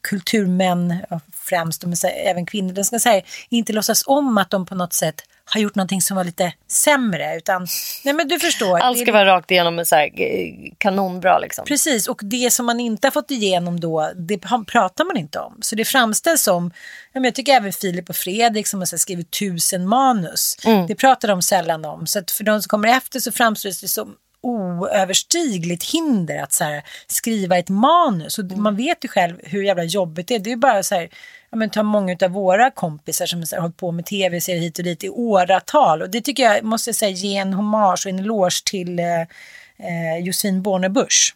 kulturmän, 0.00 0.96
främst, 1.42 1.84
men 1.84 1.94
även 2.24 2.46
kvinnor, 2.46 2.72
de 2.72 2.84
ska 2.84 2.98
här, 3.04 3.22
inte 3.48 3.72
låtsas 3.72 4.02
om 4.06 4.38
att 4.38 4.50
de 4.50 4.66
på 4.66 4.74
något 4.74 4.92
sätt 4.92 5.24
har 5.44 5.60
gjort 5.60 5.74
någonting 5.74 6.02
som 6.02 6.16
var 6.16 6.24
lite 6.24 6.52
sämre. 6.68 7.36
Utan, 7.36 7.66
nej 8.04 8.14
men 8.14 8.28
du 8.28 8.38
förstår. 8.38 8.78
Allt 8.78 8.98
det 8.98 9.02
ska 9.04 9.10
är- 9.10 9.12
vara 9.12 9.36
rakt 9.36 9.50
igenom 9.50 9.84
så 9.84 9.96
här, 9.96 10.20
eh, 10.20 10.72
kanonbra 10.78 11.38
liksom. 11.38 11.64
Precis, 11.64 12.08
och 12.08 12.20
det 12.22 12.52
som 12.52 12.66
man 12.66 12.80
inte 12.80 13.06
har 13.06 13.12
fått 13.12 13.30
igenom 13.30 13.80
då, 13.80 14.10
det 14.16 14.38
pratar 14.66 15.04
man 15.04 15.16
inte 15.16 15.38
om. 15.38 15.58
Så 15.60 15.76
det 15.76 15.84
framställs 15.84 16.42
som, 16.42 16.70
jag 17.12 17.34
tycker 17.34 17.52
även 17.52 17.72
Filip 17.72 18.08
och 18.08 18.16
Fredrik 18.16 18.66
som 18.66 18.80
har 18.80 18.96
skrivit 18.96 19.30
tusen 19.30 19.88
manus, 19.88 20.56
det 20.88 20.94
pratar 20.94 21.28
de 21.28 21.42
sällan 21.42 21.84
om. 21.84 22.06
Så 22.06 22.22
för 22.36 22.44
de 22.44 22.62
som 22.62 22.68
kommer 22.68 22.88
efter 22.88 23.20
så 23.20 23.32
framställs 23.32 23.80
det 23.80 23.88
som 23.88 24.14
oöverstigligt 24.42 25.92
hinder 25.92 26.42
att 26.42 26.52
så 26.52 26.64
här, 26.64 26.82
skriva 27.06 27.58
ett 27.58 27.68
manus. 27.68 28.38
Och 28.38 28.44
man 28.44 28.76
vet 28.76 29.04
ju 29.04 29.08
själv 29.08 29.36
hur 29.42 29.62
jävla 29.62 29.84
jobbigt 29.84 30.28
det 30.28 30.34
är. 30.34 30.38
Det 30.38 30.52
är 30.52 30.56
bara 30.56 30.82
så 30.82 30.94
här, 30.94 31.08
ja, 31.50 31.56
men 31.56 31.70
ta 31.70 31.82
många 31.82 32.16
av 32.22 32.30
våra 32.30 32.70
kompisar 32.70 33.26
som 33.26 33.44
har 33.52 33.60
hållit 33.60 33.76
på 33.76 33.92
med 33.92 34.06
tv-serier 34.06 34.60
hit 34.60 34.78
och 34.78 34.84
dit 34.84 35.04
i 35.04 35.08
åratal. 35.08 36.02
Och 36.02 36.10
det 36.10 36.20
tycker 36.20 36.42
jag 36.42 36.64
måste 36.64 36.88
jag 36.90 36.96
säga, 36.96 37.10
ge 37.10 37.36
en 37.36 37.52
hommage 37.52 38.06
och 38.06 38.10
en 38.10 38.18
eloge 38.18 38.64
till 38.64 38.98
eh, 38.98 39.20
eh, 39.76 40.18
Josefin 40.20 40.62
Bornebusch. 40.62 41.34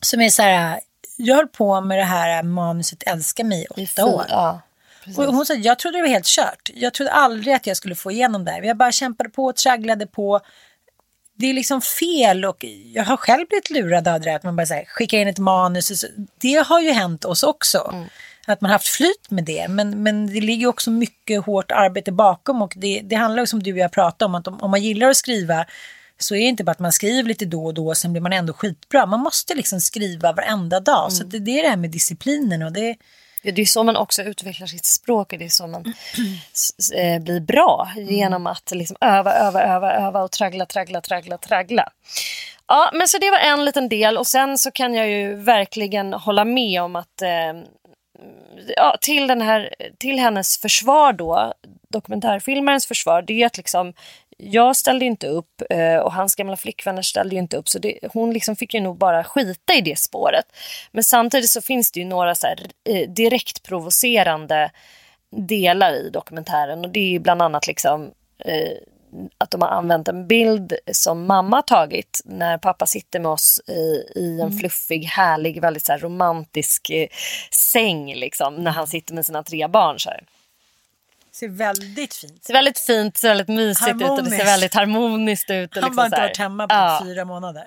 Som 0.00 0.20
är 0.20 0.28
så 0.28 0.42
här, 0.42 0.80
jag 1.16 1.36
höll 1.36 1.48
på 1.48 1.80
med 1.80 1.98
det 1.98 2.04
här 2.04 2.42
manuset 2.42 3.02
Älska 3.06 3.44
mig 3.44 3.66
i 3.76 3.84
åtta 3.84 4.06
år. 4.06 4.24
Ja. 4.28 4.60
Och 5.16 5.24
hon 5.24 5.46
sa, 5.46 5.54
jag 5.54 5.78
trodde 5.78 5.98
det 5.98 6.02
var 6.02 6.08
helt 6.08 6.26
kört. 6.26 6.70
Jag 6.74 6.94
trodde 6.94 7.12
aldrig 7.12 7.54
att 7.54 7.66
jag 7.66 7.76
skulle 7.76 7.94
få 7.94 8.10
igenom 8.10 8.44
det 8.44 8.50
här. 8.50 8.62
Jag 8.62 8.76
bara 8.76 8.92
kämpade 8.92 9.30
på 9.30 9.44
och 9.44 9.56
tragglade 9.56 10.06
på. 10.06 10.40
Det 11.34 11.46
är 11.46 11.54
liksom 11.54 11.80
fel 11.80 12.44
och 12.44 12.64
jag 12.94 13.04
har 13.04 13.16
själv 13.16 13.46
blivit 13.48 13.70
lurad 13.70 14.08
av 14.08 14.20
det 14.20 14.26
där, 14.26 14.36
att 14.36 14.42
man 14.42 14.56
bara 14.56 14.66
så 14.66 14.74
här, 14.74 14.84
skickar 14.84 15.18
in 15.18 15.28
ett 15.28 15.38
manus. 15.38 16.00
så. 16.00 16.06
Det 16.40 16.54
har 16.54 16.80
ju 16.80 16.90
hänt 16.90 17.24
oss 17.24 17.42
också. 17.42 17.94
Att 18.46 18.60
man 18.60 18.70
har 18.70 18.74
haft 18.74 18.88
flyt 18.88 19.30
med 19.30 19.44
det. 19.44 19.68
Men, 19.68 20.02
men 20.02 20.26
det 20.26 20.40
ligger 20.40 20.66
också 20.66 20.90
mycket 20.90 21.44
hårt 21.44 21.72
arbete 21.72 22.12
bakom 22.12 22.62
och 22.62 22.74
det, 22.76 23.00
det 23.04 23.16
handlar 23.16 23.46
som 23.46 23.62
du 23.62 23.72
och 23.72 23.78
jag 23.78 23.92
pratade 23.92 24.26
om 24.26 24.34
att 24.34 24.48
om, 24.48 24.60
om 24.60 24.70
man 24.70 24.82
gillar 24.82 25.08
att 25.08 25.16
skriva 25.16 25.66
så 26.18 26.34
är 26.34 26.38
det 26.38 26.44
inte 26.44 26.64
bara 26.64 26.72
att 26.72 26.78
man 26.78 26.92
skriver 26.92 27.28
lite 27.28 27.44
då 27.44 27.64
och 27.64 27.74
då 27.74 27.86
och 27.86 27.96
sen 27.96 28.12
blir 28.12 28.22
man 28.22 28.32
ändå 28.32 28.52
skitbra. 28.52 29.06
Man 29.06 29.20
måste 29.20 29.54
liksom 29.54 29.80
skriva 29.80 30.32
varenda 30.32 30.80
dag. 30.80 31.12
Så 31.12 31.24
att 31.24 31.30
det, 31.30 31.38
det 31.38 31.58
är 31.58 31.62
det 31.62 31.68
här 31.68 31.76
med 31.76 31.90
disciplinen 31.90 32.62
och 32.62 32.72
det 32.72 32.96
det 33.42 33.60
är 33.60 33.64
så 33.64 33.82
man 33.82 33.96
också 33.96 34.22
utvecklar 34.22 34.66
sitt 34.66 34.84
språk 34.84 35.32
och 35.32 35.38
det 35.38 35.44
är 35.44 35.48
så 35.48 35.66
man 35.66 35.94
eh, 36.96 37.22
blir 37.22 37.40
bra 37.40 37.88
genom 37.96 38.46
att 38.46 38.70
liksom 38.70 38.96
öva, 39.00 39.34
öva, 39.34 39.62
öva, 39.62 39.92
öva 39.92 40.22
och 40.22 40.30
traggla, 40.30 40.66
traggla, 40.66 41.00
traggla, 41.00 41.38
traggla. 41.38 41.88
Ja, 42.66 42.90
men 42.94 43.08
så 43.08 43.18
det 43.18 43.30
var 43.30 43.38
en 43.38 43.64
liten 43.64 43.88
del 43.88 44.18
och 44.18 44.26
sen 44.26 44.58
så 44.58 44.70
kan 44.70 44.94
jag 44.94 45.10
ju 45.10 45.34
verkligen 45.34 46.12
hålla 46.12 46.44
med 46.44 46.82
om 46.82 46.96
att 46.96 47.22
eh, 47.22 47.52
ja, 48.76 48.96
till, 49.00 49.26
den 49.26 49.40
här, 49.42 49.74
till 49.98 50.18
hennes 50.18 50.58
försvar 50.58 51.12
då, 51.12 51.52
dokumentärfilmarens 51.88 52.86
försvar, 52.86 53.22
det 53.22 53.42
är 53.42 53.46
att 53.46 53.56
liksom 53.56 53.92
jag 54.38 54.76
ställde 54.76 55.04
inte 55.04 55.26
upp 55.26 55.62
eh, 55.70 55.96
och 55.96 56.12
hans 56.12 56.34
gamla 56.34 56.56
flickvänner 56.56 57.02
ställde 57.02 57.36
inte 57.36 57.56
upp 57.56 57.68
så 57.68 57.78
det, 57.78 57.98
hon 58.12 58.32
liksom 58.32 58.56
fick 58.56 58.74
ju 58.74 58.80
nog 58.80 58.98
bara 58.98 59.24
skita 59.24 59.74
i 59.74 59.80
det 59.80 59.98
spåret. 59.98 60.44
Men 60.92 61.04
samtidigt 61.04 61.50
så 61.50 61.62
finns 61.62 61.92
det 61.92 62.00
ju 62.00 62.06
några 62.06 62.34
så 62.34 62.46
här, 62.46 62.58
eh, 62.84 63.10
direkt 63.10 63.62
provocerande 63.62 64.70
delar 65.30 65.92
i 65.92 66.10
dokumentären 66.10 66.84
och 66.84 66.90
det 66.90 67.14
är 67.14 67.20
bland 67.20 67.42
annat 67.42 67.66
liksom 67.66 68.10
eh, 68.44 68.72
att 69.38 69.50
de 69.50 69.62
har 69.62 69.68
använt 69.68 70.08
en 70.08 70.26
bild 70.26 70.74
som 70.92 71.26
mamma 71.26 71.62
tagit 71.62 72.22
när 72.24 72.58
pappa 72.58 72.86
sitter 72.86 73.20
med 73.20 73.30
oss 73.30 73.60
i, 73.66 74.04
i 74.20 74.40
en 74.40 74.58
fluffig, 74.58 75.04
härlig, 75.04 75.60
väldigt 75.60 75.86
så 75.86 75.92
här, 75.92 75.98
romantisk 75.98 76.90
eh, 76.90 77.06
säng 77.72 78.14
liksom, 78.14 78.54
när 78.54 78.70
han 78.70 78.86
sitter 78.86 79.14
med 79.14 79.26
sina 79.26 79.42
tre 79.42 79.68
barn. 79.68 79.98
Så 79.98 80.10
här. 80.10 80.24
Ser 81.42 81.48
väldigt 81.48 82.14
fint. 82.14 82.44
Ser 82.44 82.52
väldigt 82.52 82.78
fint, 82.78 83.16
ser 83.16 83.28
väldigt 83.28 83.48
mysigt 83.48 83.88
ut 83.88 83.94
och 83.94 83.98
det 84.00 84.30
ser 84.30 84.36
Harmoniskt. 84.36 84.46
väldigt 84.46 84.74
harmoniskt 84.74 85.50
ut. 85.50 85.76
Och 85.76 85.82
Han 85.82 85.90
liksom 85.90 86.04
inte 86.04 86.20
varit 86.20 86.36
hemma 86.38 86.68
på 86.68 86.74
Ja. 86.74 87.00
fyra 87.04 87.24
månader. 87.24 87.64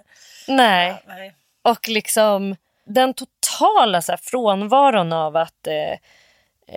Nej. 0.48 1.04
Nej. 1.08 1.36
Och 1.62 1.88
liksom 1.90 2.56
den 2.86 3.14
totala 3.14 4.02
så 4.02 4.12
här, 4.12 4.20
frånvaron 4.24 5.14
av 5.14 5.38
att 5.38 5.68
eh, 5.68 5.92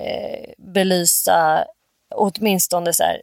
eh, 0.02 0.50
belysa 0.58 1.64
åtminstone 2.14 2.92
så 2.92 3.02
här, 3.04 3.20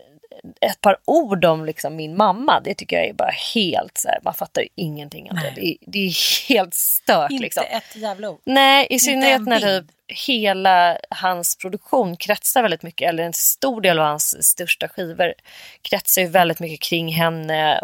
ett 0.62 0.82
par 0.82 0.98
ord 1.06 1.46
om 1.46 1.66
liksom, 1.66 1.96
min 1.96 2.18
mamma. 2.18 2.60
Det 2.60 2.74
tycker 2.74 2.96
jag 2.96 3.06
är 3.06 3.14
bara 3.14 3.32
helt 3.54 3.98
så 3.98 4.08
här, 4.08 4.20
man 4.24 4.34
fattar 4.34 4.62
ju 4.62 4.68
ingenting 4.76 5.32
av 5.32 5.36
det. 5.36 5.54
Det 5.56 5.68
är, 5.68 5.76
det 5.82 6.00
är 6.00 6.50
helt 6.50 6.74
stört. 6.74 7.32
Inte 7.32 7.44
liksom. 7.44 7.64
ett 7.70 7.96
jävla 7.96 8.30
ord. 8.30 8.42
Nej, 8.44 8.88
i 8.90 9.00
synnerhet 9.00 9.42
när 9.42 9.80
typ 9.82 9.92
hela 10.08 10.98
hans 11.10 11.56
produktion 11.56 12.18
kretsar 12.18 12.62
väldigt 12.62 12.84
mycket, 12.84 13.10
eller 13.10 13.24
en 13.24 13.34
stor 13.34 13.82
del 13.82 14.00
av 14.00 14.06
hans 14.06 14.48
största 14.48 14.88
skivor 14.88 15.34
kretsar 15.82 16.22
ju 16.22 16.28
väldigt 16.28 16.60
mycket 16.60 16.80
kring 16.80 17.14
henne. 17.14 17.82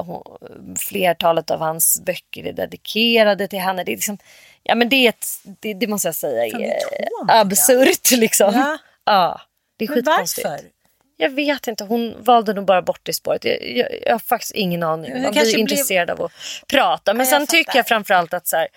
Flertalet 0.80 1.52
av 1.52 1.60
hans 1.60 2.02
böcker 2.06 2.48
är 2.48 2.54
dedikerade 2.54 3.48
till 3.48 3.60
henne. 3.60 3.84
Det 3.84 3.92
är 3.92 3.96
liksom, 3.96 4.18
ja 4.64 4.76
men 4.76 4.90
det 4.90 4.96
är 4.96 5.10
ett, 5.10 5.26
det, 5.44 5.74
det 5.74 5.88
måste 5.88 6.08
jag 6.08 6.16
säga 6.16 6.46
är 6.46 6.78
absurt 7.28 8.12
liksom. 8.12 8.54
Ja. 8.56 8.78
Ja, 9.06 9.42
det 9.78 9.86
är 9.86 9.90
Men 9.90 9.96
skitkonstigt. 9.96 10.48
varför? 10.48 10.66
Jag 11.22 11.30
vet 11.30 11.68
inte, 11.68 11.84
hon 11.84 12.24
valde 12.24 12.54
nog 12.54 12.66
bara 12.66 12.82
bort 12.82 13.00
det 13.04 13.14
spåret. 13.14 13.46
Jag, 13.46 13.78
jag, 13.78 13.88
jag 14.06 14.12
har 14.14 14.20
faktiskt 14.20 14.52
ingen 14.52 14.84
aning. 14.84 15.22
Man 15.22 15.32
blir 15.32 15.42
blev- 15.44 15.58
intresserad 15.60 16.10
av 16.10 16.22
att 16.22 16.32
prata. 16.68 17.14
Men 17.14 17.26
Ja, 17.26 17.32
jag 17.32 17.40
sen 17.42 17.48
tycker 17.48 17.64
fattar. 17.64 17.80
jag 17.80 17.88
framförallt 17.88 18.34
att 18.34 18.48
så 18.48 18.58
här, 18.58 18.68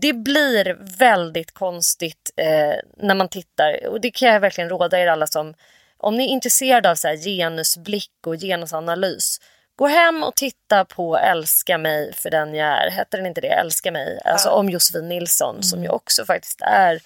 det 0.00 0.12
blir 0.12 0.76
väldigt 0.98 1.52
konstigt 1.54 2.30
eh, 2.36 2.74
när 2.96 3.14
man 3.14 3.28
tittar. 3.28 3.86
Och 3.86 4.00
det 4.00 4.10
kan 4.10 4.28
jag 4.28 4.40
verkligen 4.40 4.70
råda 4.70 5.00
er 5.00 5.06
alla 5.06 5.26
som, 5.26 5.54
om 5.98 6.16
ni 6.16 6.24
är 6.24 6.28
intresserade 6.28 6.90
av 6.90 6.94
så 6.94 7.08
här, 7.08 7.16
genusblick 7.16 8.10
och 8.26 8.34
genusanalys. 8.40 9.40
Gå 9.76 9.86
hem 9.86 10.22
och 10.22 10.34
titta 10.34 10.84
på 10.84 11.18
Älska 11.18 11.78
mig 11.78 12.12
för 12.14 12.30
den 12.30 12.54
jag 12.54 12.68
är. 12.68 12.90
Hette 12.90 13.16
den 13.16 13.26
inte 13.26 13.40
det? 13.40 13.48
Älska 13.48 13.92
mig. 13.92 14.20
Alltså 14.24 14.48
om 14.48 14.68
Josefin 14.70 15.08
Nilsson 15.08 15.62
som 15.62 15.82
ju 15.82 15.88
också 15.88 16.24
faktiskt 16.24 16.60
är 16.60 17.00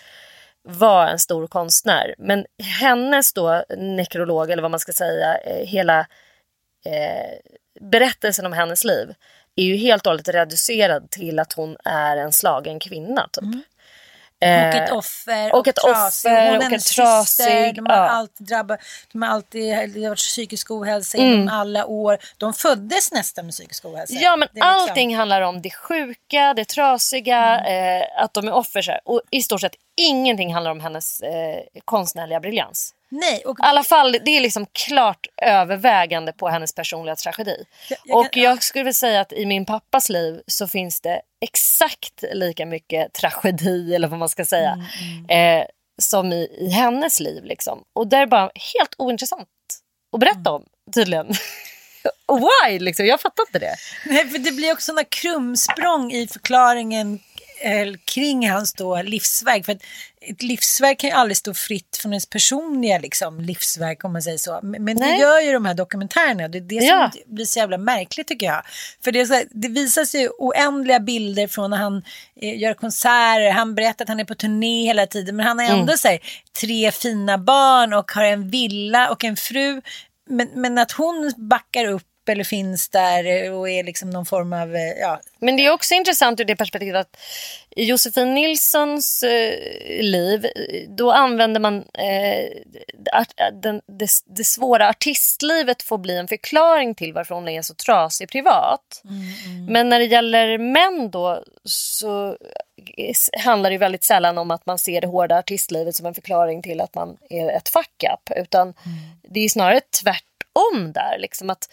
var 0.70 1.06
en 1.06 1.18
stor 1.18 1.46
konstnär. 1.46 2.14
Men 2.18 2.44
hennes 2.80 3.32
då 3.32 3.64
nekrolog, 3.78 4.50
eller 4.50 4.62
vad 4.62 4.70
man 4.70 4.80
ska 4.80 4.92
säga, 4.92 5.38
eh, 5.38 5.66
hela 5.66 6.00
eh, 6.86 7.38
berättelsen 7.80 8.46
om 8.46 8.52
hennes 8.52 8.84
liv 8.84 9.14
är 9.56 9.62
ju 9.64 9.76
helt 9.76 10.06
och 10.06 10.10
hållet 10.10 10.28
reducerad 10.28 11.10
till 11.10 11.38
att 11.38 11.52
hon 11.52 11.76
är 11.84 12.16
en 12.16 12.32
slagen 12.32 12.78
kvinna. 12.80 13.28
Typ. 13.32 13.44
Och 14.40 14.74
ett 14.74 14.90
Eh, 14.90 14.96
offer. 14.96 15.54
och 15.54 15.68
ett 15.68 15.76
trasig. 15.76 16.30
offer 16.32 16.46
Hon 16.48 16.56
och 16.56 16.62
en 16.62 16.70
trasig, 16.70 17.26
syster. 17.26 17.72
De 17.72 17.86
har 17.86 17.96
ja. 17.96 18.08
alltid 18.08 18.46
drabbat. 18.46 18.80
De 19.12 19.22
har 19.22 19.28
alltid 19.28 19.62
det 19.94 20.02
har 20.02 20.08
varit 20.08 20.18
psykisk 20.18 20.70
ohälsa 20.70 21.18
Mm. 21.18 21.30
genom 21.30 21.48
alla 21.48 21.86
år. 21.86 22.18
De 22.36 22.52
föddes 22.54 23.12
nästan 23.12 23.44
med 23.44 23.52
psykisk 23.54 23.84
ohälsa. 23.84 24.14
Ja 24.14 24.36
men 24.36 24.48
Det 24.48 24.54
liksom- 24.54 24.70
allting 24.70 25.16
handlar 25.16 25.42
om 25.42 25.62
det 25.62 25.70
sjuka, 25.70 26.54
det 26.54 26.64
trasiga, 26.64 27.58
Mm. 27.60 28.00
eh, 28.02 28.06
att 28.24 28.34
de 28.34 28.48
är 28.48 28.52
offer. 28.52 29.00
Och 29.04 29.20
i 29.30 29.42
stort 29.42 29.60
sett 29.60 29.74
ingenting 29.98 30.54
handlar 30.54 30.70
om 30.70 30.80
hennes 30.80 31.20
eh, 31.20 31.60
konstnärliga 31.84 32.40
briljans. 32.40 32.94
Nej, 33.10 33.42
och 33.46 33.58
I 33.58 33.62
alla 33.62 33.84
fall, 33.84 34.12
det 34.24 34.30
är 34.30 34.40
liksom 34.40 34.66
klart 34.72 35.26
övervägande 35.42 36.32
på 36.32 36.48
hennes 36.48 36.74
personliga 36.74 37.16
tragedi. 37.16 37.64
Jag- 37.90 37.98
jag 38.04 38.18
och 38.18 38.32
kan- 38.32 38.42
jag 38.42 38.62
skulle 38.62 38.84
vilja 38.84 38.92
säga 38.94 39.20
att 39.20 39.32
i 39.32 39.46
min 39.46 39.64
pappas 39.64 40.08
liv 40.08 40.40
så 40.46 40.68
finns 40.68 41.00
det 41.00 41.20
exakt 41.40 42.24
lika 42.32 42.66
mycket 42.66 43.12
tragedi, 43.12 43.94
eller 43.94 44.08
vad 44.08 44.18
man 44.18 44.28
ska 44.28 44.44
säga, 44.44 44.70
Mm, 45.28 45.58
Eh, 45.60 45.66
som 46.02 46.32
i, 46.32 46.56
i 46.60 46.68
hennes 46.70 47.20
liv. 47.20 47.44
Liksom. 47.44 47.84
Och 47.92 48.06
det 48.06 48.16
är 48.16 48.26
bara 48.26 48.50
helt 48.74 48.94
ointressant 48.98 49.48
att 50.12 50.20
berätta 50.20 50.50
om, 50.50 50.64
tydligen. 50.94 51.26
Why? 52.68 52.78
Liksom? 52.78 53.06
Jag 53.06 53.20
fattar 53.20 53.42
inte 53.48 53.58
det. 53.58 53.74
Nej, 54.06 54.28
för 54.28 54.38
det 54.38 54.52
blir 54.52 54.72
också 54.72 54.92
några 54.92 55.04
krumsprång 55.04 56.12
i 56.12 56.26
förklaringen 56.26 57.18
kring 58.04 58.50
hans 58.50 58.72
då 58.74 59.02
livsverk. 59.02 59.64
För 59.64 59.78
ett 60.20 60.42
livsverk 60.42 60.98
kan 60.98 61.10
ju 61.10 61.16
aldrig 61.16 61.36
stå 61.36 61.54
fritt 61.54 61.96
från 62.02 62.12
ens 62.12 62.26
personliga 62.26 62.98
liksom, 62.98 63.40
livsverk 63.40 64.04
om 64.04 64.12
man 64.12 64.22
säger 64.22 64.38
så. 64.38 64.60
Men, 64.62 64.84
men 64.84 64.96
det 64.96 65.16
gör 65.16 65.40
ju 65.40 65.52
de 65.52 65.64
här 65.64 65.74
dokumentärerna. 65.74 66.48
Det 66.48 66.58
är 66.58 66.62
det 66.62 66.74
Ja. 66.74 67.10
som 67.12 67.34
blir 67.34 67.44
så 67.44 67.58
jävla 67.58 67.78
märkligt 67.78 68.28
tycker 68.28 68.46
jag. 68.46 68.62
För 69.04 69.12
det, 69.12 69.28
här, 69.28 69.44
det 69.50 69.68
visas 69.68 70.14
ju 70.14 70.28
oändliga 70.38 71.00
bilder 71.00 71.46
från 71.46 71.70
när 71.70 71.76
han 71.76 72.02
eh, 72.40 72.58
gör 72.60 72.74
konserter. 72.74 73.50
Han 73.50 73.74
berättar 73.74 74.04
att 74.04 74.08
han 74.08 74.20
är 74.20 74.24
på 74.24 74.34
turné 74.34 74.86
hela 74.86 75.06
tiden. 75.06 75.36
Men 75.36 75.46
han 75.46 75.58
har 75.58 75.66
ändå 75.66 75.96
så 75.96 76.08
här, 76.08 76.18
tre 76.60 76.90
fina 76.90 77.38
barn 77.38 77.92
och 77.92 78.10
har 78.12 78.24
en 78.24 78.50
villa 78.50 79.10
och 79.10 79.24
en 79.24 79.36
fru. 79.36 79.82
Men, 80.30 80.48
men 80.54 80.78
att 80.78 80.92
hon 80.92 81.32
backar 81.36 81.84
upp 81.84 82.02
eller 82.28 82.44
finns 82.44 82.88
där 82.88 83.44
eh, 83.44 83.58
och 83.58 83.70
är 83.70 83.84
liksom 83.84 84.10
någon 84.10 84.26
form 84.26 84.52
av, 84.52 84.76
eh, 84.76 84.92
ja, 85.00 85.20
Men 85.38 85.56
det 85.56 85.66
är 85.66 85.72
också 85.72 85.94
intressant 85.94 86.40
ur 86.40 86.44
det 86.44 86.56
perspektivet 86.56 87.00
att 87.00 87.16
i 87.78 87.84
Josefin 87.84 88.34
Nilssons 88.34 89.22
eh, 89.22 89.54
liv, 90.02 90.44
eh, 90.44 90.88
då 90.88 91.12
använder 91.12 91.60
man 91.60 91.76
eh, 91.78 92.48
den, 93.52 93.80
det, 93.86 94.08
det 94.26 94.44
svåra 94.44 94.88
artistlivet 94.88 95.82
får 95.82 95.98
bli 95.98 96.16
en 96.16 96.28
förklaring 96.28 96.94
till 96.94 97.12
varför 97.12 97.34
hon 97.34 97.48
är 97.48 97.62
så 97.62 97.74
trasig 97.74 98.28
privat. 98.28 99.02
Men 99.68 99.88
när 99.88 99.98
det 99.98 100.04
gäller 100.04 100.58
män 100.58 101.10
då 101.10 101.44
så 101.64 102.36
handlar 103.38 103.70
det 103.70 103.78
väldigt 103.78 104.04
sällan 104.04 104.38
om 104.38 104.50
att 104.50 104.66
man 104.66 104.78
ser 104.78 105.00
det 105.00 105.06
hårda 105.06 105.38
artistlivet 105.38 105.94
som 105.94 106.06
en 106.06 106.14
förklaring 106.14 106.62
till 106.62 106.80
att 106.80 106.94
man 106.94 107.16
är 107.30 107.50
ett 107.50 107.68
fuck 107.68 108.04
up. 108.14 108.36
Utan 108.36 108.74
det 109.22 109.40
är 109.40 109.48
snarare 109.48 109.80
tvärtom 110.02 110.92
där. 110.92 111.18
Liksom 111.18 111.50
att 111.50 111.68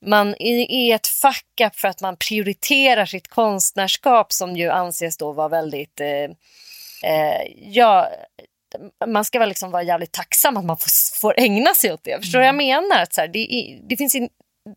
man 0.00 0.34
är 0.38 0.94
ett 0.94 1.06
fuck 1.06 1.60
up 1.66 1.76
för 1.76 1.88
att 1.88 2.00
man 2.00 2.16
prioriterar 2.16 3.06
sitt 3.06 3.28
konstnärskap 3.28 4.32
som 4.32 4.56
ju 4.56 4.70
anses 4.70 5.16
då 5.16 5.32
vara 5.32 5.48
väldigt... 5.48 6.00
Eh, 6.00 6.24
eh, 7.10 7.42
ja, 7.56 8.10
man 9.06 9.24
ska 9.24 9.38
väl 9.38 9.48
liksom 9.48 9.70
vara 9.70 9.82
jävligt 9.82 10.12
tacksam 10.12 10.56
att 10.56 10.64
man 10.64 10.76
får, 10.76 11.20
får 11.20 11.34
ägna 11.36 11.74
sig 11.74 11.92
åt 11.92 12.04
det. 12.04 12.20
Förstår 12.20 12.38
du 12.38 12.42
vad 12.42 12.48
jag 12.48 12.54
menar? 12.54 13.02
Att 13.02 13.14
så 13.14 13.20
här, 13.20 13.28
det, 13.28 13.78
det, 13.88 13.96
finns 13.96 14.14
in, 14.14 14.28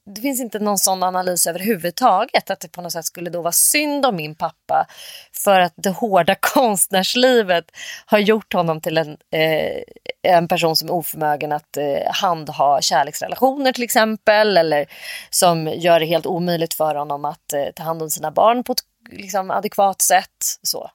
det 0.06 0.22
finns 0.22 0.40
inte 0.42 0.60
någon 0.60 0.78
sån 0.78 1.04
analys 1.04 1.48
överhuvudtaget. 1.48 2.50
Att 2.50 2.60
det 2.60 2.68
på 2.68 2.82
något 2.82 2.92
sätt 2.92 3.06
skulle 3.06 3.30
då 3.30 3.42
vara 3.42 3.52
synd 3.52 4.06
om 4.06 4.16
min 4.16 4.36
pappa 4.36 4.88
för 5.32 5.60
att 5.60 5.74
det 5.76 5.90
hårda 5.90 6.36
konstnärslivet 6.40 7.72
har 8.06 8.20
gjort 8.20 8.54
honom 8.54 8.82
till 8.82 8.98
en, 8.98 9.18
eh, 9.32 9.82
en 10.24 10.48
person 10.48 10.76
som 10.76 10.90
är 10.90 10.94
oförmögen 10.94 11.52
att 11.52 11.78
eh, 11.78 12.12
handha 12.12 12.82
kärleksrelationer 12.82 13.72
till 13.72 13.84
exempel. 13.84 14.58
Eller 14.58 14.86
som 15.30 15.68
gör 15.68 16.00
det 16.00 16.06
helt 16.06 16.26
omöjligt 16.26 16.74
för 16.74 16.96
honom 16.96 17.26
att 17.26 17.54
eh, 17.54 17.66
ta 17.76 17.84
hand 17.84 18.02
om 18.02 18.10
sina 18.10 18.32
barn 18.32 18.64
på 18.64 18.72
ett 18.72 18.84
liksom, 19.12 19.52
adekvat 19.52 20.02
sätt. 20.02 20.60
Så. 20.64 20.90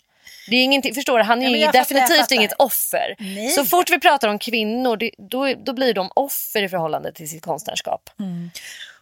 Det 0.49 0.57
är 0.57 0.65
ingenting, 0.65 0.95
förstår 0.95 1.19
du? 1.19 1.25
Han 1.25 1.43
är 1.43 1.57
Ja, 1.57 1.73
definitivt 1.73 2.31
inget 2.31 2.53
offer. 2.59 3.15
Nej. 3.19 3.49
Så 3.49 3.65
fort 3.65 3.91
vi 3.91 4.01
pratar 4.01 4.29
om 4.29 4.39
kvinnor, 4.39 4.97
det, 4.97 5.11
då, 5.19 5.55
då 5.55 5.73
blir 5.73 5.95
de 5.95 6.11
offer 6.15 6.63
i 6.63 6.69
förhållande 6.69 7.13
till 7.13 7.29
sitt 7.31 7.43
konstnärskap. 7.43 8.11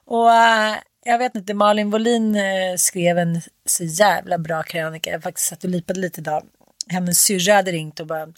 Och 0.05 0.33
eh, 0.35 0.75
jag 1.05 1.19
vet 1.19 1.35
inte, 1.35 1.55
Malin 1.55 1.91
Wollin 1.91 2.37
eh, 2.37 2.77
skrev 2.77 3.19
en 3.19 3.41
så 3.67 3.85
jävla 3.85 4.39
bra 4.39 4.63
krönika. 4.63 5.11
Jag 5.11 5.23
faktiskt 5.23 5.49
satt 5.49 5.65
och 5.65 5.71
lipade 5.71 6.01
lite 6.01 6.21
idag. 6.21 6.43
Hennes 6.89 7.19
syrra 7.21 7.55
hade 7.55 7.73
ringt 7.73 8.01
och 8.01 8.07
bara 8.07 8.29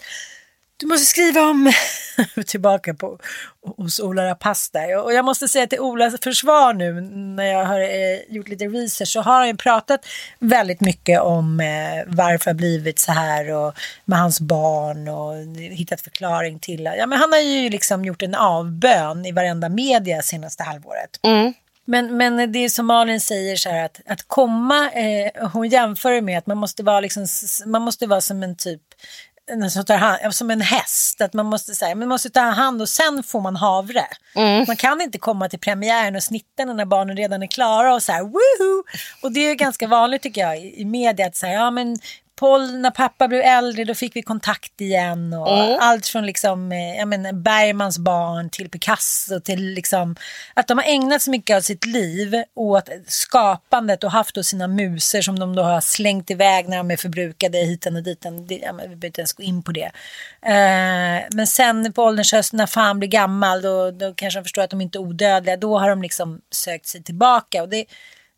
du 0.76 0.86
måste 0.86 1.06
skriva 1.06 1.40
om 1.40 1.72
tillbaka 2.46 2.94
på 2.94 3.18
hos 3.76 4.00
Ola 4.00 4.24
Rapace. 4.24 4.96
Och 4.96 5.12
jag 5.12 5.24
måste 5.24 5.48
säga 5.48 5.66
till 5.66 5.80
Olas 5.80 6.14
försvar 6.22 6.72
nu 6.72 7.00
när 7.10 7.44
jag 7.44 7.64
har 7.64 7.80
eh, 7.80 8.18
gjort 8.28 8.48
lite 8.48 8.64
research 8.64 9.08
så 9.08 9.20
har 9.20 9.38
han 9.38 9.48
ju 9.48 9.56
pratat 9.56 10.06
väldigt 10.38 10.80
mycket 10.80 11.20
om 11.20 11.60
eh, 11.60 12.04
varför 12.06 12.50
det 12.50 12.54
blivit 12.54 12.98
så 12.98 13.12
här 13.12 13.52
och 13.52 13.74
med 14.04 14.18
hans 14.18 14.40
barn 14.40 15.08
och 15.08 15.56
hittat 15.56 16.00
förklaring 16.00 16.58
till. 16.58 16.84
Ja, 16.84 17.06
men 17.06 17.18
han 17.18 17.32
har 17.32 17.40
ju 17.40 17.70
liksom 17.70 18.04
gjort 18.04 18.22
en 18.22 18.34
avbön 18.34 19.26
i 19.26 19.32
varenda 19.32 19.68
media 19.68 20.22
senaste 20.22 20.62
halvåret. 20.62 21.20
Men, 21.86 22.16
men 22.16 22.52
det 22.52 22.58
är 22.58 22.68
som 22.68 22.86
Malin 22.86 23.20
säger 23.20 23.56
så 23.56 23.68
här 23.70 23.84
att, 23.84 24.00
att 24.06 24.28
komma, 24.28 24.90
eh, 24.90 25.48
hon 25.52 25.68
jämför 25.68 26.12
det 26.12 26.20
med 26.20 26.38
att 26.38 26.46
man 26.46 26.56
måste 26.56 26.82
vara, 26.82 27.00
liksom, 27.00 27.26
man 27.66 27.82
måste 27.82 28.06
vara 28.06 28.20
som 28.20 28.42
en 28.42 28.56
typ 28.56 28.82
som, 29.70 29.84
tar 29.84 29.96
hand, 29.96 30.34
som 30.34 30.50
en 30.50 30.60
häst, 30.60 31.20
att 31.20 31.32
man 31.32 31.46
måste, 31.46 31.74
säga, 31.74 31.94
man 31.94 32.08
måste 32.08 32.30
ta 32.30 32.40
hand 32.40 32.82
och 32.82 32.88
sen 32.88 33.22
får 33.22 33.40
man 33.40 33.56
havre. 33.56 34.06
Man 34.66 34.76
kan 34.76 35.00
inte 35.00 35.18
komma 35.18 35.48
till 35.48 35.58
premiären 35.58 36.16
och 36.16 36.22
snitta 36.22 36.64
när 36.64 36.84
barnen 36.84 37.16
redan 37.16 37.42
är 37.42 37.46
klara 37.46 37.94
och 37.94 38.02
så 38.02 38.12
här 38.12 38.22
woohoo! 38.22 38.84
Och 39.22 39.32
det 39.32 39.40
är 39.40 39.48
ju 39.48 39.54
ganska 39.54 39.86
vanligt 39.86 40.22
tycker 40.22 40.40
jag 40.40 40.58
i, 40.58 40.80
i 40.80 40.84
media 40.84 41.26
att 41.26 41.36
säga, 41.36 41.52
ja 41.52 41.70
men 41.70 41.96
Paul, 42.36 42.78
när 42.78 42.90
pappa 42.90 43.28
blev 43.28 43.40
äldre 43.40 43.84
då 43.84 43.94
fick 43.94 44.16
vi 44.16 44.22
kontakt 44.22 44.80
igen. 44.80 45.32
Och 45.32 45.64
Mm. 45.64 45.78
Allt 45.80 46.06
från 46.06 46.26
liksom, 46.26 46.72
eh, 46.72 46.96
jag 46.96 47.08
menar, 47.08 47.32
Bergmans 47.32 47.98
barn 47.98 48.50
till 48.50 48.70
Picasso 48.70 49.40
till 49.40 49.60
liksom, 49.74 50.16
att 50.54 50.68
de 50.68 50.78
har 50.78 50.84
ägnat 50.84 51.22
så 51.22 51.30
mycket 51.30 51.56
av 51.56 51.60
sitt 51.60 51.86
liv 51.86 52.42
åt 52.54 52.88
skapandet 53.06 54.04
och 54.04 54.10
haft 54.10 54.34
då 54.34 54.42
sina 54.42 54.68
muser 54.68 55.22
som 55.22 55.38
de 55.38 55.56
då 55.56 55.62
har 55.62 55.80
slängt 55.80 56.30
iväg 56.30 56.68
när 56.68 56.76
de 56.76 56.90
är 56.90 56.96
förbrukade 56.96 57.58
hiten 57.58 57.96
och 57.96 58.02
diten. 58.02 58.46
Det, 58.46 58.54
ja, 58.54 58.72
men 58.72 58.82
vi 58.82 58.96
behöver 58.96 59.06
inte 59.06 59.20
ens 59.20 59.32
gå 59.32 59.42
in 59.42 59.62
på 59.62 59.72
det. 59.72 59.90
Eh, 60.42 61.22
men 61.30 61.46
sen 61.46 61.92
på 61.92 62.02
ålderns 62.02 62.32
höst 62.32 62.52
när 62.52 62.66
fan 62.66 62.98
blir 62.98 63.08
gammal 63.08 63.62
då, 63.62 63.90
då 63.90 64.14
kanske 64.14 64.40
de 64.40 64.44
förstår 64.44 64.62
att 64.62 64.70
de 64.70 64.80
inte 64.80 64.98
är 64.98 65.00
odödliga. 65.00 65.56
Då 65.56 65.78
har 65.78 65.88
de 65.90 66.02
liksom 66.02 66.40
sökt 66.50 66.86
sig 66.86 67.02
tillbaka. 67.02 67.62
Och 67.62 67.68
det, 67.68 67.84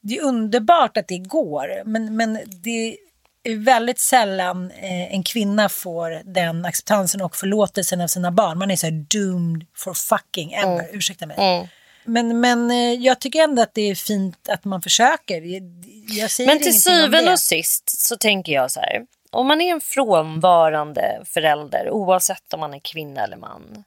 det 0.00 0.16
är 0.18 0.22
underbart 0.22 0.96
att 0.96 1.08
det 1.08 1.18
går, 1.18 1.82
men, 1.84 2.16
men 2.16 2.38
det 2.62 2.96
väldigt 3.54 3.98
sällan 3.98 4.70
eh, 4.70 5.14
en 5.14 5.22
kvinna 5.22 5.68
får 5.68 6.22
den 6.24 6.64
acceptansen 6.64 7.20
och 7.20 7.36
förlåtelsen 7.36 8.00
av 8.00 8.06
sina 8.06 8.30
barn. 8.30 8.58
Man 8.58 8.70
är 8.70 8.76
så 8.76 8.86
här 8.86 9.06
doomed 9.10 9.66
for 9.76 9.94
fucking 9.94 10.52
ever, 10.52 10.88
ursäkta 10.92 11.26
mig. 11.26 11.68
Men, 12.04 12.40
men 12.40 12.70
eh, 12.70 12.92
jag 12.92 13.20
tycker 13.20 13.42
ändå 13.42 13.62
att 13.62 13.74
det 13.74 13.90
är 13.90 13.94
fint 13.94 14.48
att 14.48 14.64
man 14.64 14.82
försöker. 14.82 15.42
Jag, 16.18 16.30
säger 16.30 16.50
Men 16.50 16.62
till 16.62 16.82
syvende 16.82 17.32
och 17.32 17.40
sist 17.40 18.06
så 18.06 18.16
tänker 18.16 18.52
jag 18.52 18.70
så 18.70 18.80
här. 18.80 19.06
Om 19.30 19.46
man 19.46 19.60
är 19.60 19.72
en 19.72 19.80
frånvarande 19.80 21.22
förälder 21.24 21.90
oavsett 21.90 22.54
om 22.54 22.60
man 22.60 22.74
är 22.74 22.80
kvinna 22.80 23.24
eller 23.24 23.36
man. 23.36 23.84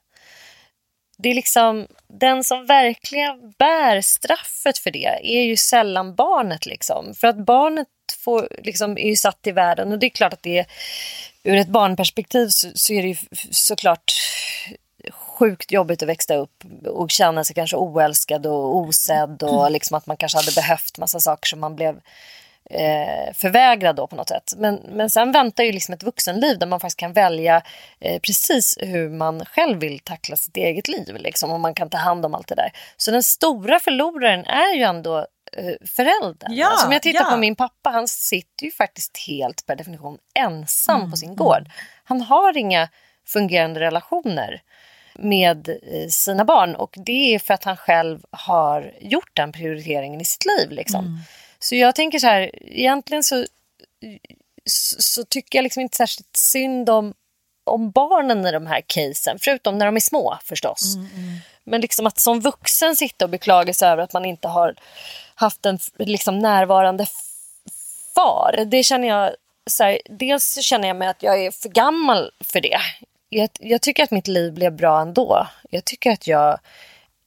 Det 1.17 1.29
är 1.29 1.33
liksom 1.33 1.87
den 2.19 2.43
som 2.43 2.65
verkligen 2.65 3.53
bär 3.59 4.01
straffet 4.01 4.77
för 4.77 4.91
det 4.91 5.05
är 5.23 5.43
ju 5.43 5.57
sällan 5.57 6.15
barnet 6.15 6.65
liksom. 6.65 7.13
För 7.15 7.27
att 7.27 7.45
barnet 7.45 7.87
får, 8.11 8.47
liksom, 8.63 8.97
är 8.97 9.09
ju 9.09 9.15
satt 9.15 9.47
i 9.47 9.51
världen 9.51 9.91
och 9.91 9.99
det 9.99 10.05
är 10.05 10.09
klart 10.09 10.33
att 10.33 10.43
det 10.43 10.57
är 10.57 10.65
ur 11.43 11.57
ett 11.57 11.67
barnperspektiv 11.67 12.47
så, 12.47 12.67
så 12.75 12.93
är 12.93 13.01
det 13.01 13.07
ju 13.07 13.15
såklart 13.51 14.13
sjukt 15.11 15.71
jobbigt 15.71 16.03
att 16.03 16.09
växa 16.09 16.35
upp 16.35 16.63
och 16.85 17.11
känna 17.11 17.43
sig 17.43 17.55
kanske 17.55 17.77
oälskad 17.77 18.45
och 18.45 18.75
osedd 18.75 19.43
och 19.43 19.71
liksom 19.71 19.97
att 19.97 20.05
man 20.05 20.17
kanske 20.17 20.37
hade 20.37 20.51
behövt 20.55 20.97
massa 20.97 21.19
saker 21.19 21.47
som 21.47 21.59
man 21.59 21.75
blev 21.75 21.99
eh, 22.69 23.33
förvägrad 23.33 23.95
då 23.95 24.07
på 24.07 24.15
något 24.15 24.29
sätt. 24.29 24.53
Men, 24.57 24.75
men 24.75 25.09
sen 25.09 25.31
väntar 25.31 25.63
ju 25.63 25.71
liksom 25.71 25.93
ett 25.93 26.03
vuxenliv 26.03 26.59
där 26.59 26.67
man 26.67 26.79
faktiskt 26.79 26.99
kan 26.99 27.13
välja 27.13 27.61
eh, 27.99 28.19
precis 28.19 28.77
hur 28.81 29.09
man 29.09 29.45
själv 29.45 29.79
vill 29.79 29.99
tackla 29.99 30.35
sitt 30.35 30.57
eget 30.57 30.87
liv 30.87 31.15
liksom, 31.19 31.51
och 31.51 31.59
man 31.59 31.73
kan 31.73 31.89
ta 31.89 31.97
hand 31.97 32.25
om 32.25 32.35
allt 32.35 32.47
det 32.47 32.55
där. 32.55 32.71
Så 32.97 33.11
den 33.11 33.23
stora 33.23 33.79
förloraren 33.79 34.45
är 34.45 34.75
ju 34.75 34.83
ändå 34.83 35.27
föräldern. 35.85 36.53
Ja, 36.53 36.67
alltså, 36.67 36.85
om 36.85 36.91
jag 36.91 37.01
tittar 37.01 37.23
ja. 37.23 37.31
på 37.31 37.37
min 37.37 37.55
pappa, 37.55 37.89
han 37.89 38.07
sitter 38.07 38.65
ju 38.65 38.71
faktiskt 38.71 39.17
helt 39.27 39.65
per 39.65 39.75
definition 39.75 40.17
ensam 40.33 40.99
Mm, 40.99 41.11
på 41.11 41.17
sin 41.17 41.35
gård. 41.35 41.69
Han 42.03 42.21
har 42.21 42.57
inga 42.57 42.89
fungerande 43.25 43.79
relationer 43.79 44.61
med 45.15 45.69
eh, 45.69 46.07
sina 46.09 46.45
barn 46.45 46.75
och 46.75 46.95
det 47.05 47.35
är 47.35 47.39
för 47.39 47.53
att 47.53 47.63
han 47.63 47.77
själv 47.77 48.25
har 48.31 48.93
gjort 49.01 49.31
den 49.35 49.51
prioriteringen 49.51 50.21
i 50.21 50.25
sitt 50.25 50.45
liv. 50.45 50.71
Liksom. 50.71 51.05
Mm. 51.05 51.19
Så 51.59 51.75
jag 51.75 51.95
tänker 51.95 52.19
så 52.19 52.27
här, 52.27 52.51
egentligen 52.61 53.23
så, 53.23 53.45
så, 54.65 55.23
tycker 55.23 55.57
jag 55.57 55.63
liksom 55.63 55.81
inte 55.81 55.97
särskilt 55.97 56.37
synd 56.37 56.89
om, 56.89 57.13
om 57.63 57.91
barnen 57.91 58.45
i 58.45 58.51
de 58.51 58.67
här 58.67 58.81
casen, 58.87 59.37
förutom 59.41 59.77
när 59.77 59.85
de 59.85 59.95
är 59.95 59.99
små 59.99 60.37
förstås. 60.43 60.95
Men 61.63 61.81
liksom 61.81 62.07
att 62.07 62.19
som 62.19 62.39
vuxen 62.39 62.95
sitta 62.95 63.25
och 63.25 63.31
beklaga 63.31 63.73
sig 63.73 63.89
över 63.89 64.03
att 64.03 64.13
man 64.13 64.25
inte 64.25 64.47
har 64.47 64.75
haft 65.35 65.65
en 65.65 65.79
liksom 65.97 66.39
närvarande 66.39 67.05
far, 68.15 68.65
det 68.65 68.83
känner 68.83 69.07
jag 69.07 69.31
så 69.69 69.83
här, 69.83 69.99
dels 70.09 70.61
känner 70.61 70.87
jag 70.87 70.97
mig 70.97 71.07
att 71.07 71.23
jag 71.23 71.45
är 71.45 71.51
för 71.51 71.69
gammal 71.69 72.31
för 72.39 72.61
det. 72.61 72.79
Jag, 73.29 73.49
jag 73.59 73.81
tycker 73.81 74.03
att 74.03 74.11
mitt 74.11 74.27
liv 74.27 74.53
blev 74.53 74.75
bra 74.75 75.01
ändå. 75.01 75.47
Jag 75.69 75.85
tycker 75.85 76.11
att 76.11 76.27
jag 76.27 76.59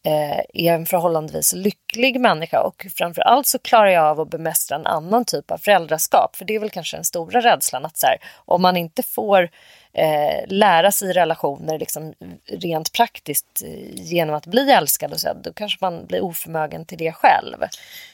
eh, 0.05 0.39
är 0.55 0.73
en 0.73 0.87
förhållandevis 0.87 1.53
lycklig 1.53 2.21
människa 2.21 2.61
och 2.61 2.87
framförallt 2.97 3.47
så 3.47 3.59
klarar 3.59 3.87
jag 3.87 4.05
av 4.05 4.21
att 4.21 4.31
bemästra 4.31 4.77
en 4.77 4.87
annan 4.87 5.25
typ 5.25 5.51
av 5.51 5.59
föräldraskap. 5.59 6.37
För 6.37 6.45
det 6.45 6.55
är 6.55 6.59
väl 6.61 6.71
kanske 6.71 6.97
den 6.97 7.05
stora 7.05 7.41
rädslan 7.41 7.85
att 7.85 7.97
så 7.97 8.07
här, 8.07 8.17
om 8.45 8.63
man 8.63 8.77
inte 8.77 9.03
får 9.03 9.51
eh, 9.95 10.45
lära 10.47 10.93
sig 10.93 11.13
relationer 11.13 11.79
liksom, 11.79 12.15
rent 12.47 12.93
praktiskt 12.93 13.63
genom 13.95 14.35
att 14.35 14.47
bli 14.47 14.71
älskad 14.71 15.13
och 15.13 15.21
så, 15.21 15.33
då 15.45 15.53
kanske 15.53 15.79
man 15.81 16.07
blir 16.07 16.25
oförmögen 16.25 16.87
till 16.87 16.99
det 16.99 17.13
själv. 17.13 17.57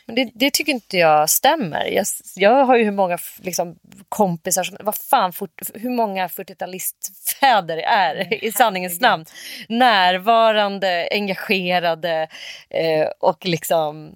Men 0.06 0.14
det, 0.14 0.30
det 0.34 0.50
tycker 0.50 0.72
inte 0.72 0.96
jag 0.96 1.30
stämmer. 1.30 1.84
Jag, 1.84 2.06
jag 2.36 2.64
har 2.64 2.76
ju 2.76 2.84
hur 2.84 2.90
många 2.90 3.18
liksom, 3.42 3.78
kompisar 4.08 4.64
som, 4.64 4.76
vad 4.80 4.96
fan, 4.96 5.32
fort, 5.32 5.60
hur 5.74 5.90
många 5.90 6.26
40-talistfäder 6.26 7.76
det 7.76 7.84
är 7.84 8.44
i 8.44 8.52
sanningens 8.52 9.00
namn. 9.00 9.24
Närvarande, 9.68 11.08
engagerade 11.10 12.28
eh, 12.70 13.08
och 13.20 13.46
liksom, 13.46 14.12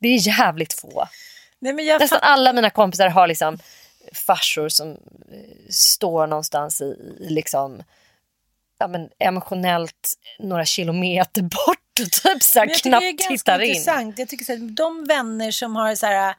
det 0.00 0.08
är 0.08 0.28
jävligt 0.28 0.72
få. 0.72 1.08
Nej, 1.58 1.98
Nästan 1.98 2.18
alla 2.22 2.52
mina 2.52 2.70
kompisar 2.70 3.08
har 3.08 3.26
liksom 3.26 3.58
farsor 4.14 4.68
som 4.68 4.90
eh, 4.90 5.70
står 5.70 6.26
någonstans 6.26 6.80
i, 6.80 7.16
i 7.20 7.28
liksom 7.30 7.82
ja, 8.78 8.88
men 8.88 9.08
emotionellt 9.18 10.14
några 10.38 10.64
kilometer 10.64 11.42
bort 11.42 12.00
och 12.00 12.10
typ 12.22 12.42
så 12.42 12.58
här 12.58 12.66
knappt 12.66 12.82
det 12.82 13.08
är 13.08 13.12
ganska 13.12 13.28
tittar 13.28 13.60
in. 13.60 13.70
intressant. 13.70 14.18
Jag 14.18 14.28
tycker 14.28 14.44
så 14.44 14.52
här, 14.52 14.58
de 14.58 15.04
vänner 15.04 15.50
som 15.50 15.76
har 15.76 15.94
så 15.94 16.06
här 16.06 16.34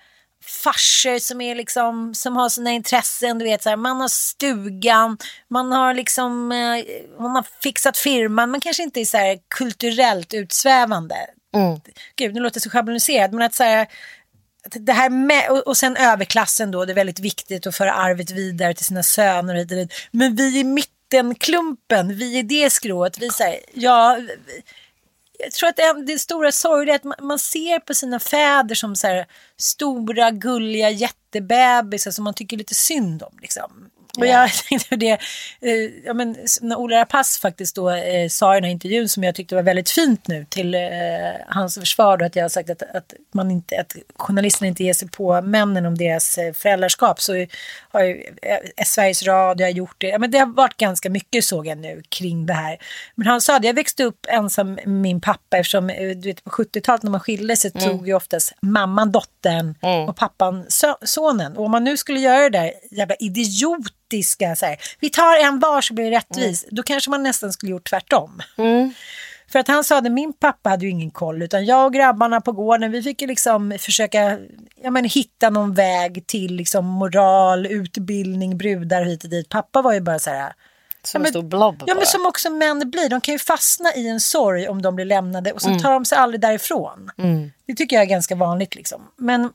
farsor 0.63 1.19
som 1.19 1.41
är 1.41 1.55
liksom 1.55 2.15
som 2.15 2.35
har 2.35 2.49
sina 2.49 2.71
intressen, 2.71 3.39
du 3.39 3.45
vet 3.45 3.63
så 3.63 3.69
här, 3.69 3.75
man 3.75 4.01
har 4.01 4.07
stugan, 4.07 5.17
man 5.47 5.71
har 5.71 5.93
liksom 5.93 6.51
eh, 6.51 6.85
man 7.19 7.35
har 7.35 7.45
fixat 7.63 7.97
firman, 7.97 8.51
man 8.51 8.61
kanske 8.61 8.83
inte 8.83 9.01
är 9.01 9.05
så 9.05 9.17
här 9.17 9.39
kulturellt 9.47 10.33
utsvävande. 10.33 11.15
Mm. 11.55 11.79
Gud, 12.15 12.33
nu 12.33 12.39
låter 12.39 12.57
jag 12.57 12.63
så 12.63 12.69
schabloniserat, 12.69 13.31
men 13.31 13.41
att 13.41 13.55
så 13.55 13.63
här 13.63 13.87
det 14.71 14.93
här 14.93 15.09
med, 15.09 15.49
och, 15.49 15.67
och 15.67 15.77
sen 15.77 15.97
överklassen 15.97 16.71
då, 16.71 16.85
det 16.85 16.93
är 16.93 16.95
väldigt 16.95 17.19
viktigt 17.19 17.67
att 17.67 17.75
föra 17.75 17.93
arvet 17.93 18.31
vidare 18.31 18.73
till 18.73 18.85
sina 18.85 19.03
söner 19.03 19.53
och 19.53 19.59
hit 19.59 19.71
och 19.71 19.77
dit. 19.77 19.93
Men 20.11 20.35
vi 20.35 20.59
i 20.59 20.63
mittenklumpen, 20.63 22.17
vi 22.17 22.37
i 22.37 22.41
det 22.41 22.69
skrået, 22.69 23.17
vi 23.17 23.29
säger, 23.29 23.59
ja, 23.73 24.19
jag 25.39 25.51
tror 25.51 25.69
att 25.69 25.75
det, 25.75 26.03
det 26.05 26.19
stora 26.19 26.51
sorgliga 26.51 26.95
är 26.95 26.99
att 26.99 27.03
man, 27.03 27.17
man 27.21 27.39
ser 27.39 27.79
på 27.79 27.93
sina 27.93 28.19
fäder 28.19 28.75
som 28.75 28.95
så 28.95 29.07
här, 29.07 29.25
stora, 29.57 30.31
gulliga 30.31 30.89
jättebebisar 30.89 32.11
som 32.11 32.23
man 32.23 32.33
tycker 32.33 32.57
lite 32.57 32.75
synd 32.75 33.23
om. 33.23 33.37
Liksom. 33.41 33.89
Och 34.17 34.27
jag 34.27 34.49
tänkte 34.69 34.95
det, 34.95 35.11
eh, 35.61 35.91
ja, 36.05 36.13
men, 36.13 36.37
när 36.61 36.75
Ola 36.75 36.99
Rapace 36.99 37.39
faktiskt 37.39 37.75
då 37.75 37.89
eh, 37.89 38.29
sa 38.29 38.53
i 38.53 38.57
den 38.57 38.63
här 38.63 38.71
intervjun 38.71 39.09
som 39.09 39.23
jag 39.23 39.35
tyckte 39.35 39.55
var 39.55 39.63
väldigt 39.63 39.89
fint 39.89 40.27
nu 40.27 40.45
till 40.49 40.75
eh, 40.75 40.81
hans 41.47 41.75
försvar 41.79 42.17
då, 42.17 42.25
att 42.25 42.35
jag 42.35 42.43
har 42.43 42.49
sagt 42.49 42.69
att, 42.69 42.81
att, 42.81 43.13
man 43.33 43.51
inte, 43.51 43.79
att 43.79 43.95
journalisterna 44.15 44.67
inte 44.67 44.83
ger 44.83 44.93
sig 44.93 45.09
på 45.09 45.41
männen 45.41 45.85
om 45.85 45.97
deras 45.97 46.37
eh, 46.37 46.53
föräldraskap 46.53 47.21
så 47.21 47.45
har 47.91 48.03
ju 48.03 48.23
eh, 48.41 48.85
Sveriges 48.85 49.23
Radio 49.23 49.65
har 49.65 49.71
gjort 49.71 49.95
det. 49.97 50.07
Ja, 50.07 50.19
men 50.19 50.31
det 50.31 50.37
har 50.37 50.45
varit 50.45 50.77
ganska 50.77 51.09
mycket 51.09 51.45
såg 51.45 51.67
jag 51.67 51.77
nu 51.77 52.03
kring 52.09 52.45
det 52.45 52.53
här. 52.53 52.77
Men 53.15 53.27
han 53.27 53.41
sa 53.41 53.59
det, 53.59 53.67
jag 53.67 53.73
växte 53.73 54.03
upp 54.03 54.25
ensam 54.29 54.73
med 54.73 54.87
min 54.87 55.21
pappa 55.21 55.57
eftersom 55.57 55.89
eh, 55.89 56.09
du 56.09 56.29
vet, 56.29 56.43
på 56.43 56.49
70-talet 56.49 57.03
när 57.03 57.11
man 57.11 57.19
skilde 57.19 57.55
sig 57.55 57.71
tog 57.71 58.07
ju 58.07 58.13
oftast 58.13 58.53
mamman 58.61 59.11
dottern 59.11 59.75
och 60.09 60.15
pappan 60.15 60.65
so- 60.65 61.05
sonen. 61.05 61.57
Och 61.57 61.65
om 61.65 61.71
man 61.71 61.83
nu 61.83 61.97
skulle 61.97 62.19
göra 62.19 62.49
det 62.49 62.57
där 62.57 62.71
jävla 62.91 63.15
idiotiska, 64.13 64.55
så 64.55 64.65
här, 64.65 64.77
vi 64.99 65.09
tar 65.09 65.37
en 65.45 65.59
var 65.59 65.81
så 65.81 65.93
blir 65.93 66.11
det 66.11 66.17
rättvis, 66.17 66.65
då 66.71 66.83
kanske 66.83 67.09
man 67.09 67.23
nästan 67.23 67.53
skulle 67.53 67.71
gjort 67.71 67.89
tvärtom. 67.89 68.41
För 69.51 69.59
att 69.59 69.67
han 69.67 69.83
sa 69.83 69.97
att 69.97 70.11
min 70.11 70.33
pappa 70.33 70.69
hade 70.69 70.85
ju 70.85 70.91
ingen 70.91 71.11
koll 71.11 71.41
utan 71.41 71.65
jag 71.65 71.85
och 71.85 71.93
grabbarna 71.93 72.41
på 72.41 72.51
gården 72.51 72.91
vi 72.91 73.03
fick 73.03 73.21
ju 73.21 73.27
liksom 73.27 73.77
försöka 73.79 74.37
ja, 74.83 74.91
men, 74.91 75.05
hitta 75.05 75.49
någon 75.49 75.73
väg 75.73 76.27
till 76.27 76.55
liksom 76.55 76.85
moral, 76.85 77.65
utbildning, 77.65 78.57
brudar 78.57 79.03
hit 79.03 79.23
och 79.23 79.29
dit. 79.29 79.49
Pappa 79.49 79.81
var 79.81 79.93
ju 79.93 79.99
bara 80.01 80.19
så 80.19 80.29
här 80.29 80.53
Som 81.03 81.21
Ja, 81.21 81.27
en 81.27 81.31
stor 81.31 81.41
blob 81.43 81.75
Ja 81.79 81.85
bara. 81.85 81.95
men 81.97 82.05
som 82.05 82.25
också 82.25 82.49
män 82.49 82.89
blir, 82.91 83.09
de 83.09 83.21
kan 83.21 83.33
ju 83.33 83.39
fastna 83.39 83.93
i 83.95 84.07
en 84.07 84.19
sorg 84.19 84.67
om 84.67 84.81
de 84.81 84.95
blir 84.95 85.05
lämnade 85.05 85.51
och 85.51 85.61
så 85.61 85.67
Mm. 85.69 85.81
tar 85.81 85.91
de 85.91 86.05
sig 86.05 86.17
aldrig 86.17 86.41
därifrån. 86.41 87.11
Det 87.67 87.73
tycker 87.73 87.95
jag 87.95 88.03
är 88.03 88.09
ganska 88.09 88.35
vanligt 88.35 88.75
liksom. 88.75 89.01
Men, 89.17 89.49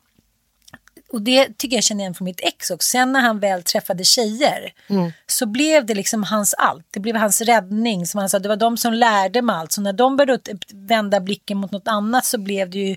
och 1.13 1.23
det 1.23 1.59
tycker 1.59 1.77
jag 1.77 1.85
känner 1.85 2.01
igen 2.05 2.15
från 2.15 2.25
mitt 2.25 2.41
ex 2.41 2.71
också. 2.71 2.87
Sen 2.87 3.13
när 3.13 3.21
han 3.21 3.39
väl 3.41 3.63
träffade 3.63 4.05
tjejer 4.05 4.73
Mm. 4.89 5.13
så 5.27 5.47
blev 5.47 5.87
det 5.87 5.95
liksom 5.95 6.23
hans 6.25 6.55
allt. 6.55 6.87
Det 6.91 7.01
blev 7.01 7.17
hans 7.17 7.41
räddning. 7.41 8.07
Som 8.07 8.19
han 8.21 8.29
sa, 8.31 8.39
det 8.39 8.49
var 8.49 8.57
de 8.57 8.77
som 8.77 8.93
lärde 8.93 9.43
mig 9.43 9.57
allt. 9.57 9.73
Så 9.73 9.81
när 9.81 9.93
de 9.93 10.17
började 10.17 10.59
vända 10.75 11.21
blicken 11.21 11.59
mot 11.59 11.71
något 11.71 11.89
annat 11.89 12.25
så 12.25 12.39
blev 12.39 12.71
det 12.71 12.79
ju 12.79 12.97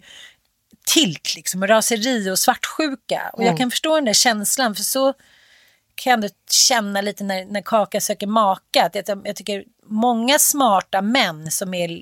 tilt 0.86 1.36
liksom, 1.36 1.62
och 1.62 1.68
raseri 1.70 2.30
och 2.32 2.40
svartsjuka. 2.40 3.22
Och 3.34 3.40
Mm. 3.40 3.52
jag 3.52 3.58
kan 3.58 3.72
förstå 3.72 3.96
den 3.96 4.06
där 4.06 4.14
känslan 4.14 4.76
för 4.76 4.84
så 4.84 5.14
kan 5.96 6.12
jag 6.12 6.18
ändå 6.18 6.28
känna 6.52 7.02
lite 7.02 7.24
när, 7.24 7.46
när 7.46 7.62
Kaka 7.62 8.02
söker 8.02 8.28
maka. 8.28 8.86
Att 8.86 9.08
jag, 9.08 9.22
jag 9.26 9.36
tycker 9.36 9.64
många 9.86 10.40
smarta 10.40 11.02
män 11.02 11.52
som, 11.52 11.74
är, 11.74 12.02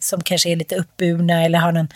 som 0.00 0.20
kanske 0.22 0.50
är 0.50 0.56
lite 0.56 0.76
uppburna 0.76 1.44
eller 1.44 1.58
har 1.58 1.72
en 1.72 1.88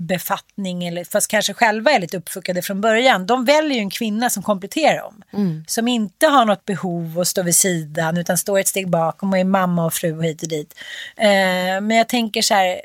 befattning, 0.00 0.86
eller, 0.86 1.04
fast 1.04 1.30
kanske 1.30 1.54
själva 1.54 1.90
är 1.90 2.00
lite 2.00 2.16
uppfuckade 2.16 2.62
från 2.62 2.80
början, 2.80 3.26
de 3.26 3.44
väljer 3.44 3.74
ju 3.74 3.80
en 3.80 3.90
kvinna 3.90 4.30
som 4.30 4.42
kompletterar 4.42 5.02
dem. 5.02 5.22
Mm. 5.32 5.64
Som 5.68 5.88
inte 5.88 6.26
har 6.26 6.44
något 6.44 6.64
behov 6.64 7.20
att 7.20 7.28
stå 7.28 7.42
vid 7.42 7.56
sidan 7.56 8.16
utan 8.16 8.38
står 8.38 8.58
ett 8.58 8.68
steg 8.68 8.88
bakom 8.88 9.32
och 9.32 9.38
är 9.38 9.44
mamma 9.44 9.86
och 9.86 9.94
fru 9.94 10.16
och 10.16 10.24
hit 10.24 10.42
och 10.42 10.48
dit. 10.48 10.74
Eh, 11.16 11.80
men 11.80 11.90
jag 11.90 12.08
tänker 12.08 12.42
så 12.42 12.54
här, 12.54 12.80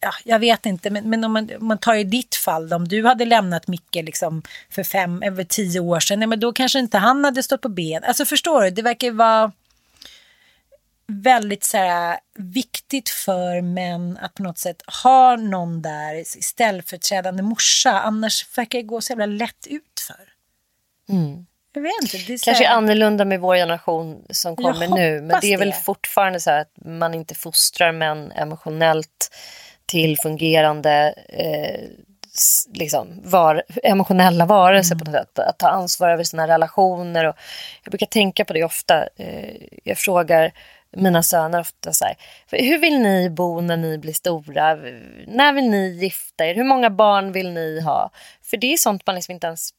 ja, 0.00 0.12
jag 0.24 0.38
vet 0.38 0.66
inte, 0.66 0.90
men, 0.90 1.10
men 1.10 1.24
om, 1.24 1.32
man, 1.32 1.48
om 1.60 1.66
man 1.66 1.78
tar 1.78 1.94
i 1.94 2.04
ditt 2.04 2.34
fall, 2.34 2.68
då, 2.68 2.76
om 2.76 2.88
du 2.88 3.06
hade 3.06 3.24
lämnat 3.24 3.68
Micke 3.68 3.94
liksom 3.94 4.42
för 4.70 4.82
fem, 4.82 5.22
över 5.22 5.44
tio 5.44 5.80
år 5.80 6.00
sedan, 6.00 6.18
nej, 6.18 6.28
men 6.28 6.40
då 6.40 6.52
kanske 6.52 6.78
inte 6.78 6.98
han 6.98 7.24
hade 7.24 7.42
stått 7.42 7.60
på 7.60 7.68
ben. 7.68 8.04
Alltså 8.04 8.24
förstår 8.24 8.62
du, 8.62 8.70
det 8.70 8.82
verkar 8.82 9.06
ju 9.06 9.12
vara 9.12 9.52
väldigt 11.20 11.64
så 11.64 11.76
här, 11.76 12.18
viktigt 12.34 13.08
för 13.08 13.60
män 13.60 14.18
att 14.22 14.34
på 14.34 14.42
något 14.42 14.58
sätt 14.58 14.82
ha 15.02 15.36
någon 15.36 15.82
där 15.82 16.24
ställföreträdande 16.42 17.42
morsa. 17.42 18.00
Annars 18.00 18.58
verkar 18.58 18.78
det 18.78 18.82
gå 18.82 19.00
så 19.00 19.10
jävla 19.10 19.26
lätt 19.26 19.66
ut 19.66 20.00
för. 20.06 20.32
Mm. 21.14 21.46
Jag 21.74 21.82
vet 21.82 21.92
inte. 22.02 22.16
Det 22.16 22.32
är 22.32 22.44
Kanske 22.44 22.64
här- 22.64 22.76
annorlunda 22.76 23.24
med 23.24 23.40
vår 23.40 23.56
generation 23.56 24.24
som 24.30 24.56
kommer 24.56 24.88
nu. 24.88 25.20
Men 25.20 25.38
det 25.40 25.52
är 25.52 25.58
väl 25.58 25.70
det. 25.70 25.76
fortfarande 25.76 26.40
så 26.40 26.50
här 26.50 26.60
att 26.60 26.72
man 26.84 27.14
inte 27.14 27.34
fostrar 27.34 27.92
män 27.92 28.32
emotionellt 28.32 29.30
till 29.86 30.16
fungerande 30.18 31.14
eh, 31.28 31.80
liksom, 32.74 33.20
var, 33.24 33.62
emotionella 33.82 34.46
varelser 34.46 34.96
på 34.96 35.04
något 35.04 35.14
sätt. 35.14 35.38
Att 35.38 35.58
ta 35.58 35.68
ansvar 35.68 36.10
över 36.10 36.24
sina 36.24 36.48
relationer. 36.48 37.24
Och 37.24 37.36
jag 37.84 37.90
brukar 37.90 38.06
tänka 38.06 38.44
på 38.44 38.52
det 38.52 38.64
ofta. 38.64 39.08
Eh, 39.16 39.56
jag 39.84 39.98
frågar 39.98 40.52
mina 40.96 41.22
söner 41.22 41.60
ofta 41.60 41.92
så 41.92 42.04
här. 42.04 42.16
Hur 42.50 42.78
vill 42.78 42.98
ni 42.98 43.30
bo 43.30 43.60
när 43.60 43.76
ni 43.76 43.98
blir 43.98 44.12
stora? 44.12 44.74
När 45.26 45.52
vill 45.52 45.70
ni 45.70 45.88
gifta 45.88 46.46
er? 46.46 46.54
Hur 46.54 46.64
många 46.64 46.90
barn 46.90 47.32
vill 47.32 47.50
ni 47.50 47.80
ha? 47.80 48.10
För 48.42 48.56
det 48.56 48.72
är 48.72 48.76
sånt 48.76 49.06
man 49.06 49.14
liksom 49.14 49.32
inte 49.32 49.46
ens 49.46 49.70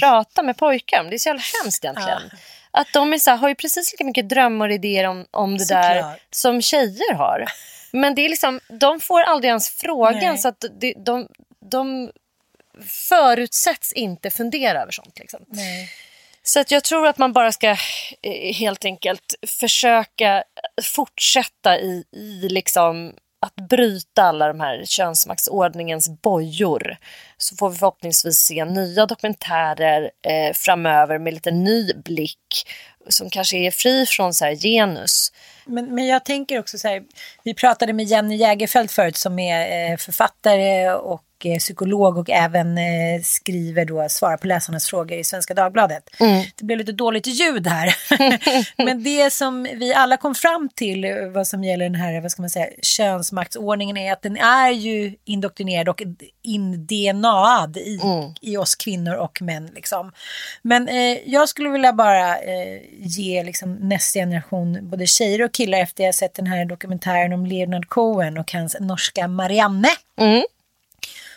pratar 0.00 0.42
med 0.42 0.56
pojkar 0.56 1.00
om. 1.00 1.10
Det 1.10 1.16
är 1.16 1.18
så 1.18 1.28
jävla 1.28 1.42
hemskt 1.62 1.84
egentligen. 1.84 2.22
Att 2.70 2.92
de 2.92 3.12
är 3.12 3.18
så 3.18 3.30
här, 3.30 3.36
har 3.36 3.48
ju 3.48 3.54
precis 3.54 3.92
lika 3.92 4.04
mycket 4.04 4.28
drömmar 4.28 4.68
och 4.68 4.74
idéer 4.74 5.04
om, 5.04 5.26
om 5.30 5.58
det 5.58 5.68
där 5.68 5.94
Såklart. 5.94 6.20
som 6.30 6.62
tjejer 6.62 7.14
har. 7.14 7.44
Men 7.92 8.14
det 8.14 8.24
är 8.24 8.28
liksom, 8.28 8.60
de 8.68 9.00
får 9.00 9.20
aldrig 9.20 9.48
ens 9.48 9.68
frågan 9.70 10.18
Nej. 10.18 10.38
så 10.38 10.48
att 10.48 10.64
de, 10.80 10.94
de, 11.04 11.28
de 11.60 12.10
förutsätts 12.86 13.92
inte 13.92 14.30
fundera 14.30 14.82
över 14.82 14.92
sånt. 14.92 15.18
Liksom. 15.18 15.40
Nej. 15.46 15.90
Så 16.48 16.60
att 16.60 16.70
jag 16.70 16.84
tror 16.84 17.06
att 17.06 17.18
man 17.18 17.32
bara 17.32 17.52
ska 17.52 17.68
eh, 18.22 18.54
helt 18.54 18.84
enkelt 18.84 19.34
försöka 19.60 20.44
fortsätta 20.82 21.78
i, 21.78 22.04
i 22.12 22.48
liksom 22.48 23.12
att 23.40 23.68
bryta 23.68 24.22
alla 24.22 24.48
de 24.48 24.60
här 24.60 24.84
könsmaktsordningens 24.84 26.08
bojor. 26.22 26.96
Så 27.36 27.56
får 27.56 27.70
vi 27.70 27.76
förhoppningsvis 27.76 28.38
se 28.38 28.64
nya 28.64 29.06
dokumentärer 29.06 30.10
eh, 30.26 30.52
framöver 30.54 31.18
med 31.18 31.34
lite 31.34 31.50
ny 31.50 31.92
blick 32.04 32.68
som 33.08 33.30
kanske 33.30 33.56
är 33.56 33.70
fri 33.70 34.06
från 34.06 34.34
så 34.34 34.44
här 34.44 34.54
genus. 34.54 35.32
Men, 35.64 35.94
men 35.94 36.06
jag 36.06 36.24
tänker 36.24 36.58
också 36.58 36.78
så 36.78 36.88
här, 36.88 37.02
vi 37.42 37.54
pratade 37.54 37.92
med 37.92 38.06
Jenny 38.06 38.36
Jägerfeld, 38.36 38.90
förut 38.90 39.16
som 39.16 39.38
är 39.38 39.90
eh, 39.92 39.96
författare 39.96 40.90
och 40.90 41.22
eh, 41.46 41.58
psykolog 41.58 42.18
och 42.18 42.30
även 42.30 42.78
eh, 42.78 43.22
skriver 43.22 43.84
då, 43.84 44.06
svarar 44.08 44.36
på 44.36 44.46
läsarnas 44.46 44.86
frågor 44.86 45.18
i 45.18 45.24
Svenska 45.24 45.54
Dagbladet. 45.54 46.10
Det 46.56 46.64
blev 46.64 46.78
lite 46.78 46.92
dåligt 46.92 47.26
ljud 47.26 47.66
här. 47.66 47.94
men 48.84 49.02
det 49.02 49.32
som 49.32 49.62
vi 49.62 49.94
alla 49.94 50.16
kom 50.16 50.34
fram 50.34 50.68
till 50.74 51.04
eh, 51.04 51.10
vad 51.34 51.46
som 51.46 51.64
gäller 51.64 51.84
den 51.84 51.94
här 51.94 52.20
vad 52.20 52.30
ska 52.30 52.42
man 52.42 52.50
säga, 52.50 52.66
könsmaktsordningen 52.82 53.96
är 53.96 54.12
att 54.12 54.22
den 54.22 54.36
är 54.36 54.70
ju 54.70 55.14
indoktrinerad 55.24 55.88
och 55.88 56.02
in-DNAad 56.42 57.76
i, 57.76 58.00
i 58.40 58.56
oss 58.56 58.74
kvinnor 58.74 59.14
och 59.14 59.42
män. 59.42 59.70
Liksom. 59.74 60.12
Men 60.62 60.88
eh, 60.88 61.18
jag 61.24 61.48
skulle 61.48 61.68
vilja 61.68 61.92
bara 61.92 62.38
eh, 62.38 62.80
ge 62.98 63.42
liksom, 63.42 63.74
nästa 63.74 64.18
generation 64.18 64.78
både 64.82 65.06
tjejer 65.06 65.42
och 65.42 65.52
killar 65.52 65.78
efter 65.78 66.04
jag 66.04 66.14
sett 66.14 66.34
den 66.34 66.46
här 66.46 66.64
dokumentären 66.64 67.32
om 67.32 67.46
Leonard 67.46 67.88
Cohen 67.88 68.38
och 68.38 68.52
hans 68.52 68.76
norska 68.80 69.28
Marianne. 69.28 69.88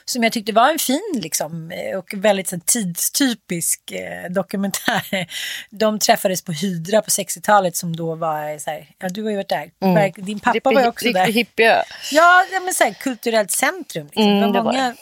Som 0.05 0.23
jag 0.23 0.33
tyckte 0.33 0.51
var 0.51 0.69
en 0.71 0.79
fin 0.79 1.11
liksom, 1.13 1.71
eh, 1.71 1.97
och 1.97 2.13
väldigt 2.13 2.49
så, 2.49 2.59
tidstypisk 2.65 3.91
eh, 3.91 4.31
dokumentär. 4.31 5.27
De 5.69 5.99
träffades 5.99 6.41
på 6.41 6.51
Hydra 6.51 7.01
på 7.01 7.09
60-talet 7.09 7.75
som 7.75 7.95
då 7.95 8.15
var 8.15 8.59
så 8.59 8.69
här, 8.69 8.87
ja 8.99 9.09
du 9.09 9.23
har 9.23 9.29
ju 9.29 9.35
varit 9.35 9.49
där, 9.49 9.71
Verk- 9.79 10.25
din 10.25 10.39
pappa 10.39 10.71
var 10.71 10.81
ju 10.81 10.87
också 10.87 11.11
där. 11.11 11.25
Hippie. 11.25 11.83
Ja, 12.11 12.45
men 12.63 12.73
så 12.73 12.83
här, 12.83 12.93
kulturellt 12.93 13.51
centrum. 13.51 14.05
Liksom. 14.05 14.23
Mm, 14.23 14.39
det 14.39 14.45
var 14.47 14.53
det 14.53 14.59
var 14.59 14.71
många... 14.71 14.95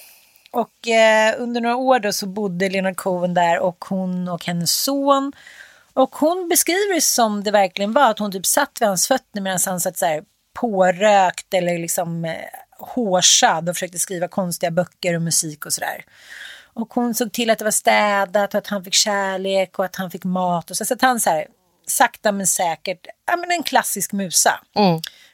Och 0.51 0.87
eh, 0.87 1.35
under 1.37 1.61
några 1.61 1.75
år 1.75 1.99
då 1.99 2.11
så 2.11 2.25
bodde 2.25 2.69
Leonard 2.69 2.95
Cohen 2.95 3.33
där 3.33 3.59
och 3.59 3.85
hon 3.89 4.27
och 4.27 4.45
hennes 4.45 4.71
son. 4.71 5.31
Och 5.93 6.15
hon 6.15 6.49
beskriver 6.49 6.95
det 6.95 7.01
som 7.01 7.43
det 7.43 7.51
verkligen 7.51 7.93
var, 7.93 8.09
att 8.09 8.19
hon 8.19 8.31
typ 8.31 8.45
satt 8.45 8.71
vid 8.79 8.87
hans 8.87 9.07
fötter 9.07 9.41
medan 9.41 9.59
han 9.65 9.79
satt 9.79 9.97
så 9.97 10.05
här 10.05 10.23
pårökt 10.59 11.53
eller 11.53 11.77
liksom 11.79 12.25
eh, 12.25 12.31
hårsad 12.81 13.69
och 13.69 13.75
försökte 13.75 13.99
skriva 13.99 14.27
konstiga 14.27 14.71
böcker 14.71 15.15
och 15.15 15.21
musik 15.21 15.65
och 15.65 15.73
sådär. 15.73 16.05
Och 16.73 16.93
hon 16.93 17.13
såg 17.15 17.31
till 17.31 17.49
att 17.49 17.57
det 17.57 17.63
var 17.63 17.71
städat 17.71 18.53
och 18.53 18.57
att 18.57 18.67
han 18.67 18.83
fick 18.83 18.93
kärlek 18.93 19.79
och 19.79 19.85
att 19.85 19.95
han 19.95 20.11
fick 20.11 20.23
mat. 20.23 20.71
Och 20.71 20.77
så, 20.77 20.85
så 20.85 20.93
att 20.93 21.01
han 21.01 21.19
så 21.19 21.29
här, 21.29 21.45
sakta 21.87 22.31
men 22.31 22.47
säkert, 22.47 23.07
ja 23.27 23.35
men 23.35 23.51
en 23.51 23.63
klassisk 23.63 24.11
musa. 24.13 24.59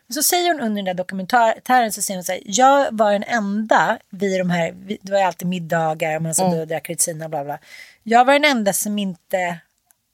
Så 0.10 0.24
säger 0.24 0.54
hon 0.54 0.62
under 0.62 0.76
den 0.76 0.86
där 0.86 0.94
dokumentären 0.94 1.92
så 1.92 2.02
säger 2.02 2.18
hon 2.18 2.24
så 2.24 2.32
här, 2.32 2.42
jag 2.46 2.88
var 2.92 3.12
den 3.12 3.24
enda 3.24 3.98
vid 4.10 4.40
de 4.40 4.50
här, 4.50 4.72
det 5.02 5.12
var 5.12 5.20
ju 5.20 5.26
alltid 5.26 5.48
middagar 5.48 6.16
och 6.16 6.22
man 6.22 6.36
satt 6.36 6.54
och 6.54 6.68
drack 6.68 6.90
Retsina 6.90 7.26
och 7.26 7.32
bla 7.32 7.44
bla. 7.44 7.60
Jag 8.04 8.26
var 8.26 8.34
den 8.34 8.46
enda 8.46 8.74
som 8.74 9.00
inte 9.00 9.58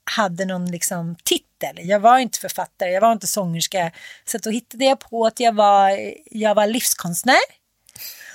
hade 0.04 0.44
någon 0.44 0.70
liksom 0.70 1.16
titel. 1.24 1.78
Jag 1.88 2.00
var 2.00 2.18
inte 2.18 2.38
författare, 2.38 2.90
jag 2.90 3.00
var 3.00 3.12
inte 3.12 3.26
sångerska. 3.26 3.92
Så 4.24 4.38
då 4.38 4.50
hittade 4.50 4.84
jag 4.84 5.00
på 5.00 5.26
att 5.26 5.40
jag 5.40 5.54
var, 5.54 5.98
jag 6.30 6.54
var 6.54 6.66
livskonstnär. 6.66 7.42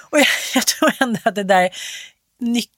Och 0.09 0.19
jag, 0.19 0.27
jag 0.55 0.67
tror 0.67 0.93
ändå 0.99 1.19
att 1.23 1.35
det 1.35 1.43
där 1.43 1.69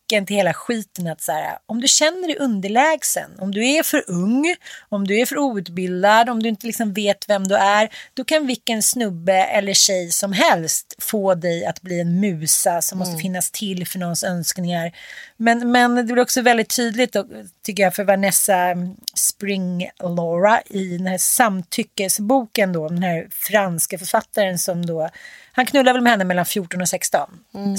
nyckeln 0.10 0.26
till 0.26 0.36
hela 0.36 0.54
skiten 0.54 1.08
att 1.08 1.22
så 1.22 1.32
här, 1.32 1.58
om 1.66 1.82
du 1.82 1.88
känner 1.88 2.28
dig 2.28 2.38
underlägsen, 2.38 3.32
om 3.40 3.52
du 3.52 3.68
är 3.68 3.84
för 3.84 4.04
ung, 4.08 4.56
om 4.90 5.08
du 5.08 5.20
är 5.20 5.26
för 5.26 5.38
outbildad, 5.38 6.30
om 6.30 6.44
du 6.44 6.50
inte 6.50 6.68
liksom 6.68 6.94
vet 6.94 7.30
vem 7.30 7.48
du 7.48 7.56
är, 7.56 7.90
då 8.14 8.24
kan 8.24 8.48
vilken 8.48 8.84
snubbe 8.84 9.34
eller 9.34 9.74
tjej 9.74 10.12
som 10.12 10.34
helst 10.34 10.96
få 11.00 11.36
dig 11.36 11.66
att 11.66 11.82
bli 11.82 12.00
en 12.00 12.20
musa 12.20 12.82
som 12.82 13.00
måste 13.00 13.18
finnas 13.18 13.52
till 13.52 13.88
för 13.88 14.00
någons 14.00 14.24
önskningar. 14.24 14.92
Men, 15.38 15.72
men 15.72 15.96
det 15.96 16.04
blir 16.04 16.20
också 16.20 16.42
väldigt 16.42 16.76
tydligt, 16.76 17.14
då, 17.14 17.26
tycker 17.64 17.84
jag, 17.84 17.96
för 17.96 18.04
Vanessa 18.04 18.76
Spring-Laura 19.16 20.62
i 20.66 20.98
den 20.98 21.08
här 21.08 21.18
samtyckesboken 21.18 22.74
då, 22.74 22.90
den 22.90 23.04
här 23.04 23.28
franska 23.32 23.98
författaren 23.98 24.60
som 24.60 24.86
då, 24.86 25.10
han 25.52 25.66
knullar 25.66 25.94
väl 25.94 26.02
med 26.02 26.12
henne 26.12 26.26
mellan 26.26 26.46
14 26.46 26.82
och 26.82 26.90
16. 26.90 27.30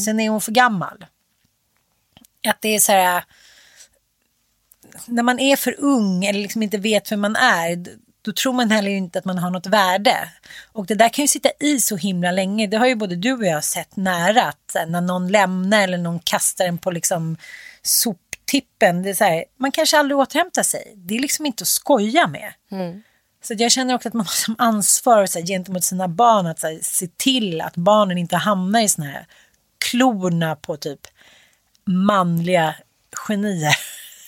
Sen 0.05 0.21
är 0.21 0.29
hon 0.29 0.41
för 0.41 0.53
gammal. 0.53 1.05
Att 2.49 2.59
det 2.61 2.75
är 2.75 2.79
så 2.79 2.93
här, 2.93 3.25
när 5.07 5.23
man 5.23 5.39
är 5.39 5.57
för 5.57 5.75
ung 5.79 6.25
eller 6.25 6.41
liksom 6.41 6.63
inte 6.63 6.79
vet 6.79 7.13
vem 7.13 7.21
man 7.21 7.37
är, 7.37 7.87
då 8.23 8.33
tror 8.33 8.53
man 8.53 8.71
heller 8.71 8.91
inte 8.91 9.19
att 9.19 9.25
man 9.25 9.39
har 9.39 9.51
något 9.51 9.67
värde. 9.67 10.29
Och 10.73 10.87
det 10.87 10.95
där 10.95 11.09
kan 11.09 11.23
ju 11.23 11.29
sitta 11.29 11.51
i 11.61 11.81
så 11.81 11.97
himla 11.97 12.31
länge. 12.31 12.67
Det 12.67 12.77
har 12.77 12.87
ju 12.87 12.95
både 12.95 13.17
du 13.17 13.33
och 13.33 13.47
jag 13.47 13.65
sett 13.65 13.97
nära. 13.97 14.43
Att 14.43 14.71
så 14.73 14.87
när 14.87 15.01
någon 15.01 15.29
lämnar 15.29 15.83
eller 15.83 15.99
någon 15.99 16.19
kastar 16.19 16.65
en 16.65 16.79
på 16.79 16.91
liksom 16.91 17.37
soptippen. 17.83 19.03
Det 19.03 19.11
är 19.11 19.15
så 19.15 19.25
här, 19.25 19.45
man 19.57 19.73
kanske 19.73 19.99
aldrig 19.99 20.19
återhämtar 20.19 20.63
sig. 20.63 20.93
Det 20.97 21.15
är 21.15 21.19
liksom 21.19 21.47
inte 21.47 21.63
att 21.63 21.69
skoja 21.69 22.27
med. 22.27 22.53
Så 23.43 23.53
att 23.53 23.61
jag 23.61 23.73
känner 23.73 23.95
också 23.95 24.09
att 24.09 24.15
man 24.15 24.27
har 24.27 24.33
som 24.33 24.57
ansvar 24.59 25.27
så 25.27 25.39
här, 25.39 25.47
gentemot 25.47 25.85
sina 25.85 26.09
barn 26.09 26.47
att 26.47 26.59
så 26.59 26.67
här, 26.67 26.79
se 26.83 27.07
till 27.17 27.61
att 27.61 27.77
barnen 27.77 28.19
inte 28.19 28.37
hamnar 28.37 28.81
i 28.81 28.89
såna 28.89 29.07
här 29.07 29.27
klorna 29.79 30.57
på 30.57 30.77
typ 30.77 31.01
manliga 31.91 32.75
genier. 33.27 33.77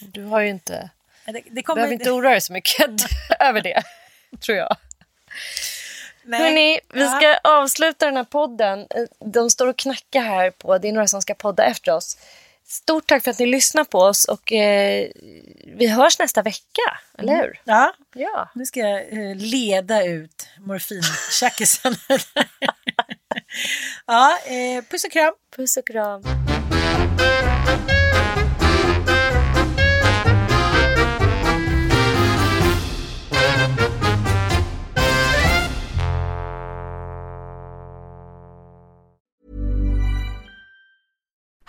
Du 0.00 0.24
har 0.24 0.40
ju 0.40 0.48
inte, 0.48 0.90
Det, 1.26 1.42
det 1.50 1.66
behöver 1.66 1.92
inte 1.92 2.10
oroa 2.10 2.30
dig 2.30 2.40
så 2.40 2.52
mycket 2.52 2.86
över 3.40 3.60
det, 3.60 3.82
tror 4.40 4.58
jag. 4.58 4.76
Nej. 6.24 6.40
Hörrni, 6.42 6.80
vi 6.94 7.00
Ja. 7.00 7.16
ska 7.16 7.50
avsluta 7.50 8.06
den 8.06 8.16
här 8.16 8.24
podden. 8.24 8.86
De 9.24 9.50
står 9.50 9.66
och 9.66 9.78
knackar 9.78 10.20
här 10.22 10.50
på, 10.50 10.78
det 10.78 10.88
är 10.88 10.92
några 10.92 11.06
som 11.08 11.22
ska 11.22 11.34
podda 11.34 11.64
efter 11.64 11.92
oss. 11.94 12.16
Stort 12.66 13.06
tack 13.06 13.24
för 13.24 13.30
att 13.30 13.38
ni 13.38 13.46
lyssnar 13.46 13.84
på 13.84 13.98
oss 13.98 14.24
och 14.24 14.52
eh, 14.52 15.08
vi 15.76 15.86
hörs 15.86 16.18
nästa 16.18 16.42
vecka, 16.42 16.98
eller 17.18 17.36
hur? 17.36 17.60
Ja, 17.64 17.94
Ja. 18.14 18.50
nu 18.54 18.66
ska 18.66 18.80
jag 18.80 19.00
eh, 19.12 19.36
leda 19.36 20.04
ut 20.04 20.48
morfintjackisen. 20.58 21.94
ja, 24.06 24.38
eh, 24.46 24.84
puss 24.90 25.04
och 25.04 25.12
kram. 25.12 25.34
Puss 25.56 25.76
och 25.76 25.86
kram. 25.86 26.22